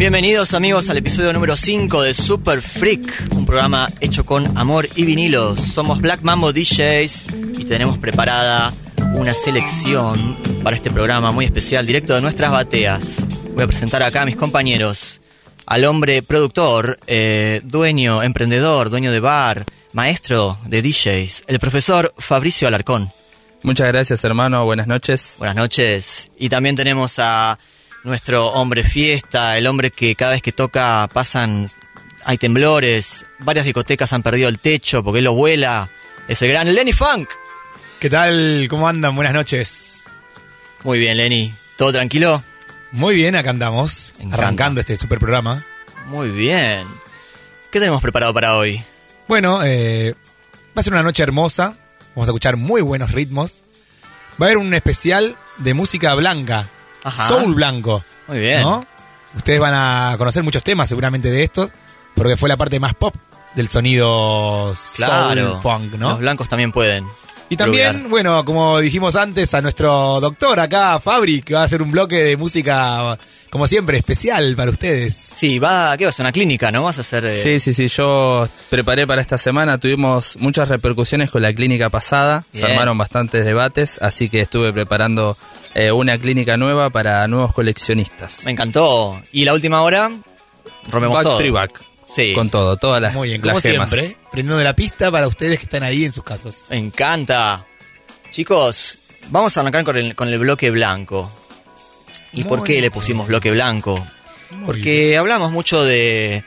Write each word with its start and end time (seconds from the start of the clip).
Bienvenidos 0.00 0.54
amigos 0.54 0.88
al 0.88 0.96
episodio 0.96 1.30
número 1.34 1.58
5 1.58 2.00
de 2.00 2.14
Super 2.14 2.62
Freak, 2.62 3.28
un 3.32 3.44
programa 3.44 3.90
hecho 4.00 4.24
con 4.24 4.56
amor 4.56 4.88
y 4.96 5.04
vinilos. 5.04 5.60
Somos 5.60 6.00
Black 6.00 6.22
Mambo 6.22 6.54
DJs 6.54 7.24
y 7.58 7.64
tenemos 7.66 7.98
preparada 7.98 8.72
una 9.12 9.34
selección 9.34 10.38
para 10.64 10.74
este 10.74 10.90
programa 10.90 11.32
muy 11.32 11.44
especial, 11.44 11.84
directo 11.84 12.14
de 12.14 12.22
nuestras 12.22 12.50
bateas. 12.50 13.02
Voy 13.52 13.64
a 13.64 13.66
presentar 13.66 14.02
acá 14.02 14.22
a 14.22 14.24
mis 14.24 14.36
compañeros, 14.36 15.20
al 15.66 15.84
hombre 15.84 16.22
productor, 16.22 16.98
eh, 17.06 17.60
dueño, 17.64 18.22
emprendedor, 18.22 18.88
dueño 18.88 19.12
de 19.12 19.20
bar, 19.20 19.66
maestro 19.92 20.58
de 20.64 20.80
DJs, 20.80 21.44
el 21.46 21.60
profesor 21.60 22.14
Fabricio 22.16 22.66
Alarcón. 22.66 23.12
Muchas 23.62 23.88
gracias 23.88 24.24
hermano, 24.24 24.64
buenas 24.64 24.86
noches. 24.86 25.34
Buenas 25.36 25.56
noches. 25.56 26.30
Y 26.38 26.48
también 26.48 26.74
tenemos 26.74 27.18
a 27.18 27.58
nuestro 28.04 28.48
hombre 28.48 28.84
fiesta, 28.84 29.58
el 29.58 29.66
hombre 29.66 29.90
que 29.90 30.14
cada 30.14 30.32
vez 30.32 30.42
que 30.42 30.52
toca 30.52 31.08
pasan, 31.12 31.68
hay 32.24 32.38
temblores, 32.38 33.26
varias 33.38 33.64
discotecas 33.64 34.12
han 34.12 34.22
perdido 34.22 34.48
el 34.48 34.58
techo 34.58 35.02
porque 35.02 35.18
él 35.18 35.24
lo 35.24 35.34
vuela. 35.34 35.88
Es 36.28 36.42
el 36.42 36.50
gran 36.50 36.72
Lenny 36.72 36.92
Funk. 36.92 37.28
¿Qué 37.98 38.08
tal? 38.08 38.66
¿Cómo 38.70 38.88
andan? 38.88 39.14
Buenas 39.14 39.34
noches. 39.34 40.04
Muy 40.84 40.98
bien, 40.98 41.16
Lenny. 41.16 41.52
¿Todo 41.76 41.92
tranquilo? 41.92 42.42
Muy 42.92 43.14
bien, 43.14 43.36
acá 43.36 43.50
andamos, 43.50 44.14
arrancando 44.32 44.80
este 44.80 44.96
super 44.96 45.18
programa. 45.18 45.64
Muy 46.06 46.28
bien. 46.28 46.86
¿Qué 47.70 47.78
tenemos 47.78 48.02
preparado 48.02 48.34
para 48.34 48.56
hoy? 48.56 48.82
Bueno, 49.28 49.62
eh, 49.62 50.14
va 50.76 50.80
a 50.80 50.82
ser 50.82 50.92
una 50.92 51.02
noche 51.02 51.22
hermosa. 51.22 51.76
Vamos 52.14 52.28
a 52.28 52.30
escuchar 52.32 52.56
muy 52.56 52.80
buenos 52.80 53.12
ritmos. 53.12 53.62
Va 54.40 54.46
a 54.46 54.48
haber 54.48 54.58
un 54.58 54.74
especial 54.74 55.36
de 55.58 55.74
música 55.74 56.14
blanca, 56.14 56.66
Ajá. 57.04 57.28
soul 57.28 57.54
blanco. 57.54 58.02
Muy 58.28 58.38
bien. 58.38 58.62
¿no? 58.62 58.84
Ustedes 59.36 59.60
van 59.60 59.74
a 59.74 60.14
conocer 60.18 60.42
muchos 60.42 60.62
temas 60.62 60.88
seguramente 60.88 61.30
de 61.30 61.42
estos, 61.44 61.70
porque 62.14 62.36
fue 62.36 62.48
la 62.48 62.56
parte 62.56 62.80
más 62.80 62.94
pop 62.94 63.14
del 63.54 63.68
sonido 63.68 64.74
Claro. 64.96 65.52
soul 65.52 65.62
funk, 65.62 65.94
¿no? 65.94 66.10
Los 66.10 66.18
blancos 66.20 66.48
también 66.48 66.72
pueden. 66.72 67.06
Y 67.50 67.56
también, 67.56 68.08
bueno, 68.08 68.44
como 68.44 68.78
dijimos 68.78 69.16
antes, 69.16 69.52
a 69.54 69.60
nuestro 69.60 70.20
doctor 70.20 70.60
acá, 70.60 71.00
Fabri, 71.00 71.42
que 71.42 71.54
va 71.54 71.62
a 71.62 71.64
hacer 71.64 71.82
un 71.82 71.90
bloque 71.90 72.14
de 72.22 72.36
música, 72.36 73.18
como 73.50 73.66
siempre, 73.66 73.98
especial 73.98 74.54
para 74.54 74.70
ustedes. 74.70 75.14
Sí, 75.14 75.58
va, 75.58 75.96
¿qué 75.98 76.06
vas 76.06 76.18
a 76.20 76.22
una 76.22 76.30
clínica, 76.30 76.70
no? 76.70 76.84
Vas 76.84 76.98
a 76.98 77.00
hacer... 77.00 77.24
eh, 77.26 77.42
Sí, 77.42 77.58
sí, 77.58 77.74
sí, 77.74 77.88
yo 77.88 78.48
preparé 78.70 79.04
para 79.06 79.20
esta 79.20 79.36
semana, 79.36 79.78
tuvimos 79.78 80.36
muchas 80.38 80.68
repercusiones 80.68 81.28
con 81.30 81.42
la 81.42 81.52
clínica 81.52 81.90
pasada, 81.90 82.44
Bien. 82.52 82.64
se 82.66 82.70
armaron 82.72 82.96
bastantes 82.96 83.44
debates, 83.44 83.98
así 84.00 84.28
que 84.28 84.40
estuve 84.42 84.72
preparando 84.72 85.36
eh, 85.74 85.90
una 85.90 86.18
clínica 86.18 86.56
nueva 86.56 86.90
para 86.90 87.26
nuevos 87.26 87.52
coleccionistas. 87.52 88.44
Me 88.44 88.52
encantó. 88.52 89.20
Y 89.32 89.44
la 89.44 89.54
última 89.54 89.82
hora, 89.82 90.08
rompemos 90.88 91.16
Back 91.16 91.24
todo. 91.24 91.52
back, 91.52 91.82
Sí. 92.14 92.32
con 92.34 92.50
todo, 92.50 92.76
todas 92.76 93.00
las, 93.00 93.14
Muy 93.14 93.28
bien, 93.28 93.40
las 93.40 93.52
como 93.54 93.60
gemas. 93.60 93.90
siempre, 93.90 94.16
prendiendo 94.32 94.62
la 94.62 94.74
pista 94.74 95.10
para 95.10 95.28
ustedes 95.28 95.58
que 95.58 95.64
están 95.64 95.82
ahí 95.82 96.04
en 96.04 96.12
sus 96.12 96.24
casas. 96.24 96.64
Me 96.70 96.76
encanta. 96.76 97.64
Chicos, 98.30 98.98
vamos 99.28 99.56
a 99.56 99.60
arrancar 99.60 99.84
con 99.84 99.96
el, 99.96 100.14
con 100.14 100.28
el 100.28 100.38
bloque 100.38 100.70
blanco. 100.70 101.30
¿Y 102.32 102.44
por 102.44 102.62
qué 102.64 102.74
le 102.74 102.80
bien. 102.82 102.92
pusimos 102.92 103.26
bloque 103.28 103.50
blanco? 103.50 103.94
Muy 104.50 104.66
Porque 104.66 105.16
hablamos 105.16 105.52
mucho 105.52 105.84
de, 105.84 106.44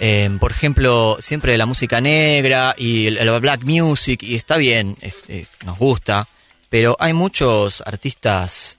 eh, 0.00 0.30
por 0.40 0.50
ejemplo, 0.52 1.16
siempre 1.20 1.52
de 1.52 1.58
la 1.58 1.66
música 1.66 2.00
negra 2.00 2.74
y 2.76 3.06
el, 3.06 3.18
el 3.18 3.40
black 3.40 3.62
music, 3.62 4.22
y 4.22 4.34
está 4.36 4.56
bien, 4.56 4.96
este, 5.00 5.46
nos 5.64 5.78
gusta, 5.78 6.26
pero 6.70 6.96
hay 6.98 7.12
muchos 7.12 7.82
artistas... 7.86 8.78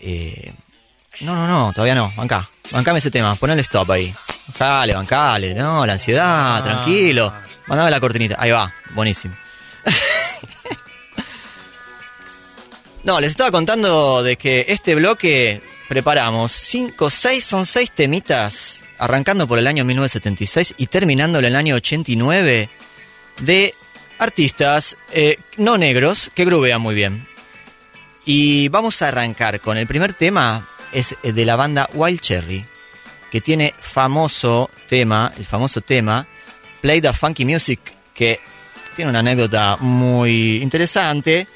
eh, 0.00 0.52
no, 1.20 1.34
no, 1.34 1.46
no, 1.46 1.72
todavía 1.72 1.94
no, 1.94 2.12
bancá, 2.16 2.48
bancame 2.70 2.98
ese 2.98 3.10
tema, 3.10 3.34
ponele 3.34 3.62
stop 3.62 3.90
ahí. 3.90 4.12
Bancale, 4.48 4.94
bancale, 4.94 5.54
no, 5.54 5.84
la 5.86 5.92
ansiedad, 5.94 6.58
Ah. 6.58 6.62
tranquilo. 6.64 7.32
Mandame 7.66 7.90
la 7.90 8.00
cortinita, 8.00 8.36
ahí 8.38 8.50
va, 8.50 8.72
buenísimo. 8.94 9.34
No, 13.02 13.18
les 13.18 13.30
estaba 13.30 13.50
contando 13.50 14.22
de 14.22 14.36
que 14.36 14.66
este 14.68 14.94
bloque 14.94 15.62
preparamos 15.88 16.52
cinco, 16.52 17.08
seis, 17.08 17.44
son 17.44 17.64
seis 17.64 17.90
temitas, 17.92 18.84
arrancando 18.98 19.48
por 19.48 19.58
el 19.58 19.66
año 19.66 19.86
1976 19.86 20.74
y 20.76 20.86
terminando 20.86 21.38
en 21.38 21.46
el 21.46 21.56
año 21.56 21.76
89, 21.76 22.68
de 23.38 23.74
artistas 24.18 24.98
eh, 25.12 25.38
no 25.56 25.78
negros 25.78 26.30
que 26.34 26.44
grubean 26.44 26.82
muy 26.82 26.94
bien. 26.94 27.26
Y 28.26 28.68
vamos 28.68 29.00
a 29.00 29.08
arrancar 29.08 29.60
con 29.60 29.78
el 29.78 29.86
primer 29.86 30.12
tema, 30.12 30.68
es 30.92 31.16
eh, 31.22 31.32
de 31.32 31.44
la 31.44 31.56
banda 31.56 31.88
Wild 31.94 32.20
Cherry, 32.20 32.64
que 33.30 33.40
tiene 33.40 33.74
famoso 33.80 34.70
tema, 34.88 35.32
el 35.38 35.46
famoso 35.46 35.80
tema, 35.80 36.26
Play 36.80 37.00
the 37.00 37.12
Funky 37.12 37.44
Music, 37.44 37.80
que 38.14 38.40
tiene 38.96 39.10
una 39.10 39.20
anécdota 39.20 39.76
muy 39.80 40.56
interesante, 40.62 41.46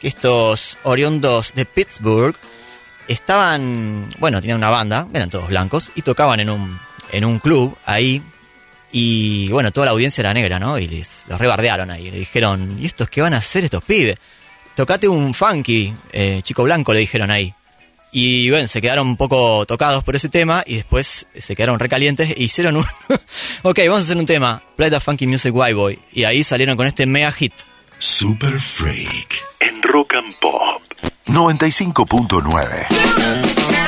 que 0.00 0.08
estos 0.08 0.78
oriundos 0.82 1.52
de 1.54 1.64
Pittsburgh 1.64 2.36
estaban, 3.08 4.08
bueno, 4.18 4.40
tenían 4.40 4.58
una 4.58 4.70
banda, 4.70 5.08
eran 5.12 5.30
todos 5.30 5.48
blancos, 5.48 5.92
y 5.94 6.02
tocaban 6.02 6.40
en 6.40 6.50
un, 6.50 6.78
en 7.10 7.24
un 7.24 7.38
club 7.38 7.76
ahí, 7.86 8.22
y 8.92 9.48
bueno, 9.50 9.70
toda 9.72 9.86
la 9.86 9.92
audiencia 9.92 10.20
era 10.20 10.34
negra, 10.34 10.58
¿no? 10.58 10.78
Y 10.78 10.86
les, 10.86 11.24
los 11.28 11.40
rebardearon 11.40 11.90
ahí, 11.90 12.10
le 12.10 12.18
dijeron, 12.18 12.76
¿y 12.78 12.86
estos 12.86 13.08
qué 13.08 13.22
van 13.22 13.32
a 13.32 13.38
hacer 13.38 13.64
estos 13.64 13.82
pibes? 13.82 14.16
Tocate 14.76 15.08
un 15.08 15.32
funky, 15.34 15.94
eh, 16.12 16.40
chico 16.42 16.62
blanco, 16.62 16.92
le 16.92 17.00
dijeron 17.00 17.30
ahí. 17.30 17.54
Y 18.12 18.48
bueno, 18.50 18.68
se 18.68 18.80
quedaron 18.82 19.08
un 19.08 19.16
poco 19.16 19.64
tocados 19.64 20.04
por 20.04 20.14
ese 20.14 20.28
tema 20.28 20.62
y 20.66 20.76
después 20.76 21.26
se 21.34 21.56
quedaron 21.56 21.80
recalientes 21.80 22.34
e 22.36 22.42
hicieron 22.42 22.76
un... 22.76 22.84
ok, 23.62 23.78
vamos 23.86 24.00
a 24.00 24.04
hacer 24.04 24.18
un 24.18 24.26
tema, 24.26 24.62
Play 24.76 24.90
the 24.90 25.00
Funky 25.00 25.26
Music 25.26 25.54
White 25.54 25.72
Boy. 25.74 25.98
Y 26.12 26.24
ahí 26.24 26.44
salieron 26.44 26.76
con 26.76 26.86
este 26.86 27.06
mega 27.06 27.32
hit. 27.32 27.54
Super 27.98 28.60
Freak 28.60 29.42
en 29.60 29.80
Rock 29.82 30.16
and 30.16 30.34
Pop 30.40 30.82
95.9. 31.26 33.81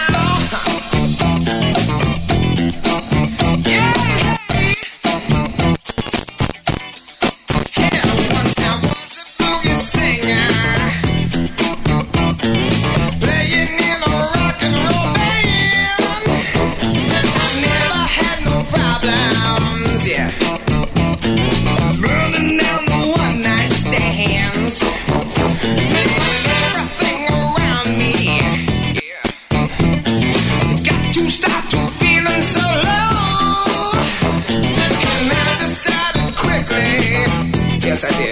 yes 37.94 38.04
I 38.04 38.18
did. 38.18 38.23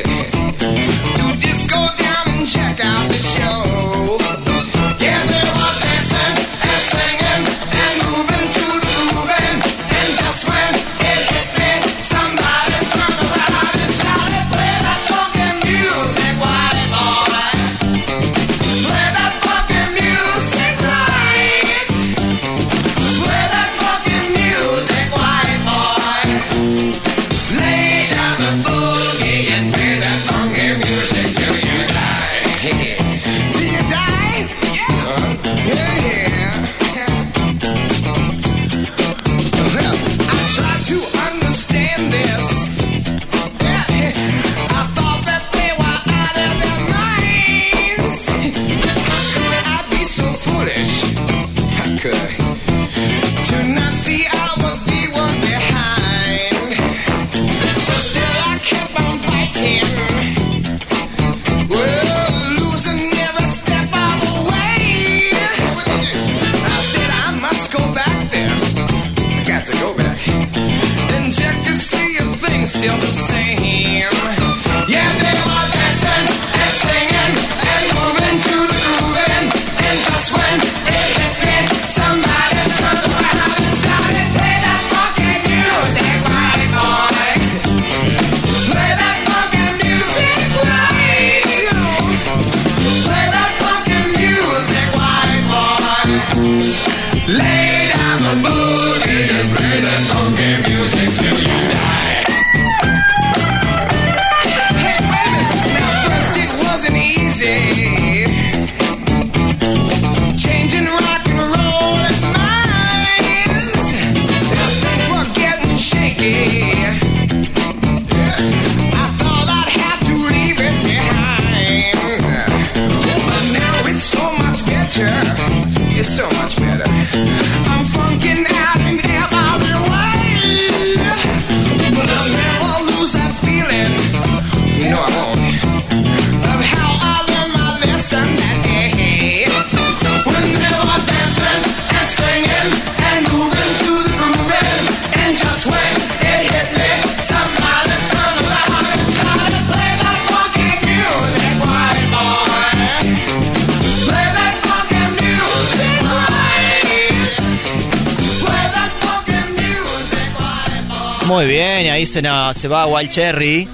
Muy 161.33 161.47
bien, 161.47 161.87
y 161.87 161.89
ahí 161.89 162.05
se, 162.05 162.23
se 162.55 162.69
va 162.69 162.85
Wild 162.85 163.09
Cherry. 163.09 163.67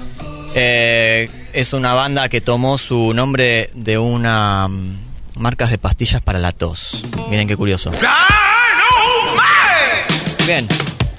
Eh, 0.55 1.29
es 1.51 1.73
una 1.73 1.93
banda 1.93 2.29
que 2.29 2.39
tomó 2.39 2.77
su 2.77 3.13
nombre 3.13 3.69
de 3.73 3.97
una 3.97 4.67
um, 4.67 4.97
marcas 5.35 5.69
de 5.69 5.77
pastillas 5.77 6.21
para 6.21 6.39
la 6.39 6.53
tos. 6.53 7.03
Miren 7.29 7.49
qué 7.49 7.57
curioso. 7.57 7.91
Bien. 10.47 10.65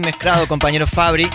mezclado, 0.00 0.46
compañero 0.48 0.86
Fabri, 0.86 1.28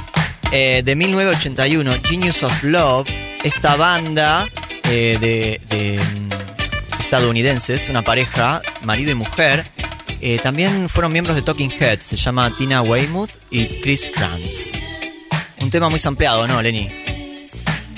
eh, 0.51 0.81
de 0.84 0.95
1981, 0.95 1.93
Genius 2.03 2.43
of 2.43 2.63
Love, 2.63 3.07
esta 3.43 3.75
banda 3.75 4.48
eh, 4.89 5.60
de, 5.69 6.00
mm, 6.00 7.01
estadounidenses, 7.01 7.89
una 7.89 8.03
pareja, 8.03 8.62
marido 8.84 9.12
y 9.12 9.15
mujer, 9.15 9.65
eh, 10.22 10.39
también 10.41 10.89
fueron 10.89 11.12
miembros 11.12 11.36
de 11.36 11.41
Talking 11.41 11.72
Head, 11.79 12.00
se 12.00 12.15
llama 12.15 12.55
Tina 12.55 12.81
Weymouth 12.81 13.31
y 13.50 13.81
Chris 13.81 14.10
Franz. 14.13 14.72
Un 15.62 15.69
tema 15.69 15.89
muy 15.89 16.00
sampleado, 16.00 16.48
¿no, 16.48 16.62
Lenny? 16.62 16.89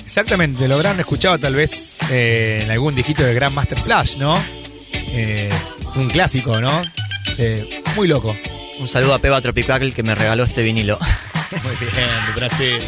Exactamente, 0.03 0.67
lo 0.67 0.75
habrán 0.75 0.99
escuchado 0.99 1.37
tal 1.37 1.55
vez 1.55 1.97
eh, 2.09 2.61
en 2.63 2.71
algún 2.71 2.95
dijito 2.95 3.23
de 3.23 3.33
Grandmaster 3.33 3.79
Flash, 3.79 4.17
¿no? 4.17 4.41
Un 5.95 6.09
clásico, 6.09 6.59
¿no? 6.59 6.83
Muy 7.95 8.07
loco. 8.07 8.35
Un 8.79 8.87
saludo 8.87 9.13
a 9.13 9.19
Peba 9.19 9.41
Tropical 9.41 9.93
que 9.93 10.03
me 10.03 10.15
regaló 10.15 10.43
este 10.43 10.61
vinilo. 10.61 10.99
Muy 11.63 11.75
bien, 11.77 11.91
Brasil. 12.35 12.79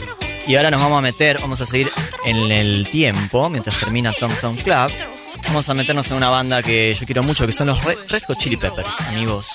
Y 0.48 0.56
ahora 0.56 0.72
nos 0.72 0.80
vamos 0.82 0.98
a 1.00 1.02
meter, 1.02 1.40
vamos 1.40 1.62
a 1.62 1.66
seguir 1.66 1.92
en 2.26 2.52
el 2.52 2.88
tiempo, 2.90 3.50
mientras 3.50 3.80
termina 3.80 4.12
Tom 4.14 4.32
Tom 4.42 4.56
Club. 4.58 4.92
Vamos 5.46 5.68
a 5.70 5.74
meternos 5.74 6.10
en 6.12 6.18
una 6.18 6.30
banda 6.30 6.62
que 6.62 6.96
yo 7.00 7.06
quiero 7.06 7.24
mucho, 7.24 7.46
que 7.46 7.52
son 7.54 7.68
los 7.68 7.84
Red 7.84 7.98
Red 8.08 8.24
Hot 8.28 8.38
Chili 8.38 8.58
Peppers, 8.58 9.02
amigos. 9.02 9.48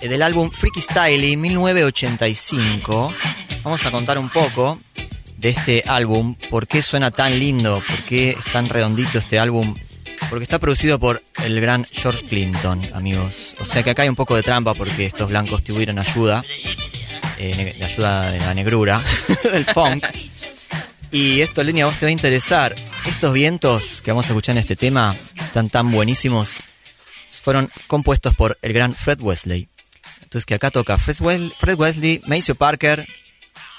Eh, 0.00 0.08
Del 0.08 0.22
álbum 0.22 0.50
Freaky 0.50 0.80
Style 0.80 1.36
1985. 1.36 3.12
Vamos 3.62 3.84
a 3.86 3.90
contar 3.90 4.18
un 4.18 4.28
poco 4.28 4.80
de 5.36 5.50
este 5.50 5.84
álbum, 5.86 6.34
por 6.50 6.66
qué 6.66 6.82
suena 6.82 7.10
tan 7.10 7.38
lindo, 7.38 7.82
por 7.86 8.02
qué 8.04 8.30
es 8.30 8.44
tan 8.52 8.68
redondito 8.68 9.18
este 9.18 9.38
álbum. 9.38 9.74
Porque 10.28 10.42
está 10.42 10.58
producido 10.58 10.98
por 10.98 11.22
el 11.44 11.60
gran 11.60 11.86
George 11.92 12.24
Clinton, 12.24 12.82
amigos. 12.94 13.45
O 13.66 13.72
sea 13.72 13.82
que 13.82 13.90
acá 13.90 14.02
hay 14.02 14.08
un 14.08 14.16
poco 14.16 14.36
de 14.36 14.42
trampa 14.42 14.74
porque 14.74 15.06
estos 15.06 15.28
blancos 15.28 15.64
tuvieron 15.64 15.98
ayuda 15.98 16.44
eh, 17.38 17.74
de 17.76 17.84
ayuda 17.84 18.30
de 18.30 18.38
la 18.38 18.54
negrura, 18.54 19.02
del 19.52 19.64
funk. 19.66 20.06
Y 21.10 21.40
esto, 21.40 21.62
Lenia, 21.62 21.84
a 21.84 21.88
vos 21.88 21.96
te 21.98 22.06
va 22.06 22.08
a 22.08 22.12
interesar. 22.12 22.74
Estos 23.06 23.32
vientos 23.32 24.00
que 24.02 24.10
vamos 24.10 24.26
a 24.26 24.28
escuchar 24.28 24.54
en 24.54 24.60
este 24.60 24.76
tema, 24.76 25.16
están 25.40 25.68
tan 25.68 25.90
buenísimos, 25.90 26.62
fueron 27.42 27.70
compuestos 27.86 28.34
por 28.34 28.58
el 28.62 28.72
gran 28.72 28.94
Fred 28.94 29.20
Wesley. 29.20 29.68
Entonces 30.22 30.46
que 30.46 30.54
acá 30.54 30.70
toca 30.70 30.98
Fred, 30.98 31.16
Wesley, 31.76 32.22
Maceo 32.26 32.54
Parker. 32.54 33.06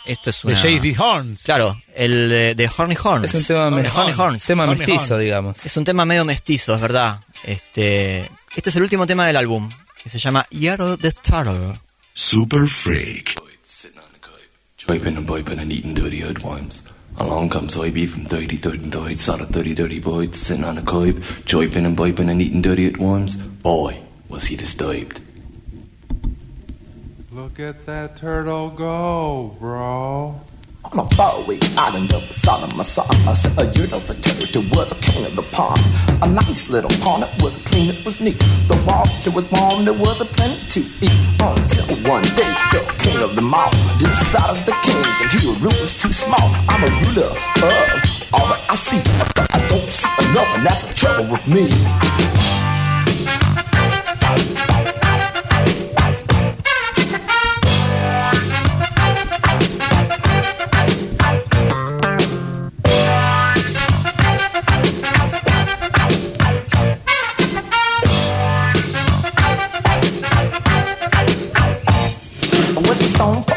Esto 0.06 0.30
es 0.30 0.42
De 0.42 0.54
una... 0.54 0.62
J.B. 0.62 0.96
Horns. 0.98 1.44
Claro, 1.44 1.78
el 1.94 2.32
eh, 2.32 2.56
de 2.56 2.70
Horny 2.78 2.96
Horns. 3.02 3.26
Es 3.26 3.34
un 3.34 3.44
tema, 3.44 3.68
Horny 3.68 3.88
Horny 3.94 4.14
Horns. 4.14 4.44
tema 4.46 4.64
Horny 4.64 4.78
mestizo, 4.78 5.16
Horns. 5.16 5.24
digamos. 5.24 5.66
Es 5.66 5.76
un 5.76 5.84
tema 5.84 6.06
medio 6.06 6.24
mestizo, 6.24 6.76
es 6.76 6.80
verdad. 6.80 7.20
Este, 7.44 8.30
este 8.56 8.70
es 8.70 8.76
el 8.76 8.84
último 8.84 9.06
tema 9.06 9.28
del 9.28 9.36
álbum, 9.36 9.70
que 10.02 10.10
se 10.10 10.20
llama 10.20 10.46
Yarrow 10.52 10.98
the 10.98 11.12
Turtle. 11.12 11.80
Super 12.14 12.68
Freak. 12.68 13.36
sitting 13.64 14.00
on 14.00 14.06
the 14.14 14.20
coop, 14.20 14.50
draping 14.78 15.18
and 15.18 15.28
piping 15.28 15.60
and 15.60 15.72
eating 15.72 15.94
dirty 15.94 16.24
earthworms. 16.24 16.84
Along 17.20 17.50
comes 17.50 17.76
IB 17.78 18.06
from 18.08 18.26
30, 18.26 18.58
30, 18.58 18.84
and 18.84 18.94
30, 18.94 19.18
sort 19.18 19.42
of 19.42 19.50
30, 19.50 19.74
dirty 19.76 20.00
boys 20.00 20.38
sitting 20.38 20.64
on 20.64 20.76
the 20.76 20.84
coop, 20.84 21.22
draping 21.46 21.86
and 21.86 21.98
piping 21.98 22.30
and 22.30 22.42
eating 22.42 22.62
dirty 22.62 22.88
earthworms. 22.88 23.36
Boy, 23.38 24.00
was 24.30 24.46
he 24.46 24.56
disturbed. 24.56 25.20
Look 27.32 27.60
at 27.60 27.86
that 27.86 28.18
turtle 28.18 28.70
go, 28.70 29.56
bro. 29.60 30.40
On 30.86 31.00
a 31.00 31.10
faraway 31.16 31.60
island 31.78 32.14
of 32.14 32.22
Sodom, 32.32 32.72
Sodom, 32.84 33.18
a 33.58 33.66
year 33.76 33.90
of 33.92 34.08
the 34.08 34.14
turtle 34.22 34.64
was 34.72 34.92
a 34.92 34.96
king 34.96 35.26
of 35.26 35.36
the 35.36 35.42
pond. 35.52 35.82
A 36.22 36.28
nice 36.28 36.70
little 36.70 36.90
pond, 37.04 37.24
it 37.24 37.44
was 37.44 37.58
clean, 37.66 37.90
it 37.90 38.06
was 38.06 38.22
neat. 38.22 38.40
The 38.68 38.82
water 38.88 39.32
was 39.32 39.50
warm, 39.52 39.86
there 39.86 39.94
was 39.94 40.22
a 40.22 40.26
plenty 40.26 40.56
to 40.70 40.80
eat. 41.02 41.18
Until 41.42 42.10
one 42.10 42.24
day, 42.24 42.54
the 42.72 42.82
king 43.00 43.18
of 43.22 43.36
them 43.36 43.54
all 43.54 43.72
decided 44.00 44.64
the 44.66 44.76
kings 44.84 45.08
and 45.22 45.30
he 45.32 45.48
rule 45.60 45.74
was 45.82 45.96
too 45.98 46.14
small. 46.14 46.48
I'm 46.70 46.84
a 46.84 46.90
ruler 46.90 47.32
of 47.32 48.34
all 48.34 48.48
that 48.48 48.62
I 48.70 48.76
see, 48.76 49.02
but 49.36 49.54
I 49.54 49.68
don't 49.68 49.90
see 49.90 50.10
enough, 50.30 50.56
and 50.56 50.66
that's 50.66 50.84
the 50.86 50.94
trouble 50.94 51.32
with 51.32 51.48
me. 51.48 51.68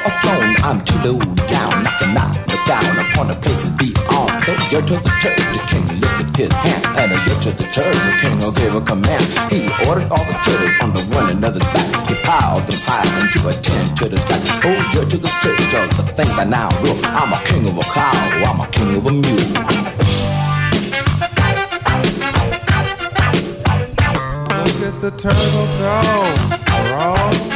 A 0.04 0.10
a 0.10 0.12
throne, 0.20 0.56
I'm 0.64 0.84
too 0.84 0.98
low 1.04 1.18
down, 1.46 1.82
knocking 1.82 2.16
out 2.16 2.32
the 2.48 2.58
down 2.66 2.98
upon 2.98 3.28
the 3.28 3.34
places 3.34 3.70
beyond. 3.76 4.44
So 4.44 4.52
you're 4.70 4.82
to 4.82 4.96
the 4.96 5.12
turtle, 5.20 5.44
the 5.52 5.62
king 5.68 5.86
lifted 6.00 6.36
his 6.36 6.52
hand, 6.52 6.84
and 6.98 7.10
you're 7.26 7.40
to 7.44 7.50
the 7.52 7.66
turtle, 7.68 8.00
the 8.08 8.14
king 8.20 8.38
gave 8.54 8.74
a 8.74 8.80
command. 8.80 9.24
He 9.52 9.68
ordered 9.88 10.08
all 10.10 10.24
the 10.24 10.36
turtles 10.44 10.74
on 10.80 10.92
the 10.92 11.02
one 11.16 11.30
another's 11.30 11.66
back. 11.74 12.08
He 12.08 12.14
piled 12.22 12.64
them 12.64 12.80
high 12.88 13.08
into 13.20 13.46
a 13.48 13.52
ten 13.52 13.94
turtles 13.94 14.24
back. 14.24 14.40
Oh, 14.64 14.78
you're 14.94 15.06
to 15.06 15.18
the 15.18 15.32
turtle, 15.42 15.66
the 15.96 16.12
things 16.12 16.38
I 16.38 16.44
now 16.44 16.70
rule. 16.82 16.98
I'm 17.04 17.32
a 17.32 17.40
king 17.44 17.66
of 17.68 17.76
a 17.76 17.82
cow, 17.82 18.12
oh, 18.14 18.50
I'm 18.50 18.60
a 18.60 18.66
king 18.70 18.96
of 18.96 19.06
a 19.06 19.12
mule. 19.12 19.48
The 25.00 25.10
turtle 25.12 25.66
go, 25.78 25.94
bro. 26.88 27.49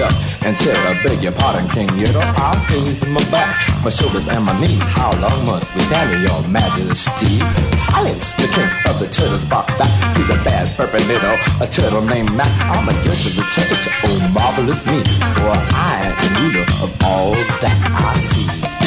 Up 0.00 0.12
and 0.44 0.56
said, 0.56 0.76
I 0.86 1.00
beg 1.02 1.22
your 1.22 1.32
pardon, 1.32 1.68
King 1.68 1.88
Turtle. 1.88 2.22
I'm 2.36 2.64
pains 2.66 3.02
in 3.02 3.12
my 3.12 3.24
back, 3.30 3.54
my 3.82 3.90
shoulders 3.90 4.28
and 4.28 4.44
my 4.44 4.58
knees. 4.60 4.82
How 4.82 5.12
long 5.20 5.46
must 5.46 5.74
we 5.74 5.80
stand 5.82 6.22
your 6.22 6.40
majesty? 6.48 7.38
Silence, 7.76 8.32
the 8.34 8.48
king 8.48 8.70
of 8.86 8.98
the 8.98 9.08
turtles 9.08 9.44
back 9.44 9.66
to 10.14 10.22
the 10.24 10.40
bad 10.44 10.68
little 10.78 11.36
a 11.60 11.66
turtle 11.66 12.02
named 12.02 12.32
Mac. 12.34 12.50
I'm 12.68 12.88
a 12.88 12.92
judge 13.02 13.26
of 13.26 13.36
the 13.36 13.46
turtle, 13.54 13.76
oh 14.04 14.28
marvelous 14.32 14.84
me, 14.86 15.02
for 15.34 15.50
I 15.50 16.00
am 16.06 16.28
ruler 16.42 16.66
of 16.82 16.90
all 17.02 17.34
that 17.62 17.78
I 17.94 18.18
see. 18.18 18.77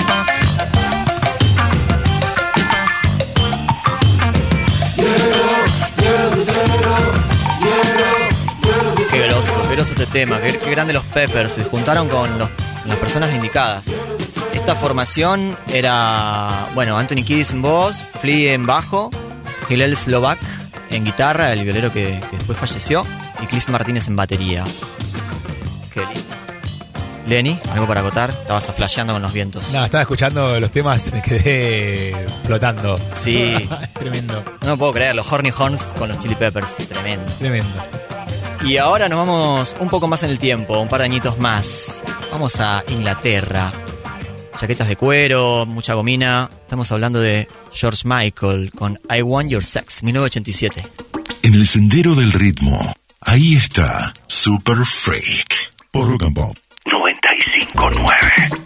Groso 9.83 10.01
este 10.01 10.05
tema, 10.11 10.39
qué, 10.41 10.57
qué 10.57 10.69
grande 10.71 10.93
los 10.93 11.03
Peppers, 11.05 11.53
se 11.53 11.63
juntaron 11.63 12.07
con, 12.07 12.37
los- 12.39 12.49
las 12.85 12.97
personas 12.97 13.31
indicadas. 13.33 13.85
Esta 14.53 14.75
formación 14.75 15.57
era, 15.71 16.67
bueno, 16.73 16.97
Anthony 16.97 17.23
Kiddis 17.23 17.51
en 17.51 17.61
voz, 17.61 17.95
Flea 18.21 18.53
en 18.53 18.65
bajo, 18.65 19.09
Hillel 19.69 19.95
Slovak 19.97 20.39
en 20.89 21.05
guitarra, 21.05 21.53
el 21.53 21.63
violero 21.63 21.91
que, 21.91 22.19
que 22.29 22.37
después 22.37 22.57
falleció, 22.57 23.05
y 23.41 23.45
Cliff 23.47 23.67
Martínez 23.69 24.07
en 24.07 24.15
batería. 24.15 24.63
Qué 25.93 26.01
lindo. 26.01 26.21
Lenny, 27.27 27.59
algo 27.71 27.87
para 27.87 28.01
acotar, 28.01 28.29
estabas 28.31 28.65
flasheando 28.75 29.13
con 29.13 29.21
los 29.21 29.31
vientos. 29.31 29.71
No, 29.71 29.85
estaba 29.85 30.01
escuchando 30.01 30.59
los 30.59 30.71
temas, 30.71 31.11
me 31.13 31.21
quedé 31.21 32.25
flotando. 32.45 32.99
Sí. 33.13 33.69
tremendo, 33.93 34.43
No 34.65 34.77
puedo 34.77 34.91
creer, 34.93 35.15
los 35.15 35.31
Horny 35.31 35.51
Horns 35.57 35.81
con 35.97 36.09
los 36.09 36.19
Chili 36.19 36.35
Peppers, 36.35 36.75
tremendo. 36.89 37.31
tremendo. 37.33 37.69
Y 38.65 38.77
ahora 38.77 39.09
nos 39.09 39.19
vamos 39.19 39.75
un 39.79 39.89
poco 39.89 40.07
más 40.07 40.23
en 40.23 40.29
el 40.29 40.39
tiempo, 40.39 40.79
un 40.79 40.87
par 40.87 40.99
de 40.99 41.05
añitos 41.05 41.37
más. 41.39 42.03
Vamos 42.31 42.59
a 42.59 42.83
Inglaterra. 42.89 43.71
Chaquetas 44.57 44.87
de 44.87 44.95
cuero, 44.95 45.65
mucha 45.65 45.95
gomina. 45.95 46.49
Estamos 46.61 46.91
hablando 46.91 47.19
de 47.19 47.47
George 47.73 48.03
Michael 48.05 48.71
con 48.71 48.99
I 49.09 49.21
Want 49.21 49.49
Your 49.49 49.63
Sex, 49.63 50.03
1987. 50.03 50.83
En 51.43 51.53
el 51.55 51.65
sendero 51.65 52.13
del 52.13 52.31
ritmo, 52.31 52.93
ahí 53.21 53.55
está 53.55 54.13
Super 54.27 54.85
Freak. 54.85 55.71
Por 55.89 56.09
Rock 56.09 56.23
and 56.23 56.35
Pop. 56.35 56.55
95.9 56.85 58.60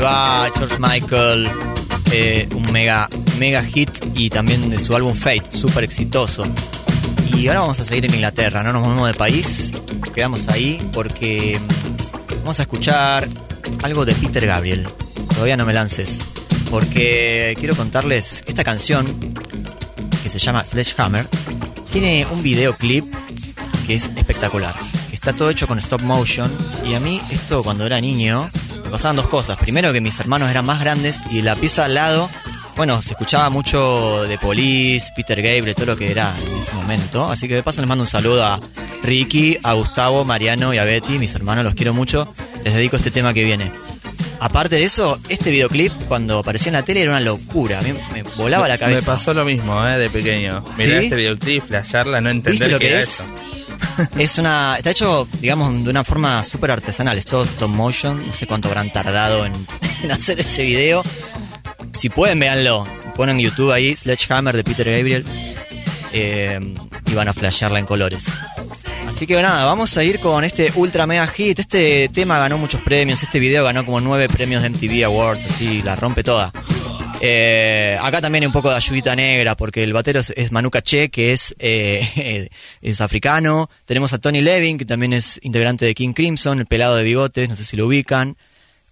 va 0.00 0.50
George 0.56 0.76
Michael, 0.78 1.50
eh, 2.12 2.48
un 2.54 2.72
mega, 2.72 3.08
mega 3.38 3.62
hit 3.62 3.90
y 4.14 4.30
también 4.30 4.70
de 4.70 4.78
su 4.78 4.94
álbum 4.94 5.14
Fate, 5.14 5.50
súper 5.50 5.84
exitoso. 5.84 6.44
Y 7.36 7.46
ahora 7.48 7.60
vamos 7.60 7.80
a 7.80 7.84
seguir 7.84 8.06
en 8.06 8.14
Inglaterra, 8.14 8.62
no 8.62 8.72
nos 8.72 8.82
movemos 8.82 9.08
de 9.08 9.14
país, 9.14 9.72
quedamos 10.14 10.48
ahí 10.48 10.80
porque 10.92 11.60
vamos 12.40 12.58
a 12.60 12.62
escuchar 12.62 13.28
algo 13.82 14.04
de 14.04 14.14
Peter 14.14 14.46
Gabriel. 14.46 14.88
Todavía 15.34 15.56
no 15.56 15.66
me 15.66 15.72
lances, 15.72 16.18
porque 16.70 17.54
quiero 17.58 17.76
contarles 17.76 18.42
esta 18.46 18.64
canción 18.64 19.06
que 20.22 20.28
se 20.28 20.38
llama 20.38 20.64
Sledgehammer. 20.64 21.28
Tiene 21.92 22.26
un 22.30 22.42
videoclip 22.42 23.04
que 23.86 23.94
es 23.94 24.10
espectacular. 24.16 24.74
Está 25.12 25.32
todo 25.32 25.50
hecho 25.50 25.66
con 25.66 25.78
stop 25.78 26.00
motion 26.02 26.50
y 26.86 26.94
a 26.94 27.00
mí 27.00 27.20
esto 27.30 27.62
cuando 27.62 27.84
era 27.84 28.00
niño 28.00 28.48
pasaban 28.90 29.16
dos 29.16 29.28
cosas. 29.28 29.56
Primero 29.56 29.92
que 29.92 30.00
mis 30.00 30.18
hermanos 30.20 30.50
eran 30.50 30.64
más 30.64 30.80
grandes 30.80 31.16
y 31.30 31.42
la 31.42 31.56
pieza 31.56 31.84
al 31.84 31.94
lado, 31.94 32.30
bueno, 32.76 33.00
se 33.02 33.10
escuchaba 33.10 33.50
mucho 33.50 34.22
de 34.24 34.38
Police, 34.38 35.08
Peter 35.16 35.40
Gabriel, 35.42 35.74
todo 35.74 35.86
lo 35.86 35.96
que 35.96 36.10
era 36.10 36.34
en 36.46 36.58
ese 36.58 36.72
momento. 36.72 37.28
Así 37.28 37.48
que 37.48 37.54
de 37.54 37.62
paso 37.62 37.80
les 37.80 37.88
mando 37.88 38.04
un 38.04 38.10
saludo 38.10 38.44
a 38.44 38.58
Ricky, 39.02 39.58
a 39.62 39.72
Gustavo, 39.74 40.24
Mariano 40.24 40.72
y 40.74 40.78
a 40.78 40.84
Betty, 40.84 41.18
mis 41.18 41.34
hermanos, 41.34 41.64
los 41.64 41.74
quiero 41.74 41.94
mucho. 41.94 42.32
Les 42.64 42.74
dedico 42.74 42.96
este 42.96 43.10
tema 43.10 43.32
que 43.34 43.44
viene. 43.44 43.70
Aparte 44.42 44.76
de 44.76 44.84
eso, 44.84 45.20
este 45.28 45.50
videoclip 45.50 45.92
cuando 46.08 46.38
aparecía 46.38 46.68
en 46.68 46.74
la 46.74 46.82
tele 46.82 47.02
era 47.02 47.10
una 47.10 47.20
locura. 47.20 47.80
A 47.80 47.82
mí 47.82 47.92
me 48.14 48.22
volaba 48.22 48.66
la 48.68 48.78
cabeza. 48.78 49.00
Me 49.00 49.06
pasó 49.06 49.34
lo 49.34 49.44
mismo, 49.44 49.86
¿eh? 49.86 49.98
De 49.98 50.08
pequeño. 50.08 50.64
Mirá 50.78 50.98
¿Sí? 50.98 51.04
este 51.04 51.16
videoclip, 51.16 51.62
flashearla, 51.66 52.22
no 52.22 52.30
¿Viste 52.32 52.48
entender 52.50 52.70
lo 52.70 52.78
qué 52.78 52.86
que 52.86 52.90
era 52.92 53.00
es? 53.02 53.08
eso. 53.08 53.24
Es 54.18 54.38
una. 54.38 54.76
Está 54.76 54.90
hecho, 54.90 55.28
digamos, 55.40 55.84
de 55.84 55.90
una 55.90 56.04
forma 56.04 56.42
súper 56.44 56.70
artesanal. 56.70 57.18
Es 57.18 57.26
todo 57.26 57.44
stop 57.44 57.70
motion. 57.70 58.24
No 58.26 58.32
sé 58.32 58.46
cuánto 58.46 58.68
habrán 58.68 58.92
tardado 58.92 59.46
en, 59.46 59.66
hacer 60.10 60.40
ese 60.40 60.62
video. 60.62 61.02
Si 61.92 62.08
pueden, 62.10 62.38
véanlo. 62.38 62.86
Ponen 63.16 63.36
en 63.38 63.46
YouTube 63.46 63.72
ahí 63.72 63.94
Sledgehammer 63.94 64.56
de 64.56 64.64
Peter 64.64 64.90
Gabriel. 64.90 65.24
eh, 66.12 66.58
y 67.06 67.14
van 67.14 67.28
a 67.28 67.32
flashearla 67.32 67.78
en 67.78 67.86
colores. 67.86 68.24
Así 69.08 69.26
que 69.26 69.40
nada, 69.42 69.64
vamos 69.64 69.96
a 69.96 70.04
ir 70.04 70.20
con 70.20 70.44
este 70.44 70.72
ultra 70.76 71.06
mega 71.06 71.26
hit. 71.26 71.58
Este 71.58 72.08
tema 72.08 72.38
ganó 72.38 72.56
muchos 72.56 72.80
premios. 72.82 73.22
Este 73.22 73.40
video 73.40 73.64
ganó 73.64 73.84
como 73.84 74.00
nueve 74.00 74.28
premios 74.28 74.62
de 74.62 74.70
MTV 74.70 75.04
Awards. 75.04 75.44
Así 75.50 75.82
la 75.82 75.96
rompe 75.96 76.22
toda. 76.22 76.52
Eh, 77.22 77.98
acá 78.00 78.20
también 78.22 78.44
hay 78.44 78.46
un 78.46 78.52
poco 78.52 78.70
de 78.70 78.76
ayudita 78.76 79.14
negra 79.14 79.54
porque 79.54 79.84
el 79.84 79.92
batero 79.92 80.20
es, 80.20 80.30
es 80.30 80.52
Manu 80.52 80.70
Caché, 80.70 81.10
que 81.10 81.32
es, 81.32 81.54
eh, 81.58 82.48
es 82.80 83.00
africano. 83.00 83.68
Tenemos 83.84 84.12
a 84.12 84.18
Tony 84.18 84.40
Levin, 84.40 84.78
que 84.78 84.86
también 84.86 85.12
es 85.12 85.38
integrante 85.42 85.84
de 85.84 85.94
King 85.94 86.12
Crimson, 86.12 86.60
el 86.60 86.66
pelado 86.66 86.96
de 86.96 87.04
bigotes, 87.04 87.48
no 87.48 87.56
sé 87.56 87.64
si 87.64 87.76
lo 87.76 87.86
ubican. 87.86 88.36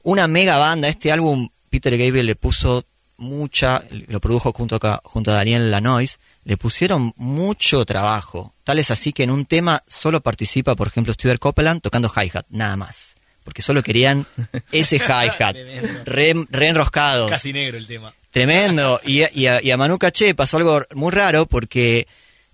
Una 0.03 0.29
mega 0.29 0.59
banda. 0.59 0.89
Este 0.89 1.11
álbum 1.11 1.49
Peter 1.71 1.97
Gabriel 1.97 2.27
le 2.27 2.37
puso 2.37 2.85
mucha, 3.17 3.83
lo 3.91 4.21
produjo 4.21 4.53
junto 4.53 4.79
a, 4.81 5.01
junto 5.05 5.31
a 5.31 5.35
Daniel 5.35 5.71
Lanois, 5.71 6.19
le 6.45 6.57
pusieron 6.57 7.13
mucho 7.17 7.85
trabajo. 7.85 8.55
Tal 8.65 8.79
es 8.79 8.91
así 8.91 9.13
que 9.13 9.25
en 9.25 9.31
un 9.31 9.45
tema 9.45 9.83
solo 9.87 10.21
participa, 10.21 10.77
por 10.77 10.87
ejemplo, 10.87 11.13
Stuart 11.13 11.41
Copeland 11.41 11.83
tocando 11.83 12.13
hi-hat, 12.15 12.47
nada 12.51 12.77
más. 12.77 13.08
Porque 13.49 13.63
solo 13.63 13.83
querían 13.83 14.27
ese 14.73 14.97
hi-hat, 15.09 15.57
re, 16.05 16.35
re 16.51 16.69
enroscados. 16.69 17.31
Casi 17.31 17.51
negro 17.55 17.79
el 17.79 17.87
tema. 17.87 18.13
Tremendo. 18.31 19.01
Y, 19.07 19.23
a- 19.23 19.31
y 19.33 19.47
a, 19.47 19.63
y 19.63 19.71
a 19.71 19.79
Manu 19.79 19.97
Caché 19.99 20.35
pasó 20.35 20.59
algo 20.59 20.83
muy 20.95 21.11
raro 21.13 21.47
porque 21.47 22.07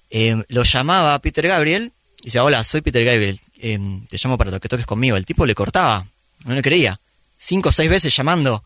eh, 0.09 0.41
lo 0.47 0.63
llamaba 0.63 1.19
Peter 1.19 1.49
Gabriel 1.49 1.91
y 2.23 2.27
decía, 2.27 2.45
hola, 2.45 2.63
soy 2.63 2.81
Peter 2.81 3.05
Gabriel, 3.05 3.41
eh, 3.59 3.77
te 4.09 4.19
llamo 4.23 4.39
para 4.39 4.57
que 4.61 4.69
toques 4.69 4.87
conmigo. 4.87 5.17
El 5.17 5.27
tipo 5.27 5.45
le 5.47 5.55
cortaba, 5.57 6.07
no 6.45 6.55
le 6.55 6.63
creía. 6.63 7.01
Cinco 7.37 7.71
o 7.71 7.73
seis 7.73 7.91
veces 7.91 8.15
llamando, 8.17 8.63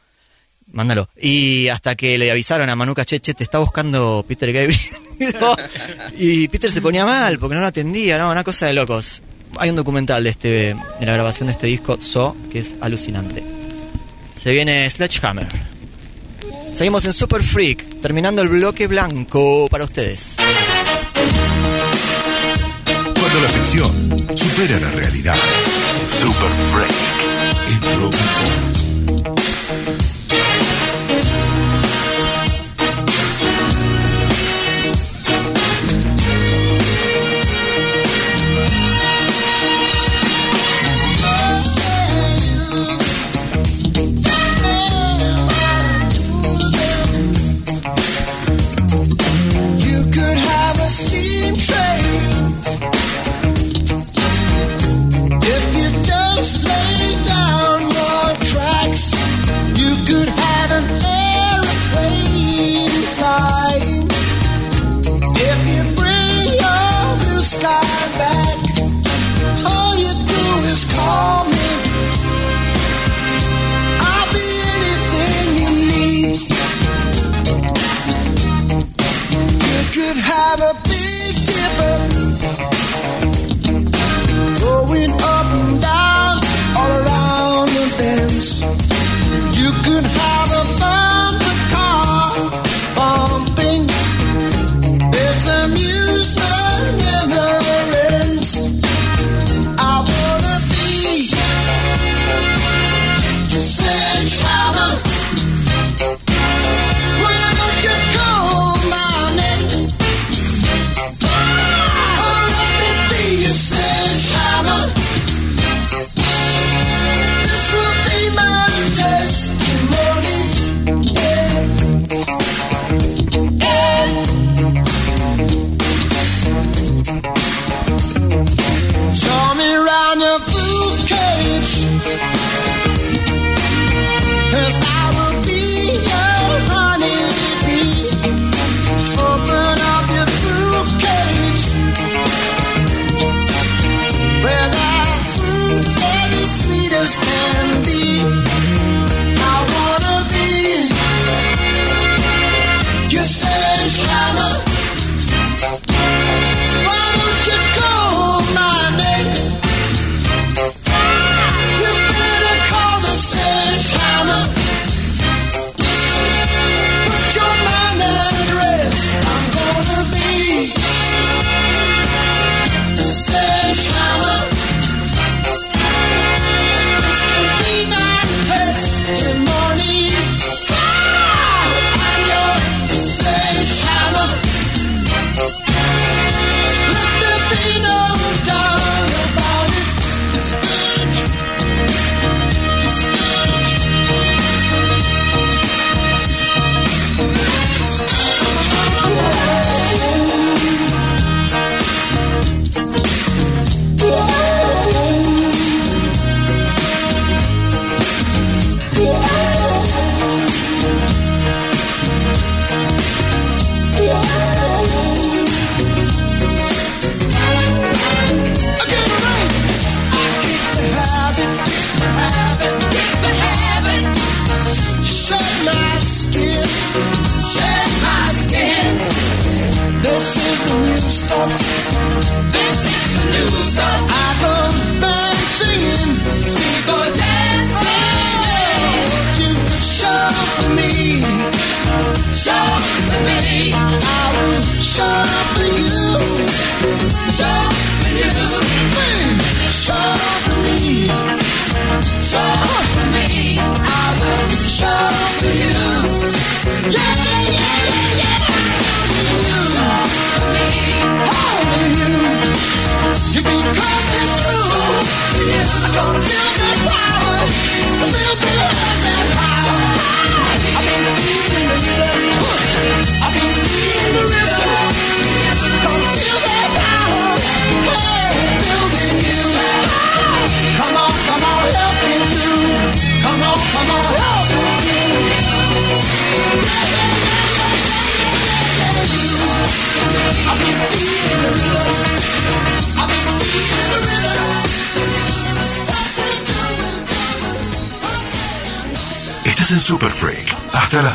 mándalo. 0.70 1.08
Y 1.18 1.68
hasta 1.68 1.94
que 1.94 2.18
le 2.18 2.30
avisaron 2.30 2.68
a 2.68 2.76
Manu 2.76 2.92
Caché, 2.94 3.20
che, 3.20 3.32
te 3.32 3.42
está 3.44 3.58
buscando 3.58 4.22
Peter 4.28 4.52
Gabriel. 4.52 4.78
y 6.18 6.46
Peter 6.48 6.70
se 6.70 6.82
ponía 6.82 7.06
mal 7.06 7.38
porque 7.38 7.54
no 7.54 7.62
lo 7.62 7.68
atendía, 7.68 8.18
no, 8.18 8.30
una 8.30 8.44
cosa 8.44 8.66
de 8.66 8.74
locos. 8.74 9.22
Hay 9.58 9.70
un 9.70 9.76
documental 9.76 10.24
de, 10.24 10.30
este, 10.30 10.48
de 10.48 11.06
la 11.06 11.12
grabación 11.12 11.48
de 11.48 11.52
este 11.52 11.66
disco, 11.66 11.98
So, 12.00 12.36
que 12.50 12.60
es 12.60 12.76
alucinante. 12.80 13.42
Se 14.40 14.52
viene 14.52 14.88
Sledgehammer. 14.88 15.48
Seguimos 16.74 17.04
en 17.06 17.12
Super 17.12 17.42
Freak, 17.42 18.00
terminando 18.00 18.40
el 18.40 18.48
bloque 18.48 18.86
blanco 18.86 19.66
para 19.68 19.84
ustedes. 19.84 20.36
Cuando 22.94 23.40
la 23.42 23.48
ficción 23.48 23.90
supera 24.36 24.78
la 24.78 24.90
realidad. 24.92 25.36
Super 26.08 26.50
Freak. 26.72 27.18
Es 27.68 28.87
The. 80.58 80.87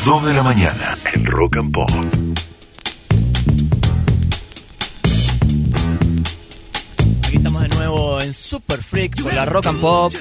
Las 0.04 0.22
2 0.22 0.26
de 0.26 0.34
la 0.34 0.42
mañana 0.42 0.98
en 1.14 1.24
Rock 1.24 1.56
and 1.56 1.72
Pop. 1.72 1.90
Aquí 7.26 7.36
estamos 7.36 7.62
de 7.62 7.68
nuevo 7.68 8.20
en 8.20 8.34
Super 8.34 8.82
Freak 8.82 9.22
por 9.22 9.32
la 9.32 9.46
Rock 9.46 9.66
and 9.66 9.80
Pop. 9.80 10.12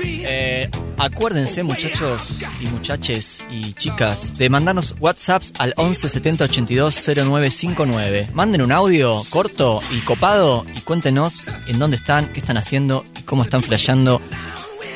Eh, 0.00 0.68
acuérdense, 0.98 1.62
muchachos 1.62 2.40
y 2.60 2.66
muchaches 2.66 3.42
y 3.50 3.74
chicas, 3.74 4.34
de 4.38 4.50
mandarnos 4.50 4.96
WhatsApps 4.98 5.52
al 5.58 5.74
11 5.76 6.08
70 6.08 6.44
82 6.44 6.94
0959. 6.94 8.28
Manden 8.34 8.62
un 8.62 8.72
audio 8.72 9.22
corto 9.30 9.80
y 9.92 10.00
copado 10.00 10.66
y 10.74 10.80
cuéntenos 10.80 11.44
en 11.68 11.78
dónde 11.78 11.96
están, 11.96 12.32
qué 12.32 12.40
están 12.40 12.56
haciendo 12.56 13.04
y 13.18 13.22
cómo 13.22 13.42
están 13.44 13.62
flasheando 13.62 14.20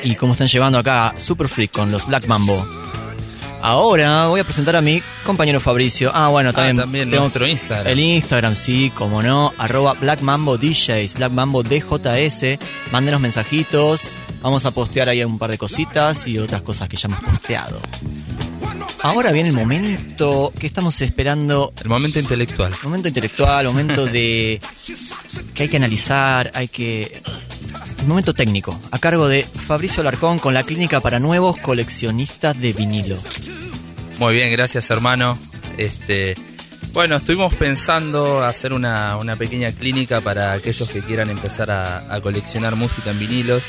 y 0.03 0.15
cómo 0.15 0.33
están 0.33 0.47
llevando 0.47 0.79
acá 0.79 1.13
Super 1.17 1.47
Freak 1.47 1.71
con 1.71 1.91
los 1.91 2.07
Black 2.07 2.27
Mambo. 2.27 2.76
Ahora 3.61 4.27
voy 4.27 4.39
a 4.39 4.43
presentar 4.43 4.75
a 4.75 4.81
mi 4.81 5.01
compañero 5.25 5.59
Fabricio. 5.59 6.11
Ah, 6.13 6.29
bueno, 6.29 6.53
también, 6.53 6.77
también 6.77 7.09
tengo 7.09 7.23
nuestro 7.23 7.47
Instagram. 7.47 7.87
El 7.87 7.99
Instagram, 7.99 8.55
sí, 8.55 8.91
como 8.95 9.21
no, 9.21 9.53
arroba 9.57 9.93
Black 9.93 10.21
Mambo 10.21 10.57
DJs, 10.57 11.15
Black 11.15 11.31
Mambo 11.31 11.63
DJS. 11.63 12.59
Mándenos 12.91 13.19
mensajitos. 13.19 14.01
Vamos 14.41 14.65
a 14.65 14.71
postear 14.71 15.09
ahí 15.09 15.23
un 15.23 15.39
par 15.39 15.49
de 15.49 15.57
cositas 15.57 16.27
y 16.27 16.37
otras 16.37 16.61
cosas 16.61 16.87
que 16.87 16.95
ya 16.95 17.07
hemos 17.07 17.23
posteado. 17.23 17.81
Ahora 19.01 19.31
viene 19.31 19.49
el 19.49 19.55
momento 19.55 20.51
que 20.57 20.67
estamos 20.67 21.01
esperando. 21.01 21.73
El 21.81 21.89
momento 21.89 22.19
intelectual. 22.19 22.73
Momento 22.83 23.07
intelectual, 23.07 23.65
momento 23.65 24.05
de. 24.05 24.59
que 25.53 25.63
hay 25.63 25.69
que 25.69 25.77
analizar, 25.77 26.51
hay 26.53 26.67
que. 26.67 27.21
Momento 28.07 28.33
técnico, 28.33 28.79
a 28.91 28.99
cargo 28.99 29.27
de 29.27 29.43
Fabricio 29.43 30.01
Larcón 30.01 30.39
con 30.39 30.53
la 30.53 30.63
clínica 30.63 31.01
para 31.01 31.19
nuevos 31.19 31.57
coleccionistas 31.57 32.57
de 32.57 32.71
vinilo. 32.71 33.17
Muy 34.17 34.33
bien, 34.33 34.49
gracias 34.49 34.89
hermano. 34.89 35.37
Este, 35.77 36.35
bueno, 36.93 37.17
estuvimos 37.17 37.53
pensando 37.55 38.43
hacer 38.45 38.71
una, 38.71 39.17
una 39.17 39.35
pequeña 39.35 39.73
clínica 39.73 40.21
para 40.21 40.53
aquellos 40.53 40.89
que 40.89 41.01
quieran 41.01 41.29
empezar 41.29 41.69
a, 41.69 42.13
a 42.13 42.21
coleccionar 42.21 42.77
música 42.77 43.11
en 43.11 43.19
vinilos. 43.19 43.65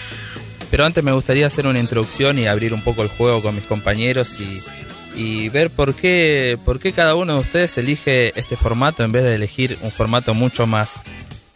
Pero 0.71 0.87
antes 0.87 1.03
me 1.03 1.13
gustaría 1.13 1.49
hacer 1.49 1.67
una 1.67 1.81
introducción 1.81 2.39
y 2.39 2.47
abrir 2.47 2.73
un 2.73 2.83
poco 2.83 3.03
el 3.03 3.09
juego 3.09 3.43
con 3.43 3.57
mis 3.57 3.65
compañeros 3.65 4.39
y, 4.41 4.63
y 5.21 5.49
ver 5.49 5.71
por 5.71 5.95
qué, 5.95 6.57
por 6.65 6.79
qué 6.79 6.93
cada 6.93 7.17
uno 7.17 7.35
de 7.35 7.41
ustedes 7.41 7.77
elige 7.77 8.39
este 8.39 8.57
formato 8.57 9.03
en 9.03 9.11
vez 9.11 9.25
de 9.25 9.35
elegir 9.35 9.79
un 9.83 9.91
formato 9.91 10.33
mucho 10.33 10.69
más 10.69 11.03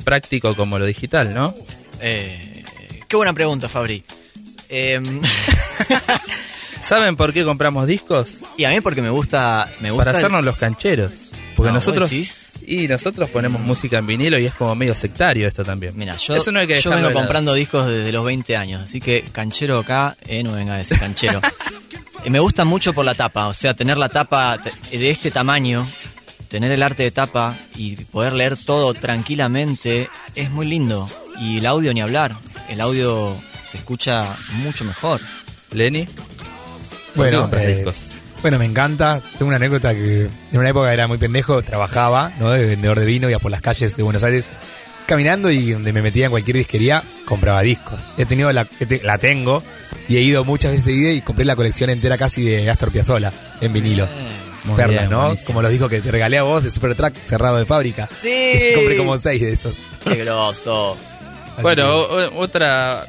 práctico 0.03 0.57
como 0.57 0.81
lo 0.81 0.87
digital, 0.87 1.33
¿no? 1.33 1.55
Eh, 2.01 2.52
qué 3.13 3.17
buena 3.17 3.35
pregunta, 3.35 3.69
Fabri. 3.69 4.03
Em, 4.71 5.21
¿Saben 6.81 7.15
por 7.15 7.35
qué 7.35 7.45
compramos 7.45 7.87
discos? 7.87 8.39
y 8.57 8.65
a 8.65 8.71
mí 8.71 8.81
porque 8.81 9.03
me 9.03 9.11
gusta. 9.11 9.69
Me 9.81 9.91
gusta 9.91 10.07
Para 10.07 10.11
el- 10.13 10.17
hacernos 10.25 10.43
los 10.43 10.57
cancheros. 10.57 11.13
Porque 11.55 11.71
No, 11.71 11.75
¿vos 11.75 11.87
nosotros... 11.87 12.11
Y 12.67 12.89
nosotros 12.89 13.29
ponemos 13.29 13.61
música 13.61 13.99
en 13.99 14.07
vinilo 14.07 14.39
y 14.39 14.47
es 14.47 14.55
como 14.55 14.75
medio 14.75 14.95
sectario 14.95 15.47
esto 15.47 15.63
también. 15.63 15.93
Mira, 15.95 16.17
yo, 16.17 16.37
Eso 16.37 16.53
no 16.53 16.61
hay 16.61 16.67
que 16.67 16.81
yo 16.81 16.91
vengo 16.91 17.13
comprando 17.13 17.53
discos 17.53 17.87
desde 17.87 18.13
los 18.13 18.25
20 18.25 18.57
años, 18.57 18.81
así 18.81 18.99
que 18.99 19.23
canchero 19.31 19.81
acá, 19.81 20.17
eh, 20.27 20.43
no 20.43 20.55
venga 20.55 20.77
de 20.77 20.83
ese 20.83 20.99
canchero. 20.99 21.41
Y 22.25 22.31
me 22.31 22.39
gusta 22.39 22.65
mucho 22.65 22.95
por 22.95 23.05
la 23.05 23.17
tapa, 23.17 23.49
o 23.49 23.53
sea, 23.53 23.75
tener 23.75 23.99
la 23.99 24.09
tapa 24.09 24.57
de 24.57 25.11
este 25.11 25.33
tamaño, 25.33 25.87
tener 26.47 26.71
el 26.71 26.85
arte 26.85 27.03
de 27.03 27.11
tapa 27.11 27.59
y 27.77 27.97
poder 27.97 28.33
leer 28.33 28.57
todo 28.57 28.95
tranquilamente 28.95 30.09
es 30.37 30.51
muy 30.53 30.67
lindo. 30.67 31.09
Y 31.41 31.59
el 31.59 31.67
audio 31.67 31.93
ni 31.95 32.01
hablar, 32.01 32.37
el 32.69 32.81
audio 32.81 33.37
se 33.71 33.79
escucha 33.79 34.37
mucho 34.55 34.85
mejor. 34.85 35.21
Lenny, 35.73 36.05
¿por 36.05 36.25
qué 37.31 37.37
Bueno, 37.37 37.51
eh, 37.57 37.75
discos? 37.77 37.95
bueno, 38.43 38.59
me 38.59 38.65
encanta. 38.67 39.23
Tengo 39.39 39.47
una 39.47 39.57
anécdota 39.57 39.95
que 39.95 40.29
en 40.53 40.59
una 40.59 40.69
época 40.69 40.93
era 40.93 41.07
muy 41.09 41.19
pendejo, 41.19 41.63
trabajaba, 41.63 42.33
¿no? 42.39 42.51
De 42.51 42.67
vendedor 42.67 43.01
de 43.01 43.07
vino, 43.07 43.29
iba 43.31 43.39
por 43.39 43.51
las 43.51 43.61
calles 43.63 43.97
de 43.97 44.03
Buenos 44.03 44.23
Aires 44.25 44.47
caminando 45.07 45.51
y 45.51 45.73
donde 45.73 45.93
me 45.93 46.01
metía 46.01 46.27
en 46.27 46.31
cualquier 46.31 46.57
disquería, 46.59 47.03
compraba 47.27 47.61
discos. 47.63 47.99
He 48.19 48.25
tenido 48.25 48.53
la, 48.53 48.67
la 49.03 49.19
tengo 49.19 49.63
y 50.09 50.17
he 50.17 50.21
ido 50.21 50.45
muchas 50.45 50.71
veces 50.71 50.85
seguidas 50.87 51.15
y 51.15 51.21
compré 51.23 51.45
la 51.45 51.57
colección 51.57 51.91
entera 51.91 52.17
casi 52.17 52.43
de 52.45 52.71
Astor 52.71 52.93
Piazzolla 52.93 53.33
en 53.61 53.73
vinilo. 53.73 54.07
Muy 54.65 54.77
Perlas, 54.77 55.01
bien, 55.01 55.11
¿no? 55.11 55.23
buenísimo. 55.23 55.47
Como 55.47 55.63
los 55.63 55.71
discos 55.73 55.91
que 55.91 56.01
te 56.01 56.11
regalé 56.13 56.39
a 56.39 56.45
vos 56.45 56.63
de 56.63 56.71
Supertrack 56.71 57.17
cerrado 57.19 57.57
de 57.59 57.65
fábrica. 57.65 58.09
Sí. 58.23 58.53
compré 58.77 58.97
como 58.97 59.17
seis 59.19 59.41
de 59.41 59.53
esos. 59.53 59.79
Qué 60.05 60.15
groso. 60.17 60.97
Así 61.55 61.63
Bueno, 61.63 61.85
que- 61.85 61.91
o- 61.91 62.29
o- 62.29 62.39
otra, 62.41 63.07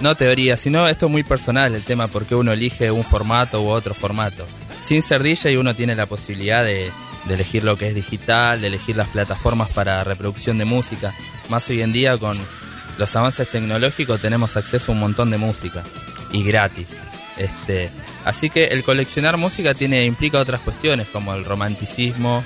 no 0.00 0.14
teoría, 0.14 0.56
sino 0.56 0.86
esto 0.88 1.06
es 1.06 1.12
muy 1.12 1.22
personal, 1.22 1.74
el 1.74 1.82
tema 1.84 2.08
por 2.08 2.26
qué 2.26 2.34
uno 2.34 2.52
elige 2.52 2.90
un 2.90 3.04
formato 3.04 3.62
u 3.62 3.68
otro 3.68 3.94
formato. 3.94 4.46
Sin 4.82 5.02
ser 5.02 5.22
DJ 5.22 5.58
uno 5.58 5.74
tiene 5.74 5.94
la 5.96 6.06
posibilidad 6.06 6.62
de, 6.64 6.90
de 7.24 7.34
elegir 7.34 7.64
lo 7.64 7.76
que 7.76 7.88
es 7.88 7.94
digital, 7.94 8.60
de 8.60 8.68
elegir 8.68 8.96
las 8.96 9.08
plataformas 9.08 9.68
para 9.70 10.04
reproducción 10.04 10.58
de 10.58 10.64
música. 10.64 11.14
Más 11.48 11.68
hoy 11.70 11.82
en 11.82 11.92
día 11.92 12.16
con 12.18 12.38
los 12.98 13.16
avances 13.16 13.48
tecnológicos 13.48 14.20
tenemos 14.20 14.56
acceso 14.56 14.92
a 14.92 14.94
un 14.94 15.00
montón 15.00 15.30
de 15.30 15.38
música 15.38 15.82
y 16.32 16.44
gratis. 16.44 16.88
Este, 17.36 17.90
así 18.24 18.48
que 18.48 18.66
el 18.66 18.84
coleccionar 18.84 19.36
música 19.36 19.74
tiene 19.74 20.04
implica 20.04 20.38
otras 20.38 20.60
cuestiones 20.60 21.06
como 21.08 21.34
el 21.34 21.44
romanticismo, 21.44 22.42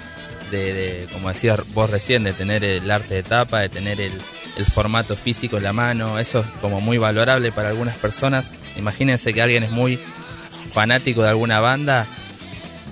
de, 0.51 0.73
de, 0.75 1.07
como 1.13 1.29
decías 1.29 1.61
vos 1.75 1.89
recién, 1.91 2.25
de 2.25 2.33
tener 2.33 2.65
el 2.65 2.91
arte 2.91 3.15
de 3.15 3.23
tapa, 3.23 3.61
de 3.61 3.69
tener 3.69 4.01
el, 4.01 4.13
el 4.57 4.65
formato 4.67 5.17
físico 5.17 5.57
en 5.59 5.63
la 5.65 5.73
mano, 5.73 6.19
eso 6.19 6.41
es 6.41 6.47
como 6.61 6.81
muy 6.81 6.99
valorable 6.99 7.53
para 7.53 7.69
algunas 7.71 7.97
personas. 7.99 8.53
Imagínense 8.77 9.33
que 9.33 9.43
alguien 9.43 9.63
es 9.63 9.71
muy 9.71 9.99
fanático 10.73 11.23
de 11.23 11.29
alguna 11.31 11.61
banda 11.61 12.07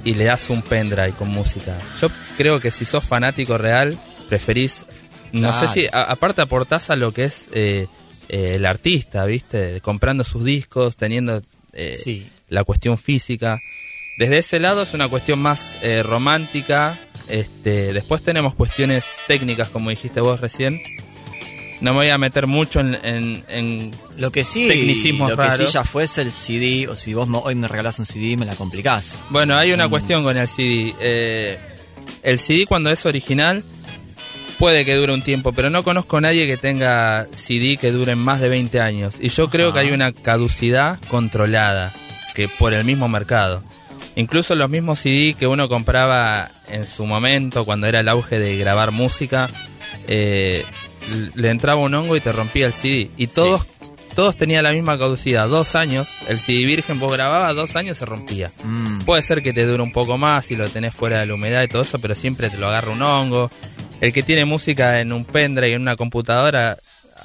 y 0.05 0.14
le 0.14 0.25
das 0.25 0.51
un 0.51 0.62
pendrive 0.62 1.12
con 1.12 1.29
música. 1.29 1.77
Yo 2.01 2.09
creo 2.37 2.61
que 2.61 2.71
si 2.71 2.85
sos 2.85 3.05
fanático 3.05 3.59
real, 3.59 3.99
preferís, 4.29 4.85
no 5.33 5.51
Claro. 5.51 5.66
sé 5.66 5.73
si, 5.83 5.87
a- 5.92 6.03
aparte 6.05 6.40
aportás 6.42 6.90
a 6.90 6.97
lo 6.97 7.12
que 7.12 7.25
es 7.25 7.49
eh, 7.53 7.87
eh, 8.29 8.53
el 8.55 8.64
artista, 8.66 9.25
¿viste? 9.27 9.81
Comprando 9.81 10.25
sus 10.25 10.44
discos, 10.44 10.97
teniendo 10.97 11.42
eh, 11.73 11.97
Sí. 12.03 12.29
la 12.49 12.64
cuestión 12.64 12.97
física. 12.99 13.59
Desde 14.18 14.38
ese 14.38 14.59
lado 14.59 14.83
es 14.83 14.94
una 14.94 15.09
cuestión 15.09 15.38
más 15.38 15.77
eh, 15.83 16.03
romántica. 16.03 16.99
Este, 17.29 17.93
después 17.93 18.23
tenemos 18.23 18.55
cuestiones 18.55 19.05
técnicas, 19.27 19.69
como 19.69 19.91
dijiste 19.91 20.21
vos 20.21 20.41
recién. 20.41 20.81
No 21.81 21.93
me 21.93 21.99
voy 21.99 22.09
a 22.09 22.19
meter 22.19 22.47
mucho 22.49 22.81
en, 22.81 22.99
en- 23.05 23.45
en- 23.49 23.95
Lo 24.17 24.33
que 24.33 24.45
sí, 24.45 24.67
Tecnicismos 24.67 25.31
lo 25.31 25.37
que 25.37 25.57
sí 25.59 25.67
ya 25.73 25.85
fuese 25.85 26.23
el 26.23 26.31
CD, 26.33 26.88
o 26.88 26.97
si 26.97 27.14
vos 27.14 27.29
hoy 27.45 27.55
me 27.55 27.69
regalás 27.69 27.99
un 28.01 28.07
CD, 28.07 28.37
me 28.37 28.47
la 28.47 28.57
complicás. 28.57 29.23
Bueno, 29.31 29.57
hay 29.57 29.71
una 29.73 29.87
Mm. 29.87 29.91
cuestión 29.91 30.25
con 30.25 30.37
el 30.37 30.49
CD. 30.49 30.93
Eh, 31.01 31.57
el 32.25 32.38
CD 32.41 32.67
cuando 32.67 32.91
es 32.91 33.07
original 33.07 33.62
puede 34.59 34.85
que 34.85 34.97
dure 34.97 35.12
un 35.14 35.23
tiempo, 35.23 35.53
pero 35.53 35.71
no 35.71 35.85
conozco 35.85 36.17
a 36.17 36.21
nadie 36.21 36.49
que 36.49 36.57
tenga 36.57 37.29
CD 37.33 37.77
que 37.77 37.93
duren 37.93 38.19
más 38.19 38.41
de 38.41 38.49
20 38.49 38.81
años. 38.81 39.19
Y 39.21 39.29
yo 39.29 39.49
creo 39.49 39.73
que 39.73 39.79
hay 39.79 39.93
una 39.93 40.11
caducidad 40.11 40.99
controlada 41.09 41.93
que 42.35 42.49
por 42.49 42.75
el 42.75 42.85
mismo 42.85 43.07
mercado. 43.09 43.62
Incluso 44.16 44.55
los 44.55 44.68
mismos 44.68 44.99
CD 44.99 45.35
que 45.38 45.47
uno 45.47 45.68
compraba 45.68 46.51
en 46.68 46.87
su 46.87 47.07
momento, 47.07 47.64
cuando 47.64 47.87
era 47.87 48.01
el 48.01 48.09
auge 48.09 48.38
de 48.38 48.57
grabar 48.57 48.90
música, 48.90 49.49
eh, 50.07 50.64
le 51.35 51.51
entraba 51.51 51.81
un 51.81 51.94
hongo 51.94 52.16
y 52.16 52.21
te 52.21 52.33
rompía 52.33 52.66
el 52.66 52.73
CD. 52.73 53.11
Y 53.16 53.29
todos, 53.29 53.66
todos 54.14 54.37
tenían 54.37 54.64
la 54.64 54.73
misma 54.73 54.99
caducidad. 54.99 55.49
Dos 55.49 55.75
años, 55.75 56.11
el 56.27 56.38
CD 56.38 56.64
virgen 56.64 56.99
vos 56.99 57.12
grababas, 57.12 57.55
dos 57.55 57.77
años 57.77 57.97
se 57.97 58.05
rompía. 58.05 58.51
Mm. 58.64 59.03
Puede 59.03 59.23
ser 59.23 59.42
que 59.42 59.53
te 59.53 59.64
dure 59.64 59.83
un 59.83 59.92
poco 59.92 60.18
más 60.18 60.47
si 60.47 60.57
lo 60.57 60.68
tenés 60.68 60.94
fuera 60.94 61.21
de 61.21 61.27
la 61.27 61.35
humedad 61.35 61.62
y 61.62 61.68
todo 61.68 61.83
eso, 61.83 61.99
pero 61.99 62.14
siempre 62.14 62.51
te 62.51 62.59
lo 62.59 62.68
agarra 62.68 62.92
un 62.92 63.03
hongo. 63.03 63.51
El 64.01 64.12
que 64.12 64.23
tiene 64.23 64.44
música 64.44 65.01
en 65.01 65.12
un 65.12 65.25
pendrive, 65.25 65.75
en 65.75 65.83
una 65.83 65.97
computadora, 65.97 66.79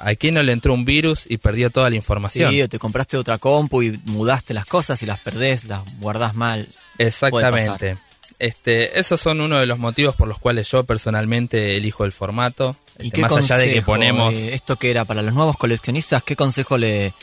¿a 0.04 0.16
quién 0.16 0.36
no 0.36 0.44
le 0.44 0.52
entró 0.52 0.74
un 0.74 0.86
virus 0.86 1.26
y 1.28 1.38
perdió 1.38 1.70
toda 1.70 1.90
la 1.90 1.96
información? 1.96 2.52
Sí, 2.52 2.62
o 2.62 2.70
te 2.70 2.80
compraste 2.80 3.18
otra 3.18 3.38
compu 3.38 3.82
y 3.82 4.00
mudaste 4.06 4.54
las 4.54 4.66
cosas 4.66 5.02
y 5.04 5.06
las 5.06 5.20
perdés, 5.20 5.66
las 5.66 5.82
guardás 6.00 6.36
mal. 6.36 6.68
Exactamente. 6.98 7.98
Este, 8.40 9.00
esos 9.00 9.22
son 9.22 9.40
uno 9.42 9.58
de 9.58 9.66
los 9.66 9.80
motivos 9.80 10.16
por 10.16 10.28
los 10.28 10.40
cuales 10.40 10.70
yo 10.70 10.84
personalmente 10.84 11.78
elijo 11.78 12.04
el 12.04 12.12
formato. 12.12 12.76
¿Y 13.00 13.08
Este, 13.08 13.16
qué 13.16 13.22
más 13.22 13.32
allá 13.32 13.58
de 13.58 13.66
que 13.66 13.72
consejo, 13.72 13.92
ponemos 13.92 14.34
eh, 14.34 14.54
esto 14.54 14.76
que 14.76 14.92
era 14.92 15.06
para 15.06 15.22
los 15.22 15.34
nuevos 15.34 15.58
coleccionistas, 15.58 16.24
¿qué 16.24 16.36
consejo 16.36 16.78
le, 16.78 17.14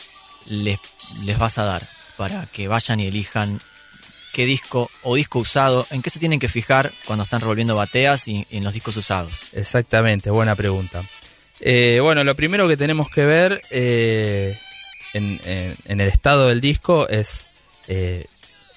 les, 0.47 0.79
les 1.23 1.37
vas 1.37 1.57
a 1.57 1.63
dar 1.63 1.87
para 2.17 2.45
que 2.47 2.67
vayan 2.67 2.99
y 2.99 3.07
elijan 3.07 3.61
qué 4.33 4.45
disco 4.45 4.89
o 5.03 5.15
disco 5.15 5.39
usado, 5.39 5.85
en 5.91 6.01
qué 6.01 6.09
se 6.09 6.19
tienen 6.19 6.39
que 6.39 6.49
fijar 6.49 6.91
cuando 7.05 7.23
están 7.23 7.41
revolviendo 7.41 7.75
bateas 7.75 8.27
y, 8.27 8.47
y 8.49 8.57
en 8.57 8.63
los 8.63 8.73
discos 8.73 8.97
usados? 8.97 9.49
Exactamente, 9.53 10.29
buena 10.29 10.55
pregunta. 10.55 11.03
Eh, 11.61 11.99
bueno, 12.01 12.23
lo 12.23 12.35
primero 12.35 12.67
que 12.67 12.77
tenemos 12.77 13.09
que 13.09 13.25
ver 13.25 13.61
eh, 13.69 14.57
en, 15.13 15.39
en- 15.45 15.75
en 15.85 16.01
el 16.01 16.07
estado 16.07 16.47
del 16.49 16.59
disco 16.61 17.07
es 17.07 17.47
eh, 17.87 18.25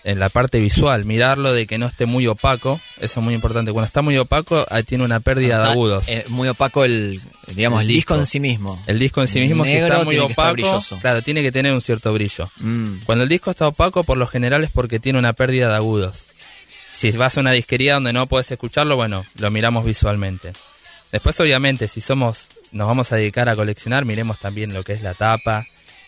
en 0.07 0.19
la 0.19 0.29
parte 0.29 0.61
visual, 0.61 1.07
mirarlo 1.07 1.55
de 1.55 1.67
que 1.67 1.79
no 1.79 1.87
esté 1.87 2.05
muy 2.05 2.27
opaco, 2.27 2.79
eso 3.01 3.21
es 3.21 3.25
muy 3.25 3.33
importante. 3.33 3.73
Cuando 3.73 3.87
está 3.87 4.03
muy 4.03 4.19
opaco, 4.19 4.67
ahí 4.71 4.83
tiene 4.83 5.03
una 5.03 5.21
pérdida 5.21 5.63
de 5.65 5.71
agudos. 5.71 6.09
eh, 6.09 6.27
muy 6.29 6.47
opaco 6.49 6.85
el, 6.85 7.23
digamos, 7.55 7.81
El 7.81 7.87
el, 7.89 7.95
disco. 7.95 8.13
disco. 8.15 8.21
en 8.21 8.27
sí 8.27 8.39
mismo. 8.39 8.83
el 8.87 8.99
disco 8.99 9.23
en 9.23 9.29
sí 9.29 9.41
mismo, 9.41 9.65
si 9.65 9.73
está 9.77 10.05
muy 10.05 10.19
opaco, 10.19 10.83
claro, 11.01 11.23
tiene 11.23 11.41
que 11.41 11.51
tener 11.53 11.73
un 11.73 11.81
cierto 11.81 12.13
brillo. 12.13 12.51
Mm, 12.59 12.99
Cuando 13.07 13.23
el 13.25 13.31
disco 13.31 13.51
está 13.51 13.67
opaco, 13.67 14.05
por 14.05 14.19
lo 14.19 14.27
general 14.27 14.63
es 14.63 14.71
porque 14.71 15.01
tiene 15.01 15.19
una 15.19 15.33
pérdida 15.33 15.71
de 15.71 15.77
agudos. 15.77 16.27
Si 16.91 17.11
vas 17.13 17.39
a 17.39 17.41
una 17.41 17.53
disquería 17.53 17.95
donde 17.95 18.13
no 18.13 18.27
puedes 18.27 18.51
escucharlo, 18.53 18.97
bueno, 18.97 19.25
lo 19.39 19.51
miramos 19.51 19.87
visualmente. 19.87 20.53
Después, 21.13 21.41
obviamente, 21.41 21.89
si 21.89 22.03
somos, 22.03 22.49
nos 22.75 22.87
vamos 22.87 23.13
a 23.13 23.17
dedicar 23.17 23.49
a 23.49 23.57
coleccionar, 23.57 24.05
miremos 24.05 24.39
también 24.39 24.75
lo 24.75 24.85
que 24.85 24.93
es 24.93 25.01
la 25.01 25.15
tapa, 25.15 25.67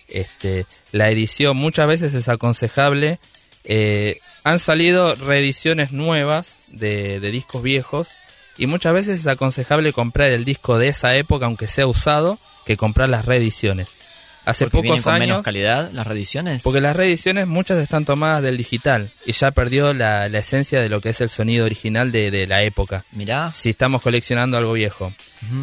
este, 0.09 0.66
la 0.92 1.09
edición. 1.09 1.57
Muchas 1.57 1.87
veces 1.87 2.12
es 2.12 2.29
aconsejable. 2.29 3.18
eh, 3.64 4.20
han 4.44 4.59
salido 4.61 5.16
reediciones 5.16 5.90
nuevas 5.90 6.61
de, 6.68 7.18
de 7.18 7.31
discos 7.33 7.62
viejos 7.62 8.11
y 8.59 8.66
muchas 8.66 8.94
veces 8.94 9.20
es 9.20 9.26
aconsejable 9.26 9.92
comprar 9.92 10.31
el 10.31 10.44
disco 10.44 10.79
de 10.79 10.88
esa 10.88 11.16
época, 11.16 11.46
aunque 11.46 11.66
sea 11.66 11.87
usado, 11.87 12.38
que 12.64 12.76
comprar 12.76 13.09
las 13.09 13.24
reediciones. 13.24 14.06
Hace 14.47 14.65
porque 14.65 14.83
vienen 14.83 15.03
pocos 15.03 15.05
con 15.05 15.15
años. 15.15 15.27
menos 15.29 15.43
calidad 15.45 15.91
las 15.93 16.07
reediciones. 16.07 16.63
Porque 16.63 16.81
las 16.81 16.97
reediciones 16.97 17.47
muchas 17.47 17.79
están 17.79 18.05
tomadas 18.07 18.43
del 18.43 18.57
digital 18.57 19.11
y 19.27 19.33
ya 19.33 19.51
perdió 19.51 19.93
la, 19.93 20.29
la 20.31 20.39
esencia 20.39 20.81
de 20.81 20.89
lo 20.89 21.01
que 21.03 21.11
es 21.11 21.21
el 21.21 21.29
sonido 21.29 21.67
original 21.67 22.13
de, 22.13 22.31
de 22.31 22.47
la 22.47 22.63
época. 22.63 23.05
Mirá, 23.13 23.53
Si 23.53 23.71
estamos 23.71 24.01
coleccionando 24.01 24.57
algo 24.57 24.73
viejo. 24.73 25.13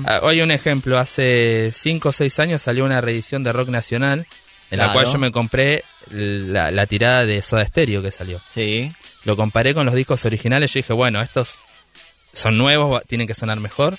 Ah, 0.06 0.19
Hoy 0.22 0.41
un 0.41 0.52
ejemplo, 0.52 1.00
hace 1.00 1.72
5 1.74 2.10
o 2.10 2.12
6 2.12 2.39
años 2.39 2.62
salió 2.62 2.86
una 2.86 3.02
reedición 3.02 3.41
de 3.43 3.52
rock 3.54 3.69
nacional 3.69 4.28
en 4.69 4.80
la 4.80 4.91
cual 4.91 5.06
yo 5.06 5.17
me 5.17 5.32
compré 5.32 5.84
la, 6.10 6.69
la 6.72 6.86
tirada 6.86 7.26
de 7.26 7.41
Soda 7.41 7.65
Stereo 7.65 8.02
que 8.04 8.12
salió. 8.12 8.41
sí. 8.54 8.91
Lo 9.26 9.38
comparé 9.38 9.74
con 9.74 9.86
los 9.86 9.96
discos 9.96 10.26
originales, 10.26 10.74
yo 10.74 10.80
dije, 10.80 10.91
bueno, 10.91 11.22
estos 11.22 11.60
son 12.34 12.58
nuevos, 12.58 13.02
tienen 13.08 13.25
que 13.25 13.34
sonar 13.34 13.58
mejor. 13.62 13.98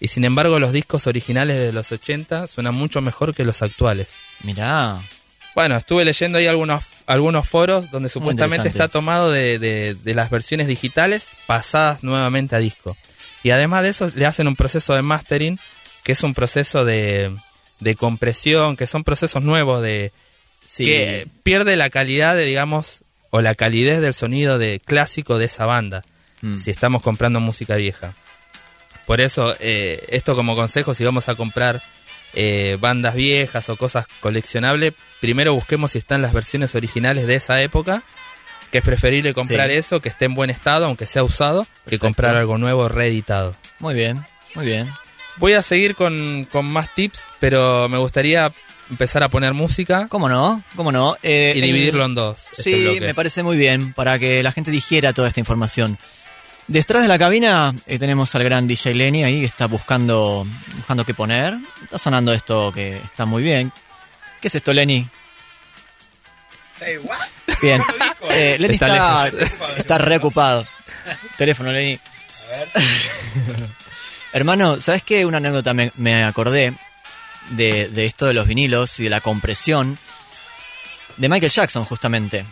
Y 0.00 0.08
sin 0.08 0.24
embargo 0.24 0.58
los 0.58 0.72
discos 0.72 1.06
originales 1.06 1.56
de 1.58 1.72
los 1.72 1.90
80 1.90 2.46
suenan 2.46 2.74
mucho 2.74 3.00
mejor 3.00 3.34
que 3.34 3.44
los 3.44 3.62
actuales. 3.62 4.14
Mirá. 4.44 5.00
Bueno, 5.54 5.76
estuve 5.76 6.04
leyendo 6.04 6.38
ahí 6.38 6.46
algunos, 6.46 6.84
algunos 7.06 7.48
foros 7.48 7.90
donde 7.90 8.08
supuestamente 8.08 8.68
está 8.68 8.86
tomado 8.88 9.32
de, 9.32 9.58
de- 9.58 9.94
de 9.96 10.14
las 10.14 10.30
versiones 10.30 10.68
digitales 10.68 11.28
pasadas 11.46 12.04
nuevamente 12.04 12.54
a 12.54 12.60
disco. 12.60 12.96
Y 13.42 13.50
además 13.50 13.82
de 13.82 13.88
eso 13.88 14.10
le 14.14 14.26
hacen 14.26 14.46
un 14.46 14.54
proceso 14.56 14.94
de 14.94 15.02
mastering, 15.02 15.58
que 16.04 16.12
es 16.12 16.22
un 16.22 16.32
proceso 16.34 16.84
de, 16.84 17.34
de 17.80 17.94
compresión, 17.96 18.76
que 18.76 18.86
son 18.86 19.02
procesos 19.04 19.42
nuevos 19.42 19.82
de 19.82 20.12
Sí. 20.64 20.84
que 20.84 21.26
pierde 21.42 21.76
la 21.76 21.88
calidad 21.88 22.36
de, 22.36 22.44
digamos, 22.44 23.02
o 23.30 23.40
la 23.40 23.54
calidez 23.54 24.00
del 24.00 24.12
sonido 24.14 24.58
de 24.58 24.80
clásico 24.84 25.38
de 25.38 25.46
esa 25.46 25.64
banda, 25.66 26.02
Mm. 26.42 26.56
si 26.58 26.70
estamos 26.70 27.02
comprando 27.02 27.40
música 27.40 27.74
vieja. 27.76 28.14
Por 29.08 29.22
eso, 29.22 29.54
eh, 29.58 30.04
esto 30.10 30.36
como 30.36 30.54
consejo, 30.54 30.92
si 30.92 31.02
vamos 31.02 31.30
a 31.30 31.34
comprar 31.34 31.80
eh, 32.34 32.76
bandas 32.78 33.14
viejas 33.14 33.70
o 33.70 33.76
cosas 33.76 34.06
coleccionables, 34.20 34.92
primero 35.18 35.54
busquemos 35.54 35.92
si 35.92 35.98
están 35.98 36.20
las 36.20 36.34
versiones 36.34 36.74
originales 36.74 37.26
de 37.26 37.34
esa 37.36 37.62
época, 37.62 38.02
que 38.70 38.78
es 38.78 38.84
preferible 38.84 39.32
comprar 39.32 39.70
Sí. 39.70 39.76
eso, 39.76 40.00
que 40.00 40.10
esté 40.10 40.26
en 40.26 40.34
buen 40.34 40.50
estado, 40.50 40.84
aunque 40.84 41.06
sea 41.06 41.24
usado, 41.24 41.66
que 41.88 41.98
comprar 41.98 42.36
algo 42.36 42.58
nuevo 42.58 42.86
reeditado. 42.90 43.56
Muy 43.78 43.94
bien, 43.94 44.22
muy 44.54 44.66
bien. 44.66 44.90
Voy 45.36 45.54
a 45.54 45.62
seguir 45.62 45.94
con, 45.94 46.46
con 46.52 46.66
más 46.66 46.94
tips, 46.94 47.20
pero 47.40 47.88
me 47.88 47.96
gustaría 47.96 48.52
empezar 48.90 49.22
a 49.22 49.28
poner 49.28 49.54
música 49.54 50.06
¿Cómo 50.10 50.28
no? 50.28 50.62
¿Cómo 50.76 50.92
no? 50.92 51.16
Eh, 51.22 51.54
y 51.56 51.62
dividirlo 51.62 52.04
en 52.04 52.14
dos. 52.14 52.46
este 52.52 52.62
Sí, 52.62 53.00
me 53.00 53.14
parece 53.14 53.42
muy 53.42 53.56
bien 53.56 53.94
para 53.94 54.18
que 54.18 54.42
la 54.42 54.52
gente 54.52 54.70
digiera 54.70 55.14
toda 55.14 55.28
esta 55.28 55.40
información. 55.40 55.96
Detrás 56.68 57.00
de 57.00 57.08
la 57.08 57.18
cabina 57.18 57.74
eh, 57.86 57.98
tenemos 57.98 58.34
al 58.34 58.44
gran 58.44 58.66
DJ 58.68 58.94
Lenny 58.94 59.24
ahí 59.24 59.40
que 59.40 59.46
está 59.46 59.66
buscando, 59.66 60.46
buscando 60.76 61.06
qué 61.06 61.14
poner. 61.14 61.56
Está 61.82 61.98
sonando 61.98 62.30
esto 62.30 62.70
que 62.72 62.98
está 62.98 63.24
muy 63.24 63.42
bien. 63.42 63.72
¿Qué 64.40 64.48
es 64.48 64.54
esto, 64.54 64.72
Lenny? 64.72 65.08
Bien. 67.62 67.82
Eh, 68.30 68.56
Lenny 68.58 68.74
Está 68.74 69.28
está, 69.28 69.42
está, 69.78 69.98
reocupado. 69.98 70.66
Teléfono, 71.36 71.72
Lenny. 71.72 71.98
Hermano, 74.32 74.80
¿sabes 74.80 75.02
qué? 75.02 75.24
Una 75.24 75.38
anécdota 75.38 75.72
me, 75.72 75.92
me 75.96 76.24
acordé 76.24 76.74
de, 77.50 77.88
de 77.88 78.04
esto 78.04 78.26
de 78.26 78.34
los 78.34 78.46
vinilos 78.46 78.98
y 79.00 79.04
de 79.04 79.10
la 79.10 79.20
compresión 79.20 79.98
de 81.16 81.28
Michael 81.28 81.50
Jackson, 81.52 81.84
justamente. 81.84 82.44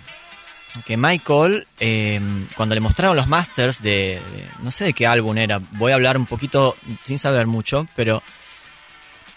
Que 0.85 0.97
Michael, 0.97 1.67
eh, 1.81 2.21
cuando 2.57 2.75
le 2.75 2.81
mostraron 2.81 3.17
los 3.17 3.27
masters 3.29 3.83
de, 3.83 4.21
de- 4.33 4.49
No 4.63 4.71
sé 4.71 4.85
de 4.85 4.93
qué 4.93 5.07
álbum 5.07 5.37
era, 5.39 5.61
voy 5.73 5.93
a 5.93 5.95
hablar 5.95 6.17
un 6.17 6.27
poquito 6.27 6.77
sin 7.05 7.19
saber 7.19 7.47
mucho, 7.47 7.87
pero. 7.97 8.23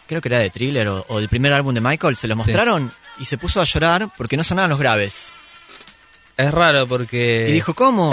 Creo 0.08 0.22
que 0.22 0.28
era 0.30 0.40
de 0.40 0.50
Thriller 0.50 0.88
o, 0.88 1.06
o 1.08 1.20
del 1.20 1.30
primer 1.30 1.54
álbum 1.54 1.72
de 1.74 1.82
Michael, 1.82 2.16
se 2.16 2.28
lo 2.28 2.36
mostraron 2.36 2.92
y 3.20 3.26
se 3.26 3.38
puso 3.38 3.62
a 3.62 3.64
llorar 3.66 4.10
porque 4.18 4.38
no 4.38 4.44
sonaban 4.44 4.72
los 4.72 4.80
graves. 4.80 5.34
Es 6.36 6.52
raro 6.52 6.88
porque... 6.88 7.46
Y 7.50 7.54
dijo, 7.54 7.76
¿cómo? 7.76 8.12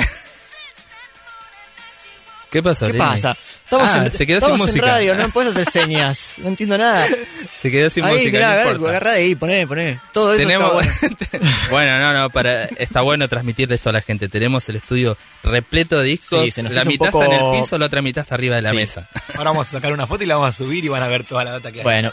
¿Qué 2.50 2.62
pasó, 2.62 2.86
¿Qué 2.88 2.94
pasa? 2.98 3.34
Estamos, 3.66 3.90
Ah, 3.90 4.06
en, 4.06 4.12
se 4.12 4.26
quedó 4.28 4.38
estamos 4.38 4.58
sin 4.60 4.68
en 4.68 4.72
música. 4.74 4.86
radio, 4.86 5.14
no 5.16 5.28
puedes 5.30 5.50
hacer 5.56 5.64
señas, 5.68 6.34
no 6.38 6.48
entiendo 6.48 6.78
nada. 6.78 7.04
Se 7.56 7.68
quedó 7.70 7.90
sin 7.90 8.04
ahí, 8.04 8.12
música, 8.14 8.30
mirá, 8.38 8.74
no 8.74 8.86
agarra, 8.86 9.12
de 9.14 9.18
ahí, 9.22 9.34
poné, 9.34 9.66
poné. 9.66 9.98
Todo 10.12 10.34
eso 10.34 10.42
Tenemos... 10.46 10.84
está 10.86 11.08
bueno. 11.32 11.48
bueno, 11.70 11.98
no, 11.98 12.12
no, 12.12 12.30
para... 12.30 12.64
está 12.64 13.00
bueno 13.00 13.28
transmitirle 13.28 13.74
esto 13.74 13.90
a 13.90 13.92
la 13.92 14.02
gente. 14.02 14.28
Tenemos 14.28 14.68
el 14.68 14.76
estudio 14.76 15.18
repleto 15.42 15.98
de 15.98 16.04
discos. 16.10 16.42
Sí, 16.44 16.50
se 16.52 16.62
nos 16.62 16.74
la 16.74 16.84
mitad 16.84 17.06
poco- 17.06 17.24
está 17.24 17.34
en 17.36 17.44
el 17.54 17.60
piso, 17.60 17.76
la 17.78 17.86
otra 17.86 18.02
mitad 18.02 18.22
está 18.22 18.36
arriba 18.36 18.54
de 18.56 18.62
la 18.62 18.70
Sí. 18.70 18.76
mesa. 18.76 19.08
Ahora 19.34 19.50
vamos 19.50 19.66
a 19.66 19.70
sacar 19.72 19.92
una 19.92 20.06
foto 20.06 20.22
y 20.22 20.26
la 20.26 20.36
vamos 20.36 20.54
a 20.54 20.56
subir 20.56 20.84
y 20.84 20.88
van 20.88 21.02
a 21.02 21.08
ver 21.08 21.24
toda 21.24 21.42
la 21.44 21.50
data 21.52 21.72
que 21.72 21.78
hay. 21.80 21.84
Bueno, 21.84 22.12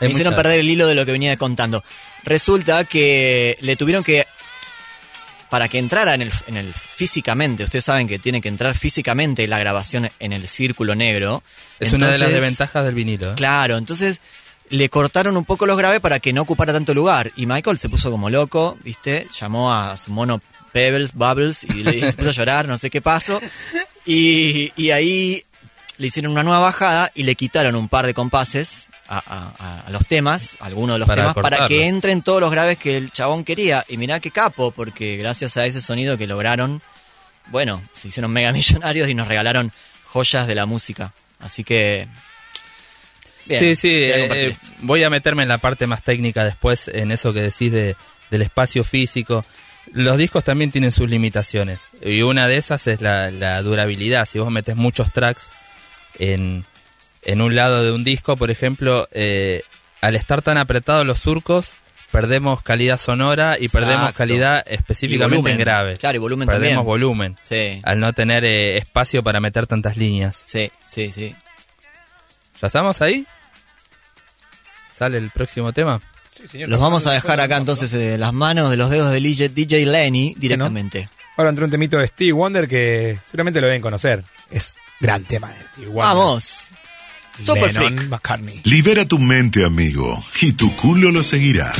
me 0.00 0.10
hicieron 0.10 0.36
perder 0.36 0.60
el 0.60 0.70
hilo 0.70 0.86
de 0.86 0.94
lo 0.94 1.04
que 1.04 1.10
venía 1.12 1.36
contando. 1.36 1.82
Resulta 2.22 2.84
que 2.84 3.56
le 3.60 3.74
tuvieron 3.76 4.04
que. 4.04 4.26
Para 5.50 5.68
que 5.68 5.78
entrara 5.78 6.14
en 6.14 6.22
el, 6.22 6.32
en 6.46 6.56
el 6.56 6.72
físicamente, 6.72 7.64
ustedes 7.64 7.84
saben 7.84 8.08
que 8.08 8.18
tiene 8.18 8.40
que 8.40 8.48
entrar 8.48 8.74
físicamente 8.76 9.46
la 9.46 9.58
grabación 9.58 10.10
en 10.18 10.32
el 10.32 10.48
círculo 10.48 10.94
negro. 10.94 11.42
Es 11.78 11.92
una 11.92 12.08
de 12.08 12.18
las 12.18 12.30
desventajas 12.30 12.84
del 12.84 12.94
vinilo. 12.94 13.32
¿eh? 13.32 13.34
Claro, 13.36 13.76
entonces 13.76 14.20
le 14.70 14.88
cortaron 14.88 15.36
un 15.36 15.44
poco 15.44 15.66
los 15.66 15.76
graves 15.76 16.00
para 16.00 16.20
que 16.20 16.32
no 16.32 16.42
ocupara 16.42 16.72
tanto 16.72 16.94
lugar. 16.94 17.30
Y 17.36 17.46
Michael 17.46 17.78
se 17.78 17.88
puso 17.88 18.10
como 18.10 18.30
loco, 18.30 18.78
¿viste? 18.82 19.28
Llamó 19.38 19.72
a 19.72 19.96
su 19.96 20.10
mono 20.12 20.40
Pebbles, 20.72 21.14
Bubbles, 21.14 21.64
y 21.64 21.84
le 21.84 22.00
se 22.00 22.12
puso 22.14 22.30
a 22.30 22.32
llorar, 22.32 22.66
no 22.66 22.78
sé 22.78 22.90
qué 22.90 23.00
pasó. 23.00 23.40
Y, 24.04 24.72
y 24.76 24.90
ahí 24.90 25.44
le 25.98 26.08
hicieron 26.08 26.32
una 26.32 26.42
nueva 26.42 26.60
bajada 26.60 27.12
y 27.14 27.22
le 27.22 27.34
quitaron 27.36 27.76
un 27.76 27.88
par 27.88 28.06
de 28.06 28.14
compases 28.14 28.88
a, 29.08 29.18
a- 29.58 29.80
a 29.86 29.90
los 29.90 30.06
temas, 30.06 30.56
a 30.60 30.66
algunos 30.66 30.94
de 30.94 30.98
los 31.00 31.08
Para 31.08 31.22
temas, 31.22 31.34
para 31.34 31.68
que 31.68 31.86
entren 31.86 32.22
todos 32.22 32.40
los 32.40 32.50
graves 32.50 32.78
que 32.78 32.96
el 32.96 33.10
chabón 33.10 33.44
quería. 33.44 33.84
Y 33.88 33.96
mirá 33.96 34.20
qué 34.20 34.30
capo, 34.30 34.70
porque 34.70 35.16
gracias 35.16 35.56
a 35.56 35.66
ese 35.66 35.80
sonido 35.80 36.16
que 36.18 36.26
lograron, 36.26 36.80
bueno, 37.50 37.82
se 37.92 38.08
hicieron 38.08 38.30
mega 38.32 38.52
millonarios 38.52 39.08
y 39.08 39.14
nos 39.14 39.28
regalaron 39.28 39.72
joyas 40.06 40.46
de 40.46 40.54
la 40.54 40.66
música. 40.66 41.12
Así 41.40 41.64
que... 41.64 42.08
bien, 43.46 43.60
sí, 43.60 43.76
sí, 43.76 43.88
eh, 43.88 44.48
eh, 44.48 44.56
voy 44.80 45.04
a 45.04 45.10
meterme 45.10 45.42
en 45.42 45.48
la 45.50 45.58
parte 45.58 45.86
más 45.86 46.02
técnica 46.02 46.44
después, 46.44 46.88
en 46.88 47.10
eso 47.10 47.32
que 47.32 47.42
decís 47.42 47.70
de, 47.70 47.96
del 48.30 48.42
espacio 48.42 48.84
físico. 48.84 49.44
Los 49.92 50.16
discos 50.16 50.44
también 50.44 50.70
tienen 50.70 50.92
sus 50.92 51.10
limitaciones 51.10 51.90
y 52.02 52.22
una 52.22 52.48
de 52.48 52.56
esas 52.56 52.86
es 52.86 53.02
la, 53.02 53.30
la 53.30 53.60
durabilidad. 53.62 54.26
Si 54.26 54.38
vos 54.38 54.50
metes 54.50 54.76
muchos 54.76 55.12
tracks 55.12 55.50
en, 56.18 56.64
en 57.24 57.40
un 57.40 57.54
lado 57.54 57.82
de 57.82 57.92
un 57.92 58.04
disco, 58.04 58.36
por 58.36 58.50
ejemplo, 58.50 59.08
eh, 59.12 59.62
al 60.00 60.16
estar 60.16 60.42
tan 60.42 60.58
apretados 60.58 61.06
los 61.06 61.18
surcos, 61.18 61.72
perdemos 62.10 62.62
calidad 62.62 62.98
sonora 62.98 63.56
y 63.58 63.68
perdemos 63.68 64.12
calidad 64.12 64.62
específicamente 64.66 65.50
en 65.50 65.58
graves. 65.58 65.98
Claro, 65.98 66.16
y 66.16 66.18
volumen 66.18 66.46
Perdemos 66.46 66.68
también. 66.68 66.84
volumen 66.86 67.36
Sí, 67.48 67.80
al 67.82 67.98
no 68.00 68.12
tener 68.12 68.44
eh, 68.44 68.76
espacio 68.76 69.22
para 69.22 69.40
meter 69.40 69.66
tantas 69.66 69.96
líneas. 69.96 70.42
sí, 70.46 70.70
sí, 70.86 71.10
sí. 71.12 71.34
¿Ya 72.60 72.68
estamos 72.68 73.02
ahí? 73.02 73.26
¿Sale 74.96 75.18
el 75.18 75.30
próximo 75.30 75.72
tema? 75.72 76.00
Sí, 76.36 76.46
señor. 76.48 76.68
Los 76.68 76.80
vamos 76.80 77.06
a 77.06 77.12
dejar 77.12 77.40
acá 77.40 77.56
entonces 77.56 77.90
de 77.90 78.16
las 78.16 78.32
manos 78.32 78.70
de 78.70 78.76
los 78.76 78.90
dedos 78.90 79.10
de 79.10 79.20
DJ, 79.20 79.48
DJ 79.48 79.86
Lenny 79.86 80.34
directamente. 80.38 81.08
Ahora 81.36 81.50
entró 81.50 81.64
un 81.64 81.70
temito 81.72 81.98
de 81.98 82.06
Steve 82.06 82.32
Wonder 82.32 82.68
que 82.68 83.18
seguramente 83.26 83.60
lo 83.60 83.66
deben 83.66 83.82
conocer. 83.82 84.22
Es 84.50 84.76
gran 85.00 85.24
tema 85.24 85.48
de 85.48 85.56
Steve 85.72 85.86
Wonder. 85.88 86.04
Vamos. 86.04 86.68
Super 87.38 87.72
Lennon 87.72 87.96
Freak. 87.96 88.08
McCartney. 88.10 88.60
Libera 88.64 89.04
tu 89.04 89.18
mente, 89.18 89.64
amigo, 89.64 90.22
y 90.40 90.52
tu 90.52 90.74
culo 90.76 91.10
lo 91.10 91.22
seguirá. 91.22 91.72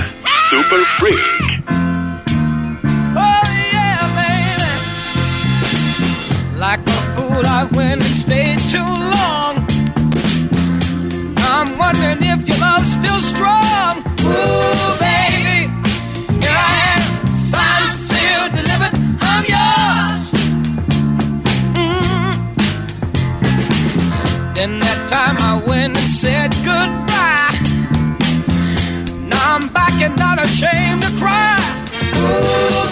Super 0.51 0.85
Freak. 0.99 1.17
Oh, 3.17 3.43
yeah, 3.73 4.03
baby. 4.17 4.65
Like 6.59 6.81
a 6.81 6.93
fool, 7.17 7.47
I 7.47 7.65
went 7.73 8.03
and 8.05 8.17
stayed 8.17 8.59
too 8.69 8.85
long. 8.85 9.65
I'm 11.39 11.79
wondering 11.79 12.19
if 12.23 12.47
your 12.49 12.59
love's 12.59 12.93
still 12.93 13.21
strong. 13.21 14.03
Ooh, 14.25 14.97
baby. 14.99 15.69
Here 16.41 16.51
I 16.51 16.95
am, 16.95 17.03
signed, 17.31 17.93
sealed, 17.95 18.53
delivered. 18.59 18.95
I'm 19.21 19.45
yours. 19.55 20.31
Mm. 21.79 22.35
Then 24.55 24.81
that 24.81 25.09
time 25.09 25.37
said 26.15 26.53
goodbye. 26.65 27.59
Now 29.27 29.57
I'm 29.57 29.67
back 29.69 30.01
and 30.01 30.17
not 30.17 30.41
ashamed 30.41 31.03
to 31.03 31.11
cry. 31.19 31.59
Ooh. 32.19 32.84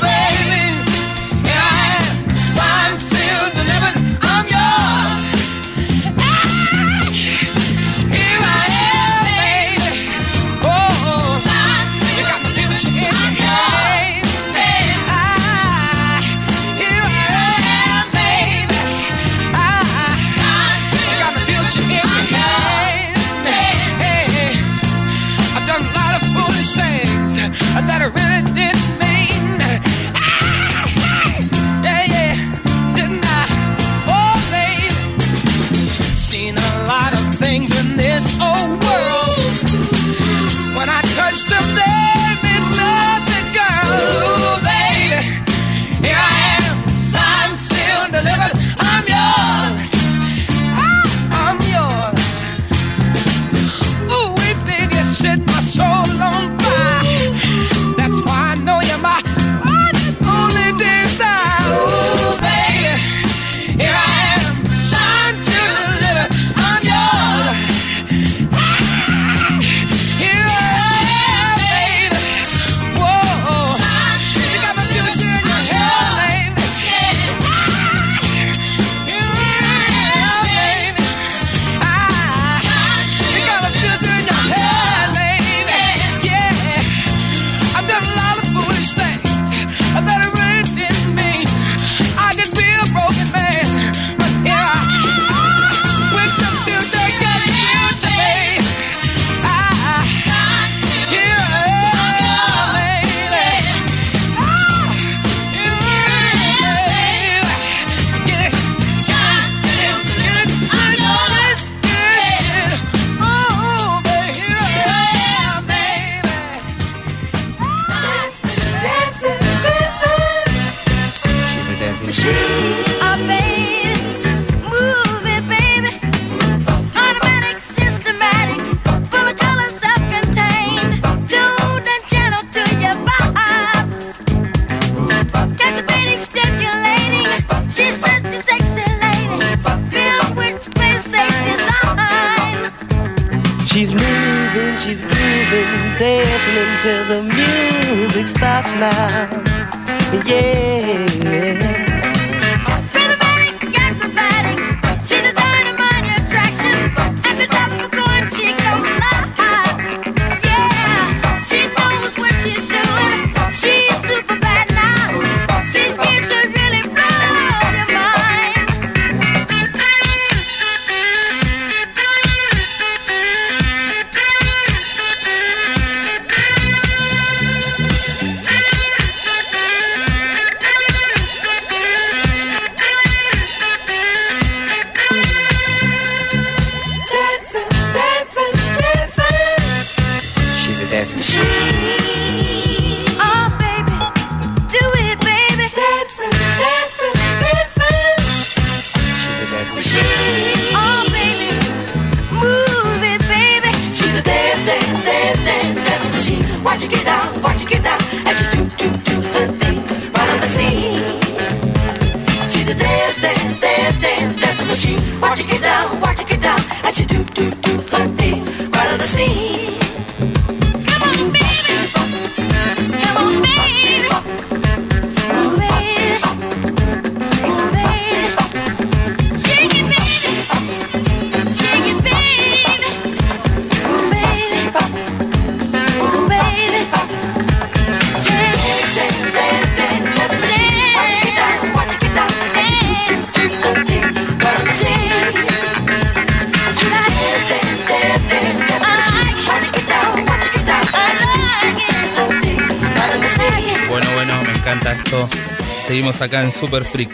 acá 256.23 256.43
en 256.43 256.53
Super 256.53 256.85
Freak. 256.85 257.11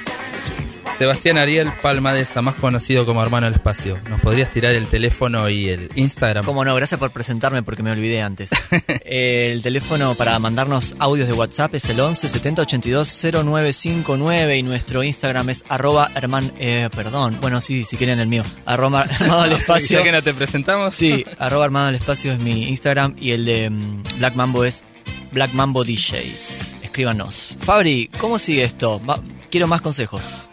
Sebastián 0.98 1.38
Ariel 1.38 1.66
Palma 1.66 2.12
de 2.12 2.24
Palmadesa, 2.24 2.42
más 2.42 2.56
conocido 2.56 3.06
como 3.06 3.22
Hermano 3.22 3.46
del 3.46 3.54
Espacio. 3.54 4.00
¿Nos 4.10 4.20
podrías 4.20 4.50
tirar 4.50 4.74
el 4.74 4.88
teléfono 4.88 5.48
y 5.48 5.68
el 5.68 5.92
Instagram? 5.94 6.44
Como 6.44 6.64
no, 6.64 6.74
gracias 6.74 6.98
por 6.98 7.12
presentarme 7.12 7.62
porque 7.62 7.84
me 7.84 7.92
olvidé 7.92 8.20
antes. 8.20 8.50
el 9.04 9.62
teléfono 9.62 10.16
para 10.16 10.36
mandarnos 10.40 10.96
audios 10.98 11.28
de 11.28 11.34
WhatsApp 11.34 11.76
es 11.76 11.84
el 11.84 12.00
11 12.00 12.28
70 12.28 12.62
82 12.62 13.26
0959 13.32 14.56
y 14.56 14.62
nuestro 14.64 15.04
Instagram 15.04 15.50
es 15.50 15.64
arroba 15.68 16.10
herman, 16.16 16.52
eh, 16.58 16.88
perdón, 16.92 17.38
bueno, 17.40 17.60
sí, 17.60 17.84
si 17.84 17.96
quieren 17.96 18.18
el 18.18 18.26
mío, 18.26 18.42
arroba 18.66 19.02
armado 19.20 19.42
al 19.42 19.52
espacio. 19.52 19.98
ya 19.98 20.04
que 20.04 20.10
no 20.10 20.22
te 20.22 20.34
presentamos. 20.34 20.96
sí, 20.96 21.24
arroba 21.38 21.66
armado 21.66 21.86
al 21.86 21.94
espacio 21.94 22.32
es 22.32 22.40
mi 22.40 22.64
Instagram 22.64 23.14
y 23.20 23.30
el 23.30 23.44
de 23.44 23.70
mm, 23.70 24.02
Black 24.18 24.34
Mambo 24.34 24.64
es 24.64 24.82
Black 25.30 25.52
Mambo 25.52 25.84
DJs. 25.84 26.74
Escríbanos. 26.82 27.47
Fabri, 27.68 28.08
¿cómo 28.18 28.38
sigue 28.38 28.64
esto? 28.64 28.98
Va- 29.04 29.20
quiero 29.50 29.66
más 29.66 29.82
consejos. 29.82 30.48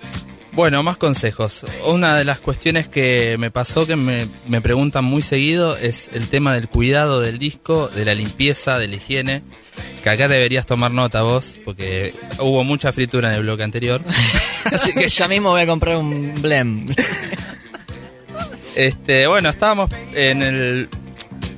Bueno, 0.52 0.84
más 0.84 0.98
consejos. 0.98 1.66
Una 1.88 2.18
de 2.18 2.26
las 2.26 2.42
cuestiones 2.42 2.90
que 2.90 3.38
me 3.40 3.52
pasó 3.52 3.88
que 3.88 3.96
me, 3.96 4.28
me 4.50 4.60
preguntan 4.60 5.06
muy 5.06 5.22
seguido 5.22 5.78
es 5.78 6.10
el 6.12 6.28
tema 6.28 6.54
del 6.54 6.68
cuidado 6.68 7.22
del 7.22 7.40
disco, 7.40 7.88
de 7.88 8.04
la 8.04 8.14
limpieza, 8.16 8.80
de 8.80 8.90
la 8.90 8.96
higiene. 8.98 9.44
Que 10.04 10.10
acá 10.10 10.28
deberías 10.28 10.66
tomar 10.66 10.92
nota 10.92 11.22
vos, 11.22 11.58
porque 11.64 12.14
hubo 12.40 12.66
mucha 12.66 12.92
fritura 12.92 13.30
en 13.30 13.36
el 13.36 13.44
bloque 13.44 13.64
anterior. 13.64 14.02
Así 14.74 14.92
que 14.94 15.08
ya 15.08 15.30
mismo 15.30 15.52
voy 15.52 15.62
a 15.62 15.68
comprar 15.68 15.96
un 15.96 16.34
blem. 16.42 16.94
Este, 18.76 19.26
bueno, 19.28 19.48
estábamos 19.50 19.90
en 20.14 20.42
el. 20.42 20.90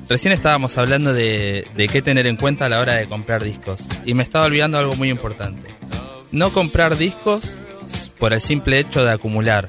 Recién 0.08 0.32
estábamos 0.32 0.78
hablando 0.78 1.12
de, 1.12 1.66
de 1.76 1.88
qué 1.88 2.00
tener 2.00 2.26
en 2.26 2.36
cuenta 2.36 2.66
a 2.66 2.68
la 2.68 2.80
hora 2.80 2.94
de 2.94 3.06
comprar 3.06 3.44
discos. 3.44 3.80
Y 4.06 4.14
me 4.14 4.22
estaba 4.22 4.46
olvidando 4.46 4.78
algo 4.78 4.96
muy 4.96 5.10
importante. 5.10 5.68
No 6.32 6.52
comprar 6.52 6.96
discos 6.96 7.42
por 8.18 8.32
el 8.32 8.40
simple 8.40 8.78
hecho 8.78 9.04
de 9.04 9.12
acumular. 9.12 9.68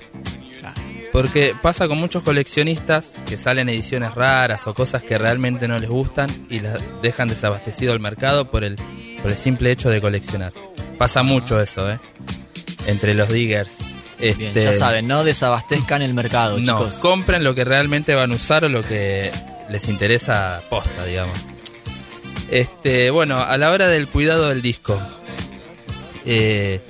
Porque 1.12 1.56
pasa 1.60 1.88
con 1.88 1.98
muchos 1.98 2.22
coleccionistas 2.24 3.14
que 3.28 3.38
salen 3.38 3.68
ediciones 3.68 4.14
raras 4.14 4.68
o 4.68 4.76
cosas 4.76 5.02
que 5.02 5.18
realmente 5.18 5.68
no 5.68 5.80
les 5.80 5.90
gustan 5.90 6.30
y 6.50 6.60
las 6.60 6.80
dejan 7.02 7.28
desabastecido 7.28 7.94
el 7.94 8.00
mercado 8.00 8.50
por 8.50 8.64
el, 8.64 8.76
por 9.22 9.32
el 9.32 9.38
simple 9.38 9.72
hecho 9.72 9.90
de 9.90 10.02
coleccionar. 10.02 10.52
Pasa 11.00 11.24
mucho 11.24 11.60
eso, 11.60 11.90
¿eh? 11.92 12.00
Entre 12.86 13.16
los 13.16 13.28
diggers. 13.30 13.72
Bien, 14.20 14.36
Este, 14.50 14.64
ya 14.64 14.74
saben, 14.74 15.08
no 15.08 15.24
desabastezcan 15.24 16.02
el 16.04 16.14
mercado, 16.14 16.60
no, 16.60 16.78
chicos. 16.78 16.96
compren 16.96 17.44
lo 17.44 17.56
que 17.56 17.64
realmente 17.66 18.14
van 18.14 18.32
a 18.32 18.36
usar 18.36 18.66
o 18.66 18.70
lo 18.70 18.84
que 18.84 19.32
les 19.70 19.88
interesa 19.88 20.62
posta, 20.70 21.06
digamos. 21.06 21.38
Este, 22.52 23.12
bueno, 23.12 23.38
a 23.38 23.58
la 23.58 23.72
hora 23.72 23.88
del 23.88 24.08
cuidado 24.08 24.50
del 24.50 24.62
disco, 24.62 25.00
eh, 26.26 26.82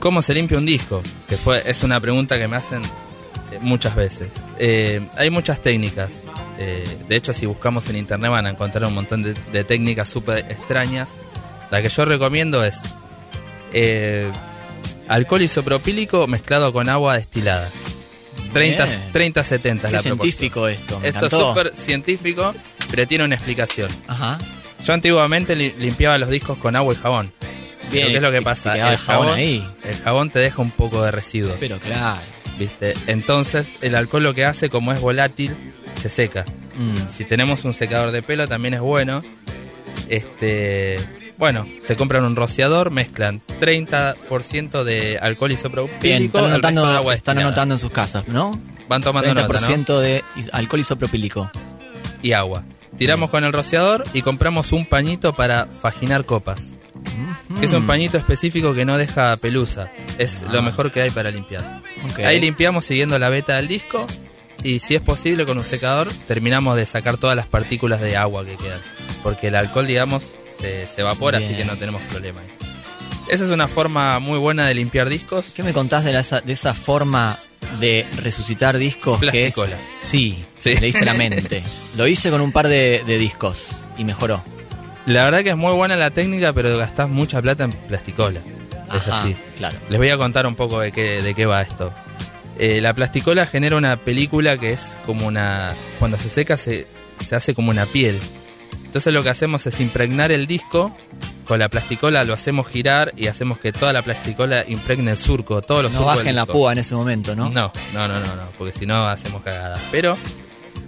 ¿cómo 0.00 0.20
se 0.20 0.34
limpia 0.34 0.58
un 0.58 0.66
disco? 0.66 1.02
Que 1.28 1.36
fue, 1.36 1.62
es 1.64 1.84
una 1.84 2.00
pregunta 2.00 2.38
que 2.38 2.48
me 2.48 2.56
hacen 2.56 2.82
eh, 2.82 3.58
muchas 3.60 3.94
veces. 3.94 4.28
Eh, 4.58 5.06
hay 5.16 5.30
muchas 5.30 5.62
técnicas. 5.62 6.24
de 6.58 7.16
hecho, 7.16 7.32
si 7.32 7.46
buscamos 7.46 7.88
en 7.88 7.96
internet 7.96 8.30
van 8.30 8.46
a 8.46 8.50
encontrar 8.50 8.84
un 8.84 8.94
montón 8.94 9.22
de, 9.22 9.64
técnicas 9.64 10.08
súper 10.08 10.38
extrañas. 10.50 11.10
La 11.70 11.80
que 11.80 11.88
yo 11.88 12.04
recomiendo 12.04 12.64
es 12.64 12.80
alcohol 15.06 15.42
isopropílico 15.42 16.26
mezclado 16.26 16.72
con 16.72 16.88
agua 16.88 17.14
destilada. 17.14 17.68
30, 18.52 18.84
Bien. 18.86 19.00
30 19.12 19.44
70 19.44 19.86
es 19.88 19.92
la 19.92 19.98
proporción. 20.02 20.18
científico 20.18 20.68
esto, 20.68 21.00
me 21.00 21.08
Esto 21.08 21.26
es 21.26 21.32
súper 21.32 21.74
científico, 21.74 22.54
pero 22.90 23.06
tiene 23.06 23.24
una 23.24 23.34
explicación. 23.36 23.90
Ajá. 24.08 24.38
Yo 24.84 24.92
antiguamente 24.94 25.54
li- 25.56 25.74
limpiaba 25.78 26.16
los 26.18 26.30
discos 26.30 26.58
con 26.58 26.74
agua 26.76 26.94
y 26.94 26.96
jabón. 26.96 27.32
Bien, 27.90 28.06
Pero 28.06 28.08
¿Qué 28.08 28.16
es 28.16 28.22
lo 28.22 28.30
que 28.32 28.42
pasa? 28.42 28.74
El 28.74 28.92
el 28.92 28.98
jabón 28.98 29.26
jabón, 29.26 29.38
ahí. 29.38 29.68
el 29.84 29.96
jabón 29.98 30.30
te 30.30 30.38
deja 30.38 30.62
un 30.62 30.70
poco 30.70 31.02
de 31.02 31.10
residuo. 31.10 31.56
Pero 31.58 31.78
claro. 31.80 32.20
¿Viste? 32.58 32.94
Entonces, 33.06 33.78
el 33.82 33.94
alcohol 33.94 34.22
lo 34.22 34.34
que 34.34 34.44
hace, 34.44 34.68
como 34.70 34.92
es 34.92 35.00
volátil, 35.00 35.54
se 36.00 36.08
seca. 36.08 36.44
Mm. 36.76 37.08
Si 37.10 37.24
tenemos 37.24 37.64
un 37.64 37.74
secador 37.74 38.10
de 38.12 38.22
pelo, 38.22 38.46
también 38.48 38.74
es 38.74 38.80
bueno. 38.80 39.22
Este. 40.08 40.98
Bueno, 41.40 41.66
se 41.80 41.96
compran 41.96 42.22
un 42.24 42.36
rociador, 42.36 42.90
mezclan 42.90 43.40
30% 43.60 44.84
de 44.84 45.18
alcohol 45.18 45.48
Bien, 45.48 45.58
isopropílico, 45.58 46.38
el 46.38 46.44
anotando, 46.44 46.84
agua 46.84 47.14
están 47.14 47.38
anotando 47.38 47.74
en 47.76 47.78
sus 47.78 47.90
casas, 47.90 48.28
¿no? 48.28 48.60
Van 48.90 49.02
tomando 49.02 49.30
30% 49.30 49.48
nota, 49.48 49.92
¿no? 49.94 50.00
de 50.00 50.22
alcohol 50.52 50.80
isopropílico. 50.80 51.50
y 52.20 52.32
agua. 52.32 52.64
Tiramos 52.98 53.30
con 53.30 53.44
el 53.44 53.54
rociador 53.54 54.04
y 54.12 54.20
compramos 54.20 54.72
un 54.72 54.84
pañito 54.84 55.34
para 55.34 55.66
faginar 55.80 56.26
copas. 56.26 56.72
Que 57.58 57.64
es 57.64 57.72
un 57.72 57.86
pañito 57.86 58.18
específico 58.18 58.74
que 58.74 58.84
no 58.84 58.98
deja 58.98 59.34
pelusa. 59.38 59.90
Es 60.18 60.42
lo 60.42 60.60
mejor 60.60 60.92
que 60.92 61.00
hay 61.00 61.10
para 61.10 61.30
limpiar. 61.30 61.80
Ahí 62.18 62.38
limpiamos 62.38 62.84
siguiendo 62.84 63.18
la 63.18 63.30
beta 63.30 63.56
del 63.56 63.66
disco 63.66 64.06
y 64.62 64.80
si 64.80 64.94
es 64.94 65.00
posible 65.00 65.46
con 65.46 65.56
un 65.56 65.64
secador 65.64 66.12
terminamos 66.28 66.76
de 66.76 66.84
sacar 66.84 67.16
todas 67.16 67.34
las 67.34 67.46
partículas 67.46 68.02
de 68.02 68.18
agua 68.18 68.44
que 68.44 68.58
quedan. 68.58 68.80
Porque 69.22 69.48
el 69.48 69.56
alcohol, 69.56 69.86
digamos, 69.86 70.34
se, 70.60 70.88
se 70.88 71.00
evapora, 71.00 71.38
así 71.38 71.54
que 71.54 71.64
no 71.64 71.76
tenemos 71.78 72.02
problema. 72.02 72.40
Esa 73.28 73.44
es 73.44 73.50
una 73.50 73.68
forma 73.68 74.18
muy 74.18 74.38
buena 74.38 74.66
de 74.66 74.74
limpiar 74.74 75.08
discos. 75.08 75.52
¿Qué 75.54 75.62
me 75.62 75.72
contás 75.72 76.04
de, 76.04 76.12
la- 76.12 76.22
de 76.22 76.52
esa 76.52 76.74
forma 76.74 77.38
de 77.78 78.04
resucitar 78.16 78.76
discos 78.76 79.20
que 79.20 79.46
es... 79.46 79.54
Plasticola. 79.54 79.76
Sí, 80.02 80.44
Sí. 80.58 80.74
leíste 80.76 81.04
la 81.04 81.14
mente. 81.14 81.62
Lo 81.96 82.06
hice 82.08 82.30
con 82.30 82.40
un 82.40 82.50
par 82.52 82.66
de, 82.68 83.02
de 83.06 83.18
discos 83.18 83.84
y 83.96 84.04
mejoró. 84.04 84.42
La 85.06 85.24
verdad 85.24 85.42
que 85.42 85.50
es 85.50 85.56
muy 85.56 85.72
buena 85.74 85.94
la 85.96 86.10
técnica, 86.10 86.52
pero 86.52 86.76
gastás 86.76 87.08
mucha 87.08 87.40
plata 87.40 87.64
en 87.64 87.72
plasticola. 87.72 88.40
Es 88.88 89.06
Ajá, 89.08 89.22
así. 89.22 89.36
claro. 89.56 89.78
Les 89.88 89.98
voy 89.98 90.08
a 90.10 90.16
contar 90.16 90.46
un 90.46 90.56
poco 90.56 90.80
de 90.80 90.90
qué, 90.90 91.22
de 91.22 91.34
qué 91.34 91.46
va 91.46 91.62
esto. 91.62 91.92
Eh, 92.58 92.80
la 92.80 92.92
plasticola 92.94 93.46
genera 93.46 93.76
una 93.76 93.96
película 93.96 94.58
que 94.58 94.72
es 94.72 94.98
como 95.06 95.26
una... 95.28 95.74
Cuando 96.00 96.18
se 96.18 96.28
seca 96.28 96.56
se, 96.56 96.86
se 97.24 97.36
hace 97.36 97.54
como 97.54 97.70
una 97.70 97.86
piel. 97.86 98.18
Entonces 98.90 99.12
lo 99.12 99.22
que 99.22 99.28
hacemos 99.28 99.64
es 99.68 99.78
impregnar 99.78 100.32
el 100.32 100.48
disco 100.48 100.92
con 101.44 101.60
la 101.60 101.68
plasticola, 101.68 102.24
lo 102.24 102.34
hacemos 102.34 102.66
girar 102.66 103.12
y 103.16 103.28
hacemos 103.28 103.60
que 103.60 103.70
toda 103.70 103.92
la 103.92 104.02
plasticola 104.02 104.64
impregne 104.66 105.12
el 105.12 105.16
surco, 105.16 105.62
todos 105.62 105.84
los 105.84 105.92
No 105.92 106.04
bajen 106.04 106.34
la 106.34 106.44
púa 106.44 106.72
en 106.72 106.78
ese 106.78 106.96
momento, 106.96 107.36
¿no? 107.36 107.50
No, 107.50 107.72
no, 107.94 108.08
no, 108.08 108.18
no, 108.18 108.34
no, 108.34 108.50
porque 108.58 108.76
si 108.76 108.86
no 108.86 109.06
hacemos 109.06 109.42
cagadas. 109.44 109.80
Pero 109.92 110.18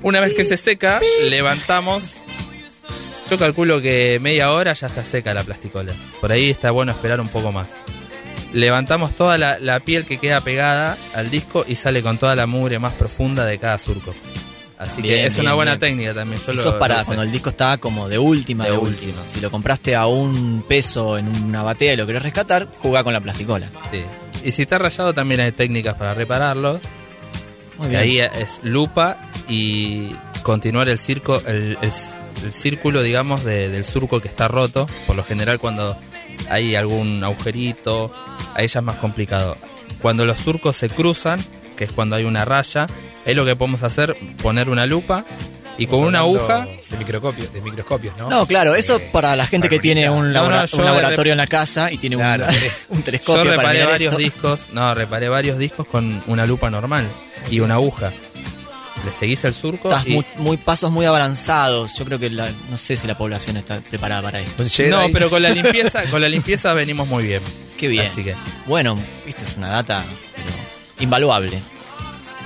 una 0.03 0.19
vez 0.19 0.35
que 0.35 0.45
se 0.45 0.57
seca, 0.57 1.01
levantamos. 1.29 2.17
Yo 3.31 3.39
calculo 3.39 3.81
que 3.81 4.19
media 4.21 4.51
hora 4.51 4.73
ya 4.73 4.89
está 4.89 5.05
seca 5.05 5.33
la 5.33 5.45
plasticola. 5.45 5.93
Por 6.21 6.33
ahí 6.33 6.51
está 6.51 6.73
bueno 6.73 6.91
esperar 6.91 7.21
un 7.21 7.29
poco 7.29 7.53
más. 7.53 7.75
Levantamos 8.53 9.15
toda 9.15 9.39
la, 9.39 9.61
la 9.61 9.79
piel 9.79 10.07
que 10.07 10.19
queda 10.19 10.41
pegada 10.41 10.99
al 11.15 11.31
disco 11.31 11.65
y 11.69 11.77
sale 11.77 12.03
con 12.03 12.19
toda 12.19 12.35
la 12.35 12.49
mugre 12.49 12.81
más 12.81 12.95
profunda 12.95 13.47
de 13.47 13.61
cada 13.61 13.79
surco. 13.79 14.13
Así 14.83 15.01
Bien, 15.03 15.15
que 15.21 15.27
es 15.27 15.35
bien, 15.35 15.47
una 15.47 15.55
buena 15.55 15.73
bien. 15.73 15.81
técnica 15.81 16.15
también. 16.15 16.41
Yo 16.47 16.53
lo- 16.53 16.61
Eso 16.61 16.69
es 16.71 16.75
para 16.77 16.99
lo 17.01 17.05
cuando 17.05 17.23
el 17.23 17.33
disco 17.33 17.51
está 17.51 17.79
como 17.79 18.09
de 18.09 18.19
última, 18.19 18.65
de, 18.65 18.71
De 18.73 18.77
última. 18.79 19.11
última. 19.13 19.23
Si 19.33 19.41
lo 19.41 19.51
compraste 19.51 19.95
a 19.97 20.07
un 20.07 20.65
peso 20.69 21.17
en 21.19 21.29
una 21.29 21.63
batea 21.63 21.93
y 21.93 21.97
lo 21.97 22.07
querés 22.07 22.23
rescatar, 22.23 22.69
jugá 22.81 23.05
con 23.05 23.13
la 23.13 23.21
plasticola. 23.21 23.67
Sí. 23.91 24.03
Y 24.45 24.53
si 24.53 24.63
está 24.63 24.79
rayado 24.79 25.15
también 25.15 25.41
hay 25.41 25.53
técnicas 25.53 25.95
para 25.95 26.15
repararlo. 26.15 26.81
Muy 27.79 27.89
que 27.91 27.97
ahí 27.97 28.19
es 28.21 28.61
lupa 28.63 29.31
y 29.49 30.15
continuar 30.43 30.89
el 30.89 30.99
circo, 30.99 31.41
el, 31.47 31.79
el- 31.81 31.93
el 32.45 32.53
círculo, 32.53 33.03
digamos, 33.03 33.45
de- 33.45 33.69
del 33.69 33.85
surco 33.85 34.21
que 34.21 34.29
está 34.29 34.49
roto. 34.49 34.87
Por 35.07 35.15
lo 35.17 35.23
general, 35.25 35.59
cuando 35.61 35.97
hay 36.51 36.75
algún 36.75 37.23
agujerito, 37.23 38.13
ahí 38.55 38.67
ya 38.67 38.81
es 38.81 38.85
más 38.85 38.97
complicado. 38.97 39.57
Cuando 40.01 40.25
los 40.25 40.39
surcos 40.39 40.77
se 40.77 40.89
cruzan, 40.91 41.45
que 41.77 41.85
es 41.85 41.93
cuando 41.93 42.17
hay 42.17 42.25
una 42.25 42.45
raya, 42.45 42.89
es 43.25 43.37
lo 43.37 43.45
que 43.45 43.57
podemos 43.57 43.83
hacer, 43.83 44.17
poner 44.43 44.69
una 44.69 44.87
lupa 44.87 45.25
y 45.79 45.87
con 45.87 46.01
una 46.01 46.21
aguja. 46.21 46.67
De 46.91 46.97
microscopios, 46.99 47.53
de 47.53 47.61
microscopios, 47.63 48.17
¿no? 48.19 48.29
No, 48.29 48.47
claro, 48.47 48.75
eso 48.75 48.97
Eh, 48.97 49.09
para 49.13 49.35
la 49.37 49.47
gente 49.47 49.69
que 49.71 49.79
tiene 49.79 50.11
un, 50.11 50.33
No, 50.33 50.43
no, 50.45 50.51
labora- 50.51 50.67
yo 50.67 50.77
un 50.79 50.85
laboratorio 50.85 51.33
en 51.33 51.39
la 51.39 51.47
casa 51.47 51.91
y 51.91 51.97
tiene 51.99 52.17
un- 52.17 52.23
Claro, 52.23 52.47
un, 52.91 52.99
Yo 52.99 53.05
telescopio 53.05 53.43
para 53.45 53.57
reparé 53.57 53.79
mirar 53.79 53.91
varios 53.93 54.13
esto. 54.13 54.23
discos, 54.23 54.69
no, 54.73 54.95
reparé 54.95 55.29
varios 55.31 55.59
discos 55.59 55.87
con 55.87 56.23
una 56.27 56.45
lupa 56.47 56.69
normal 56.71 57.11
y 57.51 57.61
una 57.61 57.75
aguja. 57.75 58.13
Le 59.05 59.13
seguís 59.19 59.43
el 59.45 59.53
surco 59.55 59.89
Estás 59.89 60.07
y 60.07 60.11
muy, 60.13 60.25
muy 60.37 60.57
pasos 60.59 60.93
muy 60.93 61.07
avanzados. 61.07 61.93
Yo 61.99 62.05
creo 62.05 62.19
que 62.21 62.31
la- 62.31 62.53
no 62.71 62.79
sé 62.79 62.97
si 62.97 63.07
la 63.09 63.17
población 63.19 63.57
está 63.57 63.81
preparada 63.81 64.23
para 64.23 64.41
esto. 64.41 64.65
No, 64.91 65.07
pero 65.13 65.29
con 65.31 65.43
la 65.43 65.49
limpieza, 65.51 66.05
con 66.11 66.21
la 66.21 66.29
limpieza 66.29 66.73
venimos 66.75 67.09
muy 67.09 67.25
bien. 67.25 67.41
Qué 67.79 67.89
bien. 67.89 68.07
Así 68.07 68.23
que 68.23 68.37
Bueno, 68.67 68.97
esta 69.27 69.43
es 69.43 69.57
una 69.57 69.71
data 69.71 70.05
pero, 70.37 71.03
invaluable. 71.03 71.61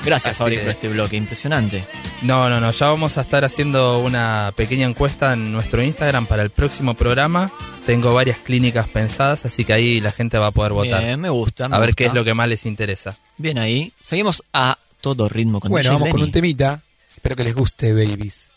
Gracias, 0.07 0.33
Así 0.35 0.39
Fabri, 0.39 0.57
que- 0.57 0.63
por 0.63 0.71
este 0.71 0.89
bloque. 0.89 1.17
Impresionante. 1.17 1.85
no, 2.23 2.49
no, 2.49 2.61
no, 2.61 2.71
ya 2.71 2.87
vamos 2.87 3.19
a 3.19 3.21
estar 3.23 3.45
haciendo 3.45 3.99
una 3.99 4.53
pequeña 4.57 4.87
encuesta 4.87 5.33
en 5.35 5.53
nuestro 5.53 5.83
Instagram 5.83 6.27
para 6.27 6.43
el 6.43 6.51
próximo 6.51 6.95
programa. 6.95 7.53
Tengo 7.85 8.15
varias 8.15 8.39
clínicas 8.39 8.89
pensadas, 8.89 9.45
así 9.45 9.65
que 9.65 9.73
ahí 9.73 10.01
la 10.01 10.13
gente 10.13 10.39
va 10.39 10.47
a 10.47 10.51
poder 10.53 10.73
votar. 10.73 11.03
Bien, 11.03 11.21
me 11.21 11.29
gusta. 11.29 11.69
me 11.69 11.77
a 11.77 11.79
ver 11.81 11.91
gusta. 11.91 11.97
qué 11.99 12.07
es 12.07 12.15
lo 12.15 12.25
que 12.25 12.35
más 12.35 12.49
les 12.49 12.65
interesa. 12.67 13.17
Bien 13.37 13.59
ahí. 13.59 13.93
Seguimos 14.01 14.43
a 14.53 14.79
todo 15.01 15.29
ritmo 15.29 15.61
con 15.61 15.71
Bueno, 15.71 15.91
DJ 15.91 15.95
vamos 15.99 16.11
con 16.11 16.23
un 16.23 16.33
temita. 16.33 16.83
Espero 17.15 17.37
que 17.37 17.45
les 17.45 17.55
guste, 17.55 17.93
babies. 17.93 18.51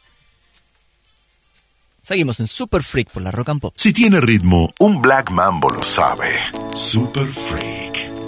Seguimos 2.01 2.39
en 2.39 2.47
Super 2.47 2.81
Freak 2.83 3.09
por 3.11 3.21
la 3.21 3.29
Rock 3.31 3.49
and 3.49 3.61
Pop. 3.61 3.73
Si 3.77 3.93
tiene 3.93 4.19
ritmo, 4.19 4.73
un 4.79 5.01
Black 5.01 5.29
Mambo 5.29 5.69
lo 5.69 5.83
sabe. 5.83 6.31
Super 6.73 7.27
Freak. 7.27 8.18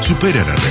Supera 0.00 0.44
la. 0.44 0.69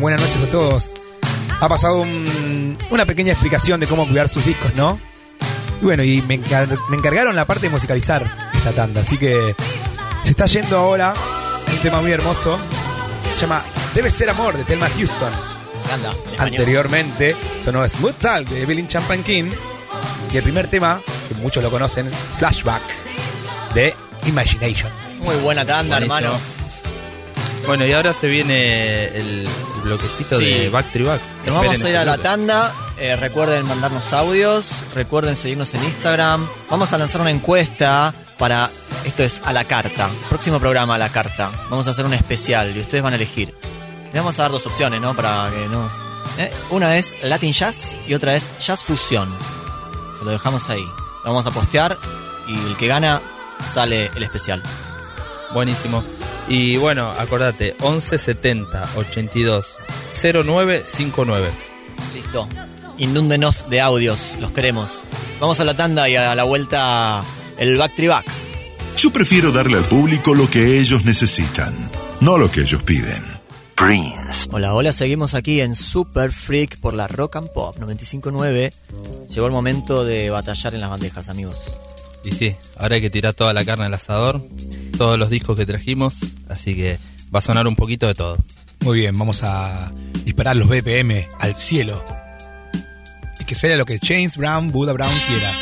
Buenas 0.00 0.20
noches 0.20 0.42
a 0.42 0.50
todos. 0.50 0.90
Ha 1.60 1.68
pasado 1.68 2.00
un- 2.02 2.76
una 2.90 3.06
pequeña 3.06 3.32
explicación 3.32 3.80
de 3.80 3.86
cómo 3.86 4.06
cuidar 4.06 4.28
sus 4.28 4.44
discos, 4.44 4.74
¿no? 4.74 5.00
Y 5.80 5.84
bueno, 5.84 6.02
y 6.02 6.22
me, 6.22 6.34
encar- 6.40 6.68
me 6.90 6.96
encargaron 6.96 7.34
la 7.34 7.44
parte 7.46 7.66
de 7.66 7.70
musicalizar 7.70 8.50
esta 8.54 8.72
tanda. 8.72 9.00
Así 9.00 9.16
que 9.16 9.54
se 10.22 10.30
está 10.30 10.46
yendo 10.46 10.76
ahora 10.78 11.14
un 11.70 11.78
tema 11.78 12.00
muy 12.00 12.12
hermoso. 12.12 12.58
Se 13.34 13.42
llama 13.42 13.62
Debe 13.94 14.10
ser 14.10 14.28
amor 14.30 14.56
de 14.56 14.64
Thelma 14.64 14.88
Houston. 14.96 15.32
Anda. 15.92 16.12
Anteriormente 16.38 17.34
sonó 17.62 17.86
Smooth 17.88 18.16
Talk 18.20 18.48
de 18.48 18.62
Evelyn 18.62 18.88
Champagne 18.88 19.22
King. 19.22 19.50
Y 20.32 20.36
el 20.36 20.42
primer 20.42 20.68
tema, 20.68 21.00
que 21.28 21.34
muchos 21.36 21.62
lo 21.62 21.70
conocen, 21.70 22.10
Flashback 22.38 22.82
de 23.74 23.94
Imagination. 24.26 24.90
Muy 25.20 25.36
buena 25.36 25.64
tanda, 25.64 25.96
Buenísimo. 25.98 26.16
hermano. 26.18 26.38
Bueno, 27.66 27.86
y 27.86 27.92
ahora 27.92 28.12
se 28.12 28.26
viene 28.28 29.04
el 29.06 29.48
bloquecito 29.86 30.38
Sí. 30.38 30.44
de 30.44 30.68
Backstreet 30.68 31.06
Back. 31.06 31.20
Nos 31.46 31.54
vamos 31.54 31.82
a 31.84 31.90
ir 31.90 31.96
a 31.96 32.04
la 32.04 32.18
tanda. 32.18 32.72
Eh, 32.98 33.16
recuerden 33.16 33.66
mandarnos 33.66 34.12
audios. 34.12 34.66
Recuerden 34.94 35.36
seguirnos 35.36 35.72
en 35.74 35.84
Instagram. 35.84 36.46
Vamos 36.70 36.92
a 36.92 36.98
lanzar 36.98 37.20
una 37.20 37.30
encuesta 37.30 38.12
para. 38.38 38.70
Esto 39.04 39.22
es 39.22 39.40
a 39.44 39.52
la 39.52 39.64
carta. 39.64 40.10
Próximo 40.28 40.58
programa 40.60 40.96
a 40.96 40.98
la 40.98 41.08
carta. 41.10 41.50
Vamos 41.70 41.86
a 41.86 41.90
hacer 41.90 42.04
un 42.04 42.14
especial 42.14 42.76
y 42.76 42.80
ustedes 42.80 43.02
van 43.02 43.12
a 43.12 43.16
elegir. 43.16 43.54
Les 44.12 44.14
vamos 44.22 44.38
a 44.38 44.42
dar 44.42 44.50
dos 44.50 44.66
opciones, 44.66 45.00
¿no? 45.00 45.14
Para 45.14 45.50
que 45.50 45.66
no. 45.68 45.88
¿eh? 46.38 46.52
Una 46.70 46.96
es 46.96 47.16
Latin 47.22 47.52
Jazz 47.52 47.96
y 48.08 48.14
otra 48.14 48.34
es 48.34 48.50
Jazz 48.64 48.82
Fusión. 48.84 49.28
Se 50.18 50.24
lo 50.24 50.30
dejamos 50.30 50.68
ahí. 50.70 50.84
Lo 51.24 51.30
vamos 51.32 51.46
a 51.46 51.50
postear 51.50 51.98
y 52.48 52.54
el 52.54 52.76
que 52.76 52.86
gana 52.88 53.20
sale 53.72 54.10
el 54.14 54.22
especial. 54.22 54.62
Buenísimo. 55.52 56.02
Y 56.48 56.76
bueno, 56.76 57.10
acordate, 57.10 57.74
1170 57.80 58.88
82 58.96 59.76
0959. 60.12 61.50
Listo. 62.14 62.48
Indúndenos 62.98 63.68
de 63.68 63.80
audios, 63.80 64.36
los 64.40 64.52
queremos. 64.52 65.04
Vamos 65.40 65.60
a 65.60 65.64
la 65.64 65.74
tanda 65.74 66.08
y 66.08 66.16
a 66.16 66.34
la 66.34 66.44
vuelta 66.44 67.24
el 67.58 67.76
Backtree 67.76 68.08
Back. 68.08 68.26
Yo 68.96 69.10
prefiero 69.10 69.52
darle 69.52 69.76
al 69.76 69.84
público 69.84 70.34
lo 70.34 70.48
que 70.48 70.78
ellos 70.78 71.04
necesitan, 71.04 71.74
no 72.20 72.38
lo 72.38 72.50
que 72.50 72.60
ellos 72.60 72.82
piden. 72.82 73.36
Prince. 73.74 74.48
Hola, 74.52 74.72
hola, 74.72 74.90
seguimos 74.90 75.34
aquí 75.34 75.60
en 75.60 75.76
Super 75.76 76.32
Freak 76.32 76.78
por 76.78 76.94
la 76.94 77.06
Rock 77.06 77.36
and 77.36 77.52
Pop 77.52 77.76
959. 77.78 78.72
Llegó 79.28 79.46
el 79.46 79.52
momento 79.52 80.02
de 80.02 80.30
batallar 80.30 80.74
en 80.74 80.80
las 80.80 80.88
bandejas, 80.88 81.28
amigos. 81.28 81.78
Y 82.24 82.32
sí, 82.32 82.56
ahora 82.78 82.94
hay 82.94 83.02
que 83.02 83.10
tirar 83.10 83.34
toda 83.34 83.52
la 83.52 83.66
carne 83.66 83.84
al 83.84 83.94
asador, 83.94 84.42
todos 84.96 85.18
los 85.18 85.30
discos 85.30 85.56
que 85.56 85.66
trajimos, 85.66 86.18
así 86.48 86.74
que 86.74 86.98
va 87.34 87.40
a 87.40 87.42
sonar 87.42 87.66
un 87.66 87.76
poquito 87.76 88.06
de 88.06 88.14
todo. 88.14 88.38
Muy 88.80 89.00
bien, 89.00 89.18
vamos 89.18 89.42
a 89.42 89.92
disparar 90.24 90.56
los 90.56 90.68
BPM 90.68 91.26
al 91.38 91.54
cielo. 91.54 92.04
Y 93.40 93.44
que 93.44 93.54
sea 93.54 93.76
lo 93.76 93.84
que 93.84 93.98
James 94.02 94.36
Brown, 94.36 94.72
Buda 94.72 94.92
Brown 94.92 95.12
quiera. 95.28 95.52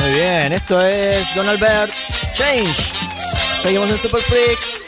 Muy 0.00 0.14
bien, 0.14 0.52
esto 0.52 0.84
es 0.84 1.34
Don 1.34 1.48
Albert 1.48 1.92
Change. 2.34 2.92
Seguimos 3.60 3.90
en 3.90 3.98
Super 3.98 4.22
Freak. 4.22 4.83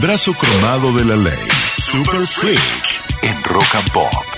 brazo 0.00 0.32
cromado 0.34 0.92
de 0.92 1.04
la 1.04 1.16
ley. 1.16 1.48
Super 1.76 2.26
Freak 2.26 2.60
en 3.22 3.42
Rock 3.44 3.74
and 3.74 3.92
Pop. 3.92 4.37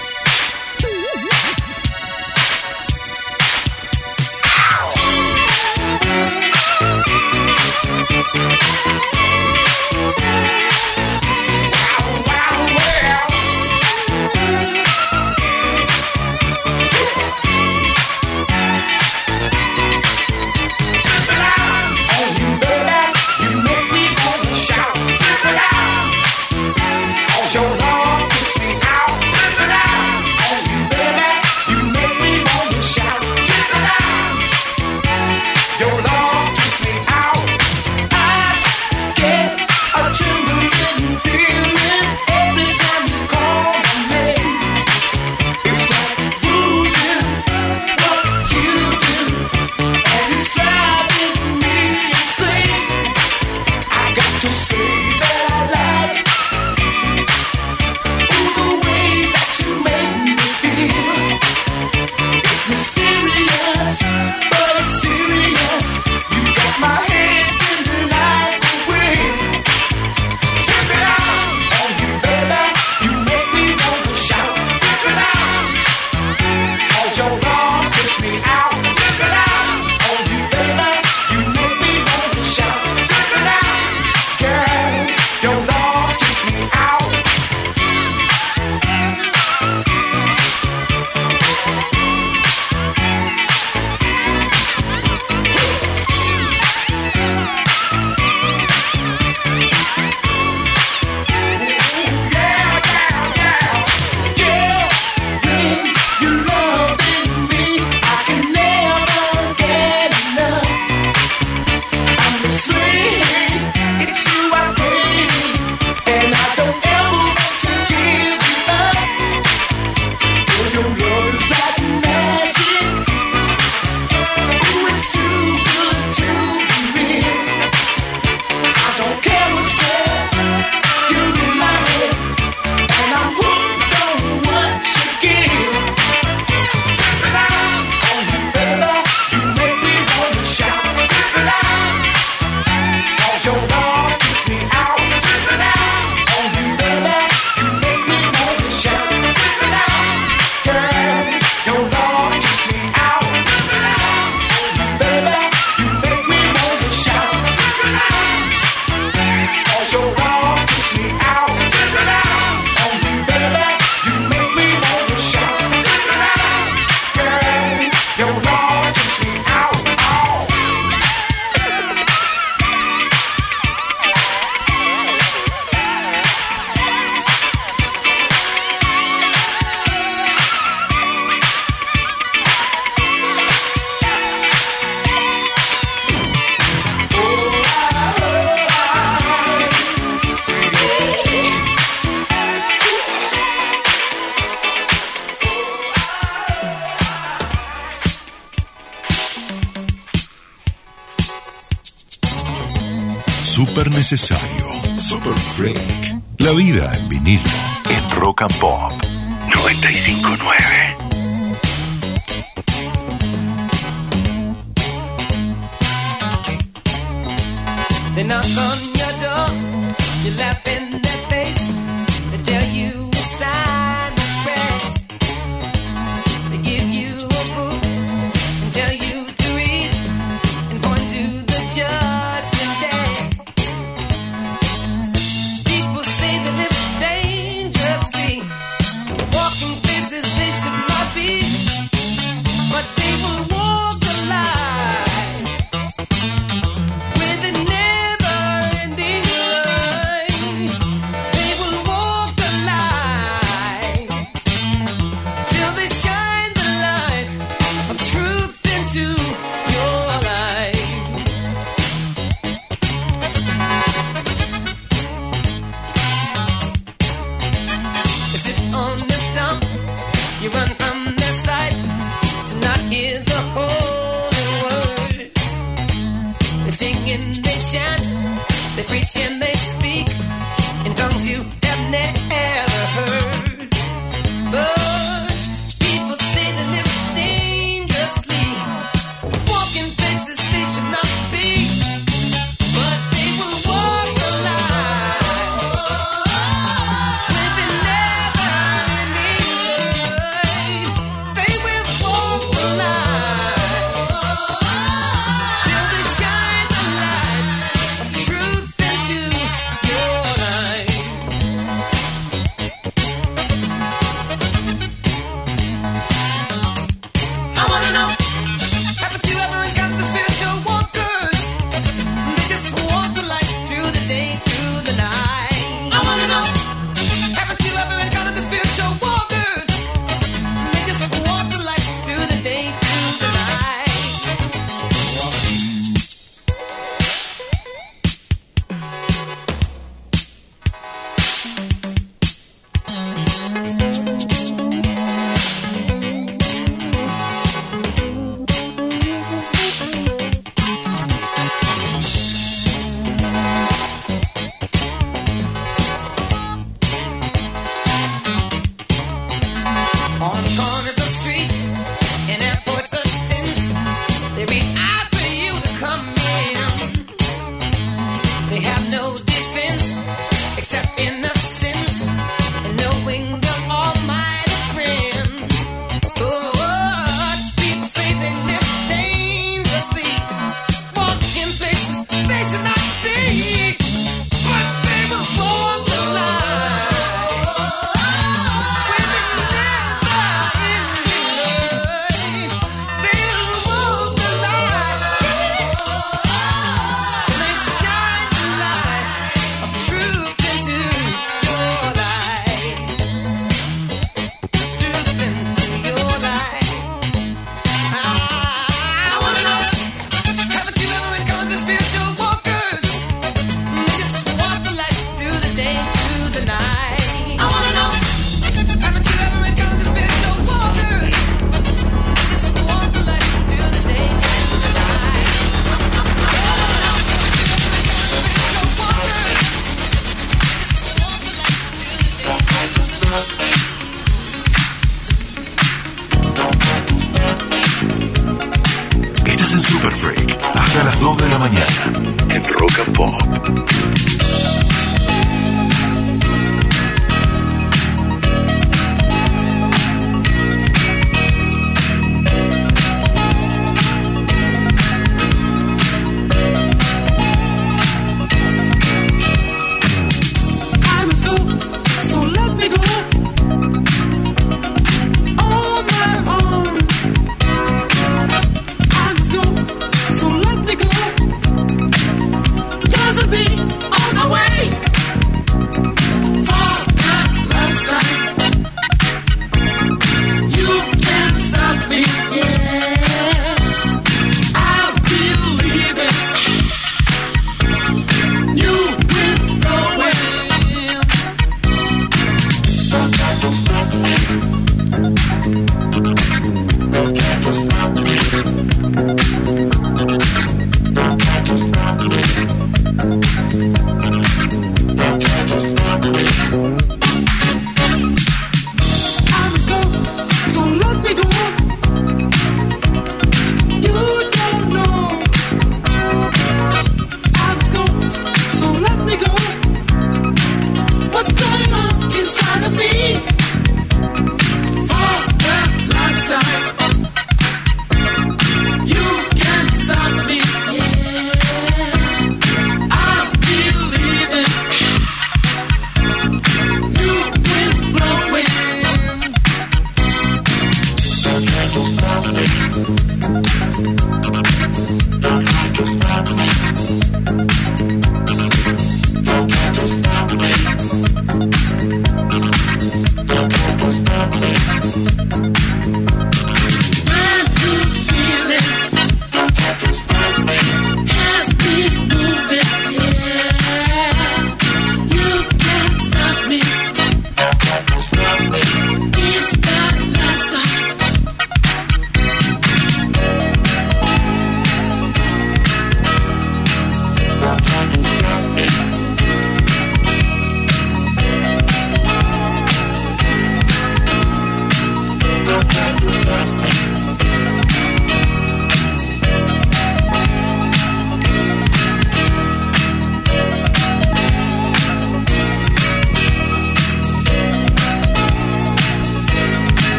sessão. 204.16 204.39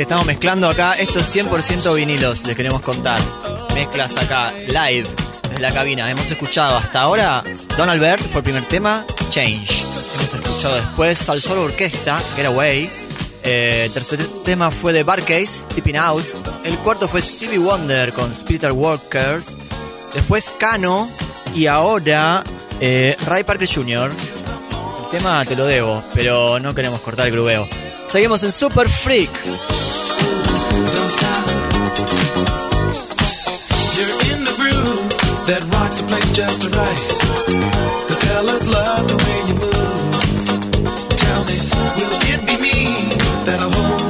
estamos 0.00 0.24
mezclando 0.24 0.68
acá. 0.68 0.94
estos 0.94 1.34
100% 1.34 1.94
vinilos, 1.94 2.46
les 2.46 2.56
queremos 2.56 2.80
contar. 2.80 3.20
Mezclas 3.74 4.16
acá, 4.16 4.52
live, 4.66 5.06
desde 5.48 5.60
la 5.60 5.72
cabina. 5.72 6.10
Hemos 6.10 6.30
escuchado 6.30 6.76
hasta 6.76 7.00
ahora 7.00 7.44
Donald 7.76 8.00
Byrd 8.00 8.22
fue 8.30 8.38
el 8.38 8.44
primer 8.44 8.64
tema, 8.64 9.04
Change. 9.28 9.84
Hemos 10.14 10.34
escuchado 10.34 10.76
después 10.76 11.28
Al 11.28 11.40
Solo 11.40 11.64
Orquesta, 11.64 12.20
Get 12.36 12.46
Away. 12.46 12.90
Eh, 13.44 13.84
el 13.86 13.92
tercer 13.92 14.26
tema 14.44 14.70
fue 14.70 14.92
de 14.92 15.02
Barcase, 15.02 15.64
Tipping 15.74 15.96
Out. 15.96 16.26
El 16.64 16.78
cuarto 16.78 17.06
fue 17.06 17.20
Stevie 17.20 17.58
Wonder 17.58 18.12
con 18.12 18.32
Spiritual 18.32 18.72
Workers. 18.72 19.56
Después 20.14 20.52
Cano 20.58 21.08
y 21.54 21.66
ahora 21.66 22.44
eh, 22.80 23.14
Ray 23.26 23.44
Parker 23.44 23.68
Jr. 23.68 24.10
El 24.10 25.10
tema 25.10 25.44
te 25.44 25.54
lo 25.54 25.66
debo, 25.66 26.02
pero 26.14 26.58
no 26.60 26.74
queremos 26.74 27.00
cortar 27.00 27.26
el 27.26 27.32
grubeo. 27.32 27.81
Seguimos 28.12 28.42
en 28.42 28.52
Super 28.52 28.90
Freak. 28.90 29.30
that 35.46 35.64
rocks 35.74 36.02
the 36.02 36.06
place 36.06 36.30
just 36.30 36.64
right. 36.76 36.98
The 38.08 38.14
fellas 38.26 38.68
love 38.68 39.08
the 39.08 39.16
way 39.16 39.38
you 39.48 39.54
move. 39.54 40.12
Tell 41.22 41.42
me, 41.48 41.56
will 41.96 42.12
it 42.34 42.46
be 42.46 42.56
me 42.60 43.08
that'll 43.46 43.70
hold? 43.70 44.01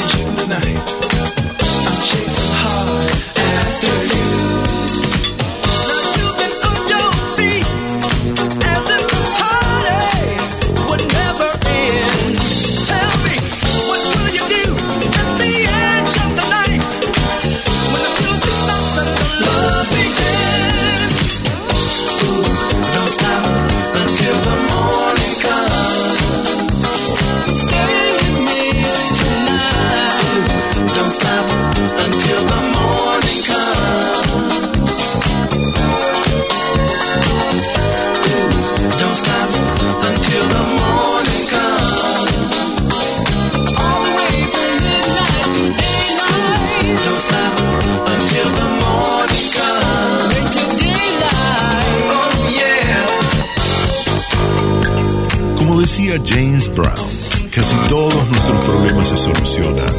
James 56.19 56.69
Brown, 56.69 57.09
casi 57.51 57.75
todos 57.89 58.29
nuestros 58.29 58.65
problemas 58.65 59.09
se 59.09 59.17
solucionan 59.17 59.95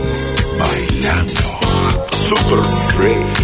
bailando. 0.59 1.41
Super 2.11 2.63
Free. 2.95 3.42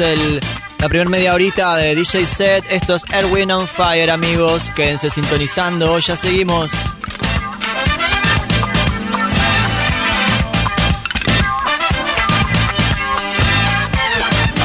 El, 0.00 0.40
la 0.78 0.88
primera 0.88 1.08
media 1.08 1.32
horita 1.32 1.76
de 1.76 1.94
DJ 1.94 2.26
Set. 2.26 2.64
Esto 2.70 2.96
es 2.96 3.04
Erwin 3.10 3.52
on 3.52 3.68
Fire, 3.68 4.10
amigos. 4.10 4.62
Quédense 4.74 5.10
sintonizando, 5.10 5.98
ya 6.00 6.16
seguimos. 6.16 6.70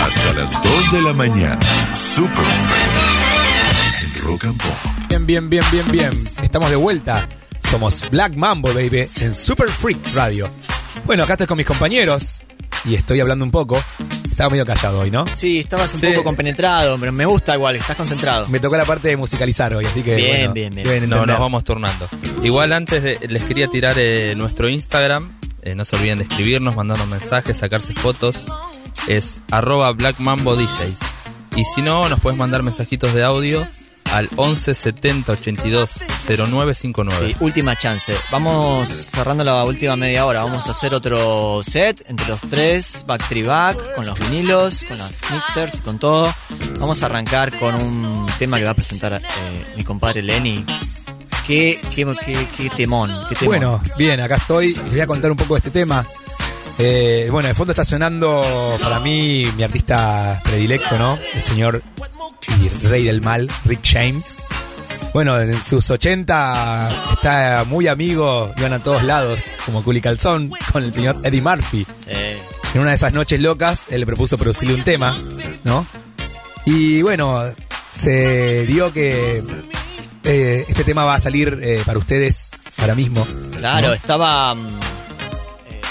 Hasta 0.03 0.33
las 0.33 0.61
2 0.61 0.91
de 0.91 1.01
la 1.03 1.13
mañana. 1.13 1.59
Super 1.95 2.43
Freak. 2.43 4.01
En 4.01 4.23
Rock 4.23 4.45
and 4.45 4.57
Pop. 4.57 4.75
Bien, 5.07 5.25
bien, 5.25 5.49
bien, 5.49 5.63
bien, 5.71 5.91
bien. 5.91 6.11
Estamos 6.41 6.69
de 6.71 6.77
vuelta. 6.77 7.27
Somos 7.69 8.09
Black 8.09 8.35
Mambo, 8.35 8.73
baby, 8.73 9.07
en 9.19 9.35
Super 9.35 9.69
Freak 9.69 9.99
Radio. 10.15 10.49
Bueno, 11.05 11.23
acá 11.23 11.33
estoy 11.33 11.47
con 11.47 11.57
mis 11.57 11.67
compañeros 11.67 12.43
y 12.85 12.95
estoy 12.95 13.19
hablando 13.19 13.45
un 13.45 13.51
poco. 13.51 13.81
Estaba 14.31 14.49
medio 14.49 14.65
callado 14.65 14.99
hoy, 15.01 15.11
¿no? 15.11 15.25
Sí, 15.35 15.59
estabas 15.59 15.93
un 15.93 15.99
Sí. 15.99 16.07
poco 16.07 16.23
compenetrado, 16.23 16.97
pero 16.99 17.11
me 17.11 17.25
gusta 17.25 17.53
igual, 17.55 17.75
estás 17.75 17.95
concentrado. 17.95 18.47
Me 18.47 18.59
tocó 18.59 18.75
la 18.77 18.85
parte 18.85 19.09
de 19.09 19.17
musicalizar 19.17 19.73
hoy, 19.75 19.85
así 19.85 20.01
que. 20.01 20.15
Bien, 20.15 20.37
bueno, 20.37 20.53
bien, 20.53 20.73
bien. 20.73 20.87
deben 20.87 21.09
No, 21.09 21.25
nos 21.25 21.39
vamos 21.39 21.63
turnando. 21.63 22.07
Igual 22.41 22.73
antes 22.73 23.03
de- 23.03 23.19
les 23.27 23.43
quería 23.43 23.67
tirar 23.67 23.95
eh, 23.97 24.33
nuestro 24.35 24.67
Instagram. 24.69 25.37
Eh, 25.61 25.75
no 25.75 25.85
se 25.85 25.95
olviden 25.95 26.17
de 26.19 26.23
escribirnos, 26.23 26.75
mandarnos 26.75 27.07
mensajes, 27.07 27.57
sacarse 27.57 27.93
fotos. 27.93 28.37
Es 29.07 29.41
arroba 29.51 29.91
blackmambodjs. 29.91 30.97
Y 31.55 31.63
si 31.75 31.81
no, 31.81 32.07
nos 32.09 32.19
puedes 32.19 32.39
mandar 32.39 32.63
mensajitos 32.63 33.13
de 33.13 33.23
audio 33.23 33.67
al 34.11 34.29
11 34.35 34.73
70 34.73 35.31
82 35.31 35.91
0959. 36.27 37.27
Sí, 37.27 37.35
última 37.39 37.75
chance. 37.75 38.15
Vamos 38.31 38.89
cerrando 38.89 39.43
la 39.43 39.63
última 39.63 39.95
media 39.95 40.25
hora. 40.25 40.43
Vamos 40.43 40.67
a 40.67 40.71
hacer 40.71 40.93
otro 40.93 41.61
set 41.63 42.03
entre 42.09 42.27
los 42.27 42.41
tres, 42.41 43.03
back 43.07 43.27
to 43.27 43.47
back, 43.47 43.95
con 43.95 44.05
los 44.05 44.19
vinilos, 44.19 44.83
con 44.83 44.97
los 44.97 45.11
mixers 45.31 45.75
y 45.75 45.79
con 45.79 45.99
todo. 45.99 46.33
Vamos 46.79 47.01
a 47.03 47.07
arrancar 47.07 47.57
con 47.57 47.75
un 47.75 48.27
tema 48.39 48.57
que 48.57 48.65
va 48.65 48.71
a 48.71 48.75
presentar 48.75 49.13
eh, 49.13 49.21
mi 49.75 49.83
compadre 49.83 50.21
Lenny. 50.21 50.65
Qué, 51.47 51.79
qué, 51.93 52.05
qué, 52.25 52.47
qué 52.55 52.69
temón, 52.69 53.11
qué 53.29 53.35
temón. 53.35 53.57
Bueno, 53.57 53.83
bien, 53.97 54.19
acá 54.19 54.35
estoy. 54.35 54.73
Les 54.73 54.91
voy 54.91 55.01
a 55.01 55.07
contar 55.07 55.31
un 55.31 55.37
poco 55.37 55.55
de 55.55 55.59
este 55.59 55.71
tema. 55.71 56.05
Eh, 56.77 57.27
bueno, 57.31 57.49
de 57.49 57.55
fondo 57.55 57.73
está 57.73 57.83
sonando 57.83 58.77
para 58.81 58.99
mí 58.99 59.45
mi 59.57 59.63
artista 59.63 60.39
predilecto, 60.43 60.97
¿no? 60.97 61.17
El 61.33 61.41
señor 61.41 61.83
y 62.61 62.69
rey 62.87 63.03
del 63.05 63.21
mal, 63.21 63.49
Rick 63.65 63.81
James. 63.83 64.37
Bueno, 65.13 65.39
en 65.39 65.61
sus 65.63 65.89
80 65.89 66.89
está 67.13 67.65
muy 67.67 67.87
amigo, 67.87 68.51
iban 68.57 68.73
a 68.73 68.79
todos 68.81 69.03
lados, 69.03 69.43
como 69.65 69.83
Culi 69.83 69.99
Calzón, 70.01 70.51
con 70.71 70.83
el 70.83 70.93
señor 70.93 71.17
Eddie 71.23 71.41
Murphy. 71.41 71.85
Eh, 72.07 72.39
En 72.73 72.81
una 72.81 72.91
de 72.91 72.95
esas 72.95 73.11
noches 73.11 73.39
locas, 73.41 73.81
él 73.89 73.99
le 73.99 74.05
propuso 74.05 74.37
producirle 74.37 74.73
un 74.75 74.83
tema, 74.83 75.13
¿no? 75.65 75.85
Y 76.65 77.01
bueno, 77.01 77.41
se 77.91 78.65
dio 78.67 78.93
que 78.93 79.43
eh, 80.23 80.65
este 80.69 80.83
tema 80.85 81.03
va 81.03 81.15
a 81.15 81.19
salir 81.19 81.59
eh, 81.61 81.81
para 81.85 81.99
ustedes 81.99 82.51
ahora 82.77 82.95
mismo. 82.95 83.27
claro, 83.57 83.87
¿no? 83.89 83.93
estaba. 83.93 84.55
mm, 84.55 84.79
eh, 85.69 85.81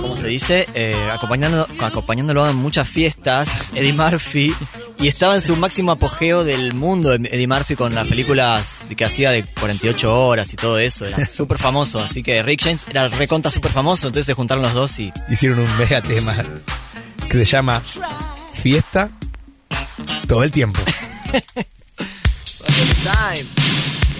¿Cómo 0.00 0.16
se 0.16 0.28
dice? 0.28 0.66
Acompañando, 1.12 1.66
acompañándolo 1.80 2.48
en 2.48 2.56
muchas 2.56 2.88
fiestas, 2.88 3.48
Eddie 3.74 3.92
Murphy. 3.94 4.54
Y 4.98 5.08
estaba 5.08 5.34
en 5.34 5.40
su 5.40 5.54
máximo 5.56 5.92
apogeo 5.92 6.42
del 6.42 6.72
mundo, 6.74 7.12
Eddie 7.12 7.46
Murphy, 7.46 7.76
con 7.76 7.94
las 7.94 8.08
películas 8.08 8.84
que 8.96 9.04
hacía 9.04 9.30
de 9.30 9.44
48 9.44 10.26
horas 10.26 10.52
y 10.52 10.56
todo 10.56 10.78
eso. 10.78 11.04
Era 11.04 11.24
súper 11.26 11.58
famoso. 11.58 11.98
Así 11.98 12.22
que 12.22 12.42
Rick 12.42 12.62
James 12.62 12.82
era 12.88 13.08
reconta 13.08 13.50
súper 13.50 13.72
famoso. 13.72 14.06
Entonces 14.06 14.26
se 14.26 14.34
juntaron 14.34 14.62
los 14.62 14.72
dos 14.72 14.98
y. 14.98 15.12
Hicieron 15.28 15.58
un 15.58 15.78
mega 15.78 16.00
tema 16.00 16.34
que 17.28 17.38
se 17.38 17.44
llama 17.44 17.82
Fiesta 18.52 19.10
todo 20.26 20.42
el 20.42 20.50
tiempo. 20.50 20.80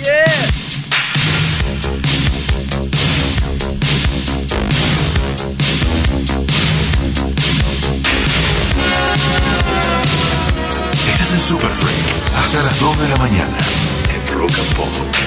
Yeah. 0.06 0.65
En 11.36 11.40
Super 11.40 11.70
Freak. 11.70 12.36
Hasta 12.38 12.62
las 12.62 12.80
2 12.80 12.98
de 12.98 13.08
la 13.08 13.16
mañana. 13.16 13.56
En 14.14 14.38
Rock 14.38 14.52
and 14.58 14.74
Pop. 14.74 15.25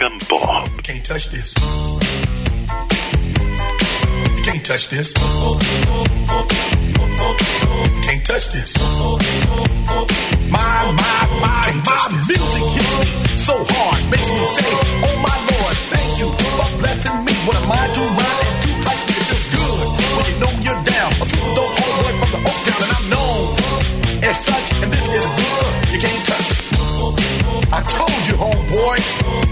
En 0.00 0.18
Rock. 0.30 0.66
You 0.76 0.82
can't 0.82 1.04
touch 1.04 1.28
this. 1.28 1.52
You 4.34 4.42
can't 4.42 4.64
touch 4.64 4.88
this. 4.88 5.12
You 5.12 5.20
can't 8.00 8.24
touch 8.24 8.48
this. 8.48 8.78
My, 10.48 10.88
my, 10.96 11.28
my, 11.44 11.68
my 11.84 12.08
music 12.16 12.64
hits 12.72 12.92
me 12.96 13.36
so 13.36 13.52
hard, 13.60 14.00
makes 14.10 14.30
me 14.30 14.40
say, 14.56 14.72
Oh 15.04 15.16
my 15.20 15.36
Lord, 15.52 15.76
thank 15.92 16.16
you 16.16 16.32
for 16.56 16.68
blessing 16.80 17.20
me. 17.26 17.32
What 17.44 17.56
am 17.60 17.68
I 17.68 17.84
to 17.92 18.00
rhyme 18.00 18.40
and 18.48 18.56
to 18.64 18.70
like 18.88 19.04
it 19.04 19.20
feels 19.20 19.46
good 19.52 19.84
when 20.16 20.24
you 20.32 20.36
know 20.40 20.52
you're 20.64 20.80
down. 20.80 21.12
A 21.20 21.24
super 21.28 21.52
dope 21.52 21.76
homeboy 21.76 22.12
from 22.24 22.30
the 22.32 22.40
Oak 22.48 22.58
Town, 22.64 22.80
and 22.88 22.92
I'm 22.96 23.04
known 23.12 23.52
as 24.24 24.36
such. 24.48 24.80
And 24.80 24.88
this 24.88 25.04
is 25.12 25.20
a 25.20 25.32
you 25.92 26.00
can't 26.00 26.24
touch. 26.24 26.48
I 27.68 27.84
told 27.84 28.22
you, 28.26 28.34
homeboy, 28.40 28.96
you 29.44 29.49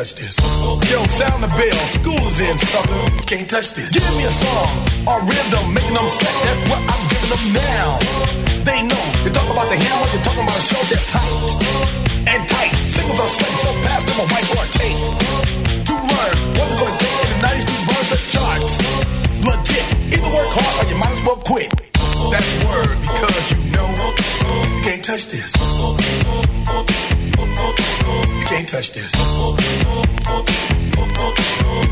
Touch 0.00 0.14
this. 0.16 0.36
Yo, 0.88 0.96
sound 1.12 1.44
the 1.44 1.50
bell, 1.52 1.80
school 1.92 2.24
is 2.24 2.40
in, 2.40 2.56
sucker. 2.56 3.04
Can't 3.28 3.44
touch 3.44 3.76
this. 3.76 3.92
Give 3.92 4.08
me 4.16 4.24
a 4.24 4.32
song 4.32 4.72
or 5.04 5.20
rhythm, 5.28 5.76
making 5.76 5.92
them 5.92 6.08
sweat. 6.16 6.36
That's 6.40 6.62
what 6.72 6.80
I'm 6.88 7.04
giving 7.12 7.28
them 7.28 7.44
now. 7.52 7.88
They 8.64 8.80
know 8.80 9.04
you 9.20 9.28
talk 9.28 9.44
about 9.52 9.68
the 9.68 9.76
hammer, 9.76 10.08
you're 10.08 10.24
talking 10.24 10.40
about 10.40 10.56
a 10.56 10.64
show 10.64 10.80
that's 10.88 11.04
tight 11.04 11.36
and 12.32 12.40
tight. 12.48 12.72
Singles 12.88 13.20
are 13.20 13.28
sweating 13.28 13.60
so 13.60 13.72
fast, 13.84 14.08
them 14.08 14.24
a 14.24 14.26
white 14.32 14.48
or 14.56 14.64
a 14.64 14.68
tape. 14.72 15.00
To 15.84 15.94
learn 16.00 16.36
what's 16.56 16.74
gonna 16.80 16.96
take 16.96 17.16
in 17.20 17.28
the 17.36 17.38
90s 17.44 17.64
to 17.68 17.76
burn 17.84 18.06
the 18.08 18.20
charts. 18.32 18.72
Legit, 19.44 19.84
either 20.16 20.32
work 20.32 20.48
hard 20.48 20.74
or 20.80 20.86
you 20.88 20.96
might 20.96 21.12
as 21.12 21.20
well 21.28 21.40
quit. 21.44 21.68
That's 22.32 22.52
word 22.64 22.96
because 23.04 23.52
you 23.52 23.60
know 23.76 23.88
can't 24.80 25.04
touch 25.04 25.28
this. 25.28 25.52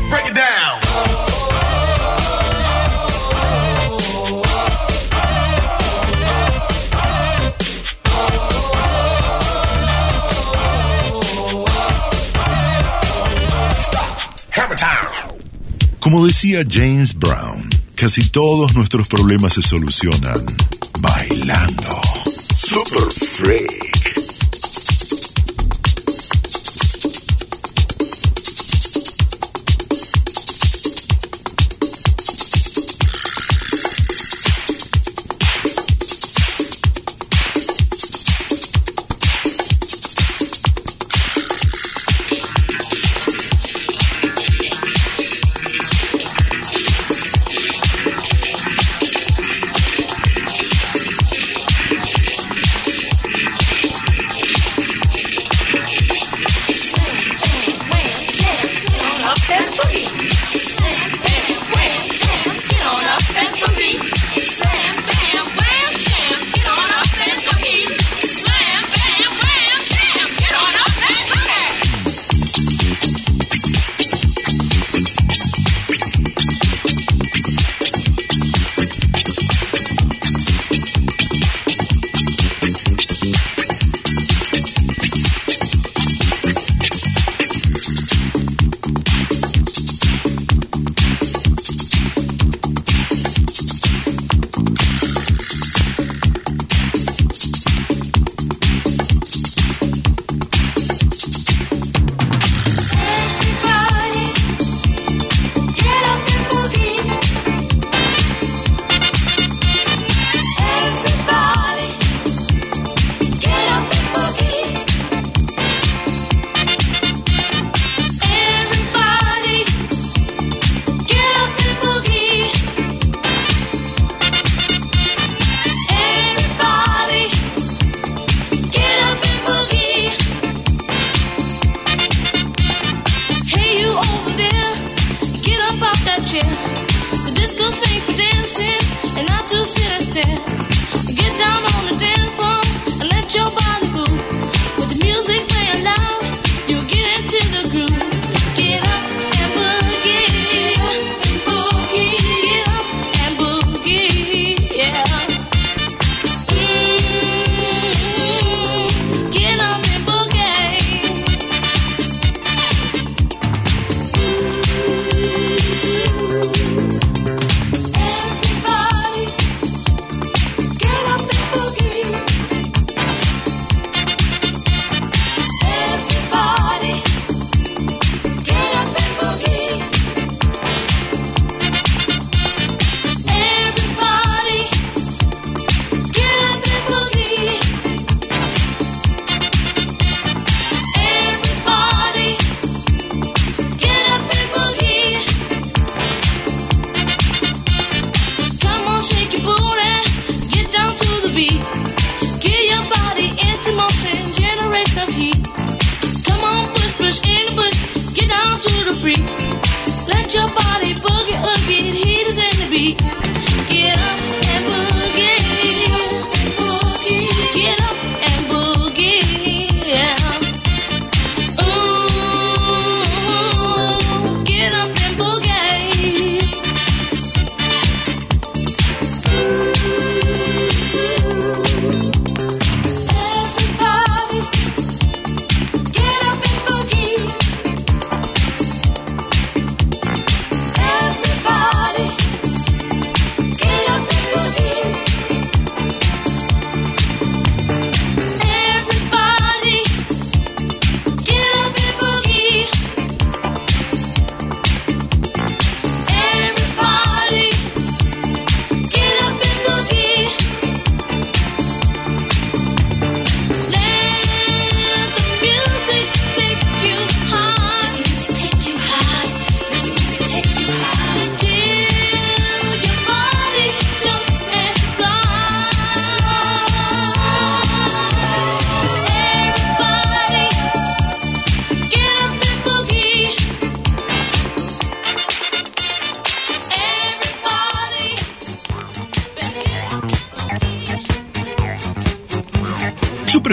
Break 0.09 0.27
it 0.27 0.33
down. 0.33 0.79
Como 15.99 16.25
decía 16.25 16.63
James 16.65 17.13
Brown, 17.13 17.69
casi 17.95 18.29
todos 18.29 18.73
nuestros 18.73 19.09
problemas 19.09 19.55
se 19.55 19.61
solucionan 19.61 20.45
bailando. 21.01 22.01
Super 22.55 23.11
Freak. 23.11 23.88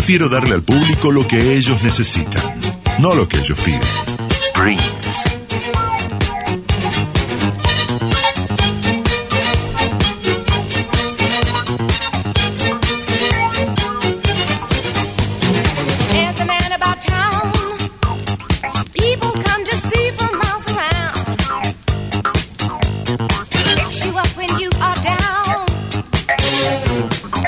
Prefiero 0.06 0.28
darle 0.28 0.54
al 0.54 0.62
público 0.62 1.10
lo 1.10 1.26
que 1.26 1.56
ellos 1.56 1.82
necesitan, 1.82 2.40
no 3.00 3.12
lo 3.12 3.26
que 3.26 3.38
ellos 3.38 3.58
piden. 3.64 3.80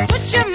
Put 0.09 0.33
your 0.33 0.48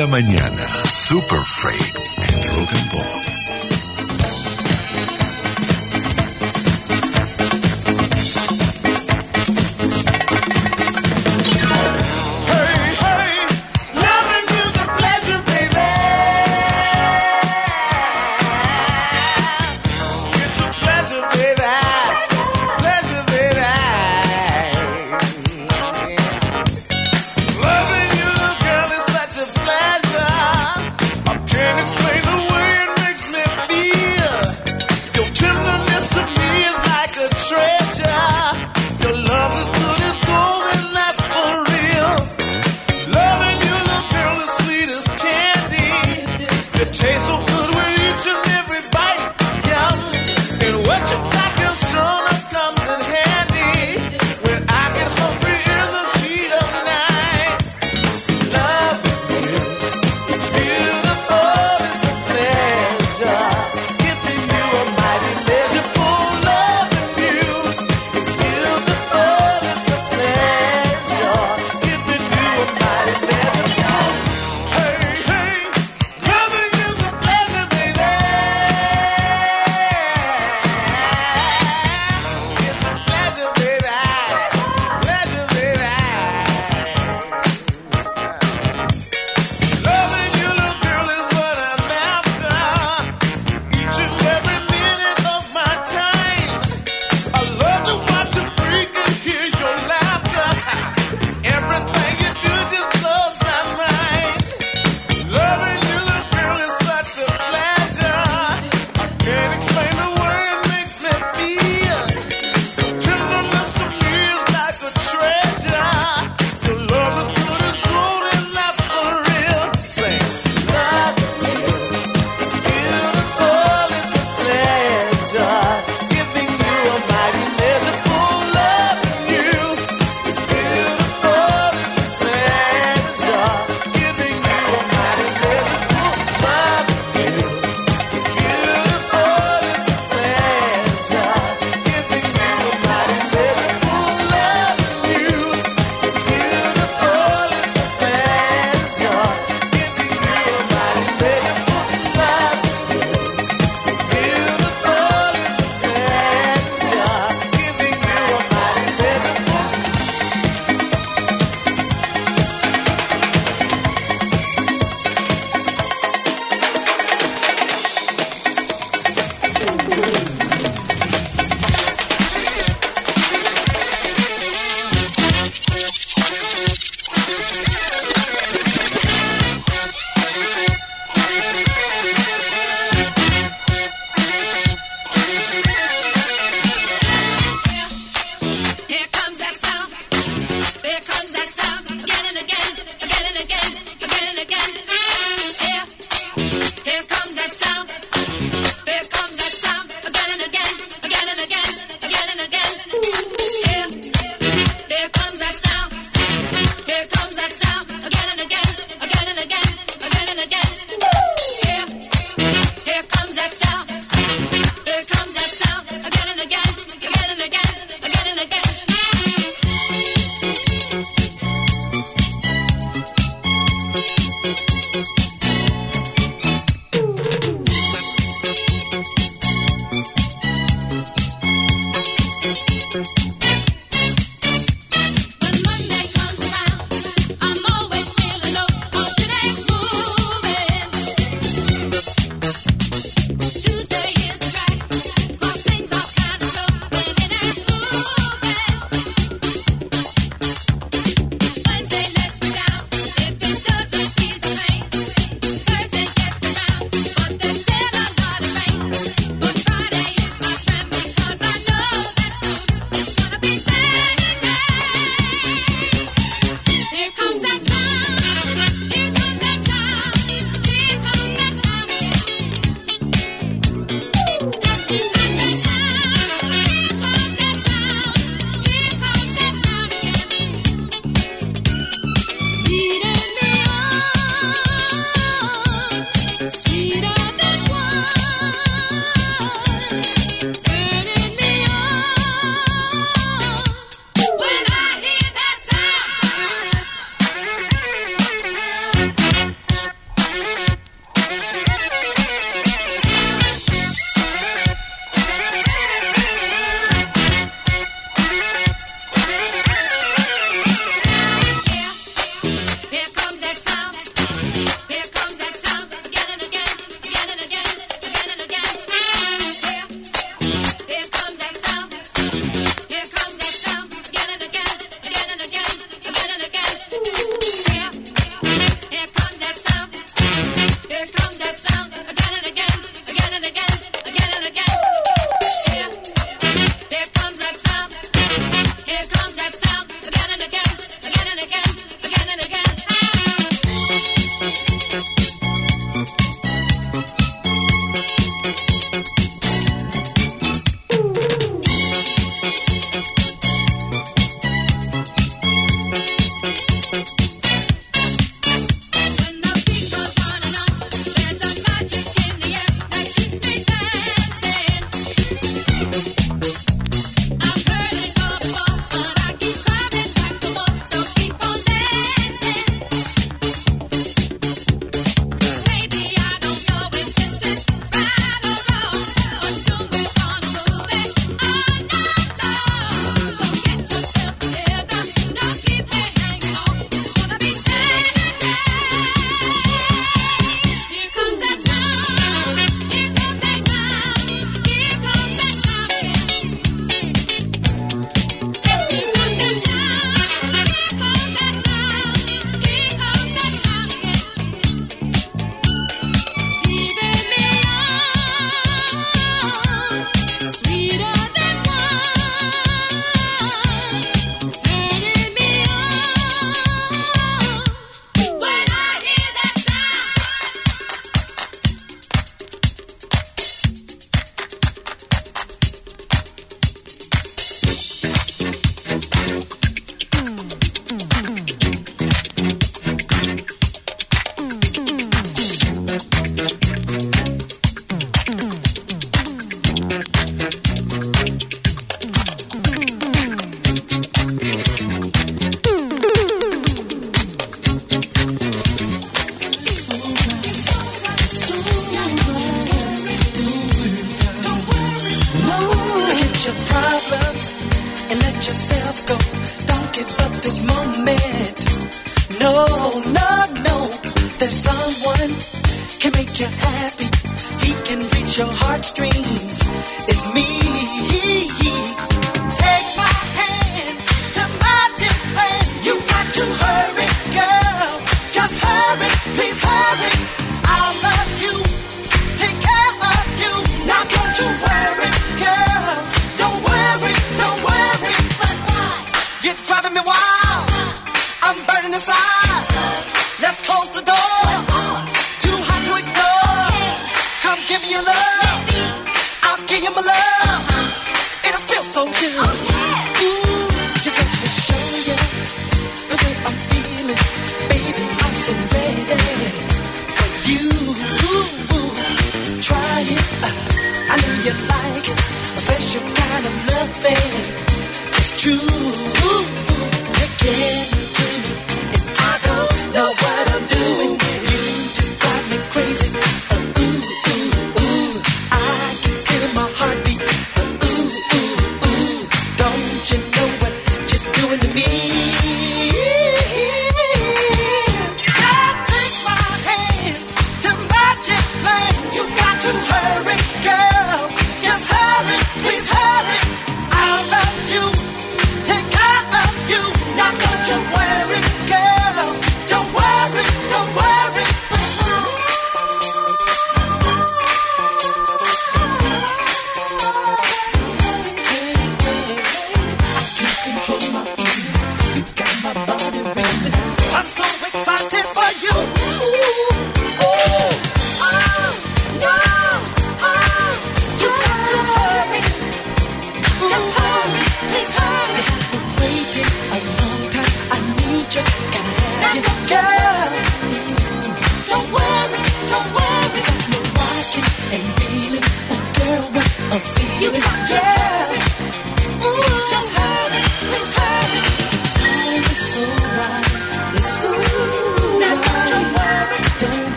la 0.00 0.06
mañana. 0.06 0.49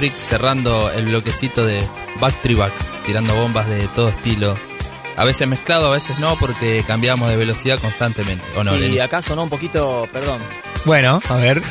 Freak 0.00 0.14
cerrando 0.14 0.90
el 0.92 1.04
bloquecito 1.04 1.66
de 1.66 1.86
Backtree 2.20 2.54
Back, 2.54 2.72
tirando 3.04 3.34
bombas 3.34 3.68
de 3.68 3.86
todo 3.88 4.08
estilo. 4.08 4.56
A 5.14 5.24
veces 5.24 5.46
mezclado, 5.46 5.88
a 5.88 5.90
veces 5.90 6.18
no, 6.18 6.38
porque 6.38 6.82
cambiamos 6.86 7.28
de 7.28 7.36
velocidad 7.36 7.78
constantemente. 7.78 8.42
¿O 8.56 8.64
no, 8.64 8.74
y 8.78 8.98
acá 8.98 9.20
sonó 9.20 9.42
un 9.42 9.50
poquito, 9.50 10.08
perdón. 10.10 10.40
Bueno, 10.86 11.20
a 11.28 11.36
ver. 11.36 11.62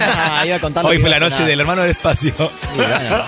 Ah, 0.00 0.42
iba 0.46 0.56
a 0.56 0.60
contar 0.60 0.84
lo 0.84 0.90
Hoy 0.90 0.98
fue 0.98 1.08
la 1.08 1.18
noche 1.18 1.44
del 1.44 1.60
hermano 1.60 1.80
de 1.80 1.92
espacio. 1.92 2.34
Bueno, 2.76 2.94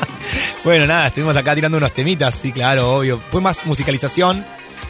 Bueno, 0.65 0.87
nada, 0.87 1.07
estuvimos 1.07 1.35
acá 1.35 1.55
tirando 1.55 1.78
unos 1.78 1.95
temitas, 1.95 2.35
sí, 2.35 2.53
claro, 2.53 2.97
obvio. 2.97 3.19
Fue 3.31 3.41
más 3.41 3.65
musicalización 3.65 4.45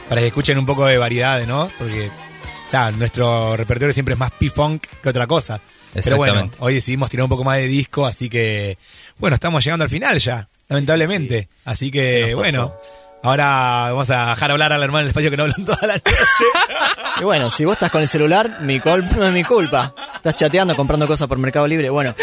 para 0.08 0.20
que 0.20 0.26
escuchen 0.26 0.58
un 0.58 0.66
poco 0.66 0.84
de 0.84 0.98
variedad, 0.98 1.46
¿no? 1.46 1.70
Porque, 1.78 2.08
o 2.08 2.70
sea, 2.70 2.90
nuestro 2.90 3.56
repertorio 3.56 3.94
siempre 3.94 4.14
es 4.14 4.18
más 4.18 4.32
P-Funk 4.32 4.84
que 5.00 5.08
otra 5.08 5.28
cosa. 5.28 5.60
Pero 5.92 6.16
bueno, 6.16 6.50
hoy 6.58 6.74
decidimos 6.74 7.08
tirar 7.10 7.24
un 7.24 7.30
poco 7.30 7.44
más 7.44 7.58
de 7.58 7.66
disco, 7.66 8.06
así 8.06 8.28
que, 8.28 8.78
bueno, 9.20 9.34
estamos 9.34 9.62
llegando 9.64 9.84
al 9.84 9.90
final 9.90 10.18
ya, 10.18 10.48
lamentablemente. 10.68 11.48
Así 11.64 11.90
que, 11.90 12.34
bueno, 12.34 12.74
ahora 13.22 13.88
vamos 13.90 14.10
a 14.10 14.30
dejar 14.30 14.50
hablar 14.50 14.72
al 14.72 14.82
hermano 14.82 15.00
del 15.00 15.08
espacio 15.08 15.30
que 15.30 15.36
no 15.36 15.44
hablan 15.44 15.64
toda 15.64 15.86
la 15.86 15.94
noche. 15.94 16.44
y 17.20 17.24
bueno, 17.24 17.50
si 17.50 17.64
vos 17.64 17.74
estás 17.74 17.90
con 17.90 18.02
el 18.02 18.08
celular, 18.08 18.58
mi 18.62 18.78
no 18.78 19.24
es 19.26 19.32
mi 19.32 19.44
culpa. 19.44 19.94
Estás 20.16 20.34
chateando, 20.34 20.74
comprando 20.74 21.06
cosas 21.06 21.28
por 21.28 21.38
Mercado 21.38 21.66
Libre. 21.66 21.90
Bueno, 21.90 22.14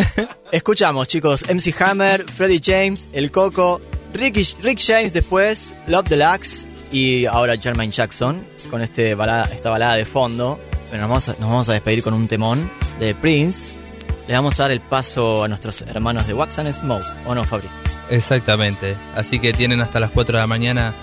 escuchamos, 0.52 1.08
chicos. 1.08 1.44
MC 1.48 1.74
Hammer, 1.82 2.24
Freddie 2.24 2.60
James, 2.62 3.08
El 3.12 3.30
Coco, 3.30 3.80
Ricky, 4.14 4.46
Rick 4.62 4.80
James 4.84 5.12
después, 5.12 5.74
Love 5.86 6.08
Deluxe 6.08 6.66
y 6.90 7.26
ahora 7.26 7.56
Jermaine 7.56 7.92
Jackson 7.92 8.46
con 8.70 8.80
este 8.80 9.14
balada- 9.14 9.48
esta 9.52 9.70
balada 9.70 9.96
de 9.96 10.04
fondo. 10.06 10.58
Bueno, 10.88 11.02
nos 11.02 11.10
vamos, 11.10 11.28
a, 11.28 11.32
nos 11.32 11.50
vamos 11.50 11.68
a 11.68 11.72
despedir 11.72 12.02
con 12.02 12.14
un 12.14 12.28
temón 12.28 12.70
de 13.00 13.14
Prince. 13.14 13.80
Le 14.26 14.34
vamos 14.34 14.58
a 14.58 14.64
dar 14.64 14.72
el 14.72 14.80
paso 14.80 15.44
a 15.44 15.48
nuestros 15.48 15.82
hermanos 15.82 16.26
de 16.26 16.34
Wax 16.34 16.58
and 16.58 16.72
Smoke, 16.72 17.06
¿o 17.26 17.34
no, 17.34 17.44
Fabri? 17.44 17.68
Exactamente. 18.10 18.96
Así 19.14 19.38
que 19.38 19.52
tienen 19.52 19.80
hasta 19.80 20.00
las 20.00 20.10
4 20.10 20.36
de 20.36 20.42
la 20.42 20.46
mañana 20.46 20.94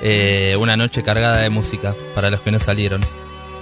eh, 0.00 0.56
una 0.58 0.76
noche 0.76 1.02
cargada 1.02 1.38
de 1.38 1.50
música 1.50 1.94
para 2.14 2.30
los 2.30 2.40
que 2.40 2.50
no 2.50 2.58
salieron. 2.58 3.02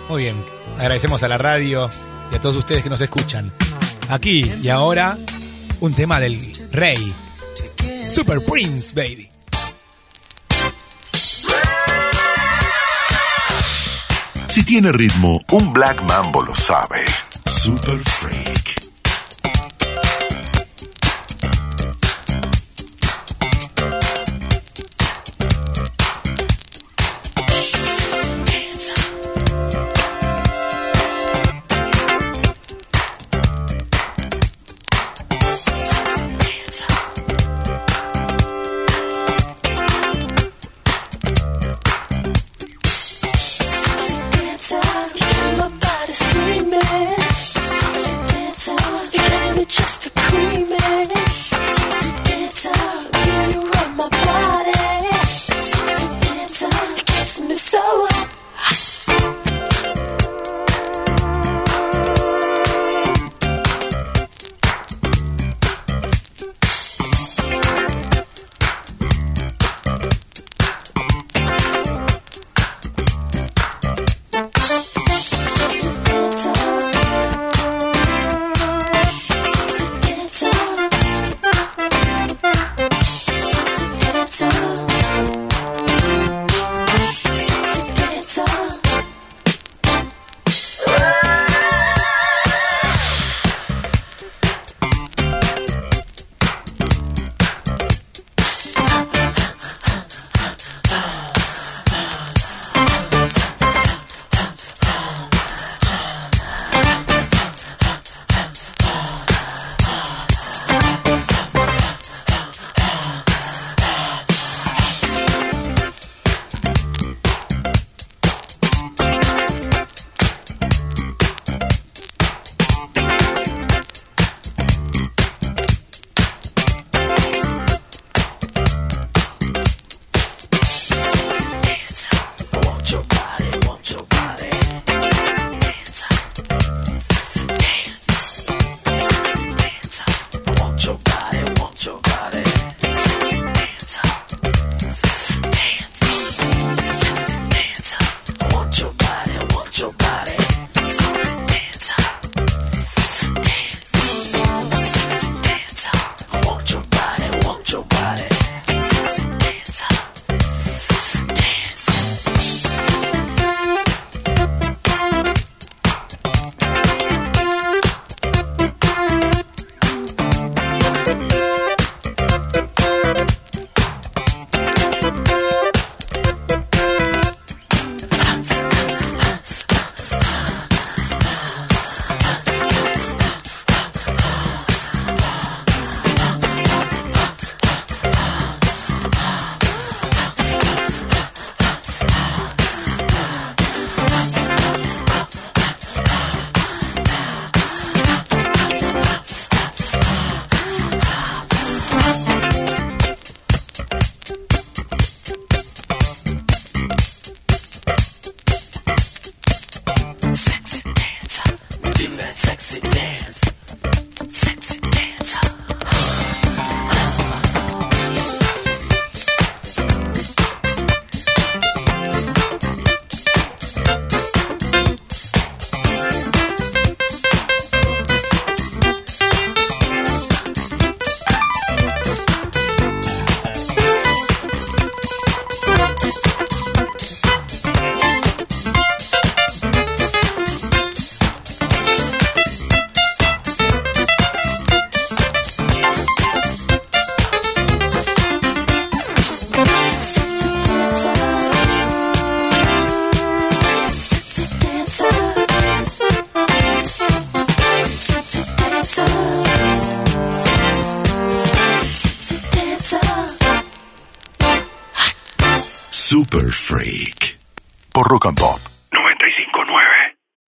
Muy 0.08 0.22
bien, 0.22 0.44
agradecemos 0.78 1.22
a 1.22 1.28
la 1.28 1.38
radio 1.38 1.90
y 2.32 2.36
a 2.36 2.40
todos 2.40 2.56
ustedes 2.56 2.82
que 2.82 2.90
nos 2.90 3.00
escuchan. 3.00 3.52
Aquí 4.08 4.50
y 4.62 4.68
ahora, 4.68 5.18
un 5.80 5.92
tema 5.92 6.20
del 6.20 6.52
rey. 6.72 7.14
Super 8.12 8.40
Prince, 8.44 8.94
baby. 8.94 9.28
Si 14.48 14.64
tiene 14.64 14.90
ritmo, 14.90 15.40
un 15.52 15.72
Black 15.72 16.02
Mambo 16.02 16.42
lo 16.42 16.54
sabe. 16.56 17.04
Super 17.46 17.98
Freak. 17.98 18.59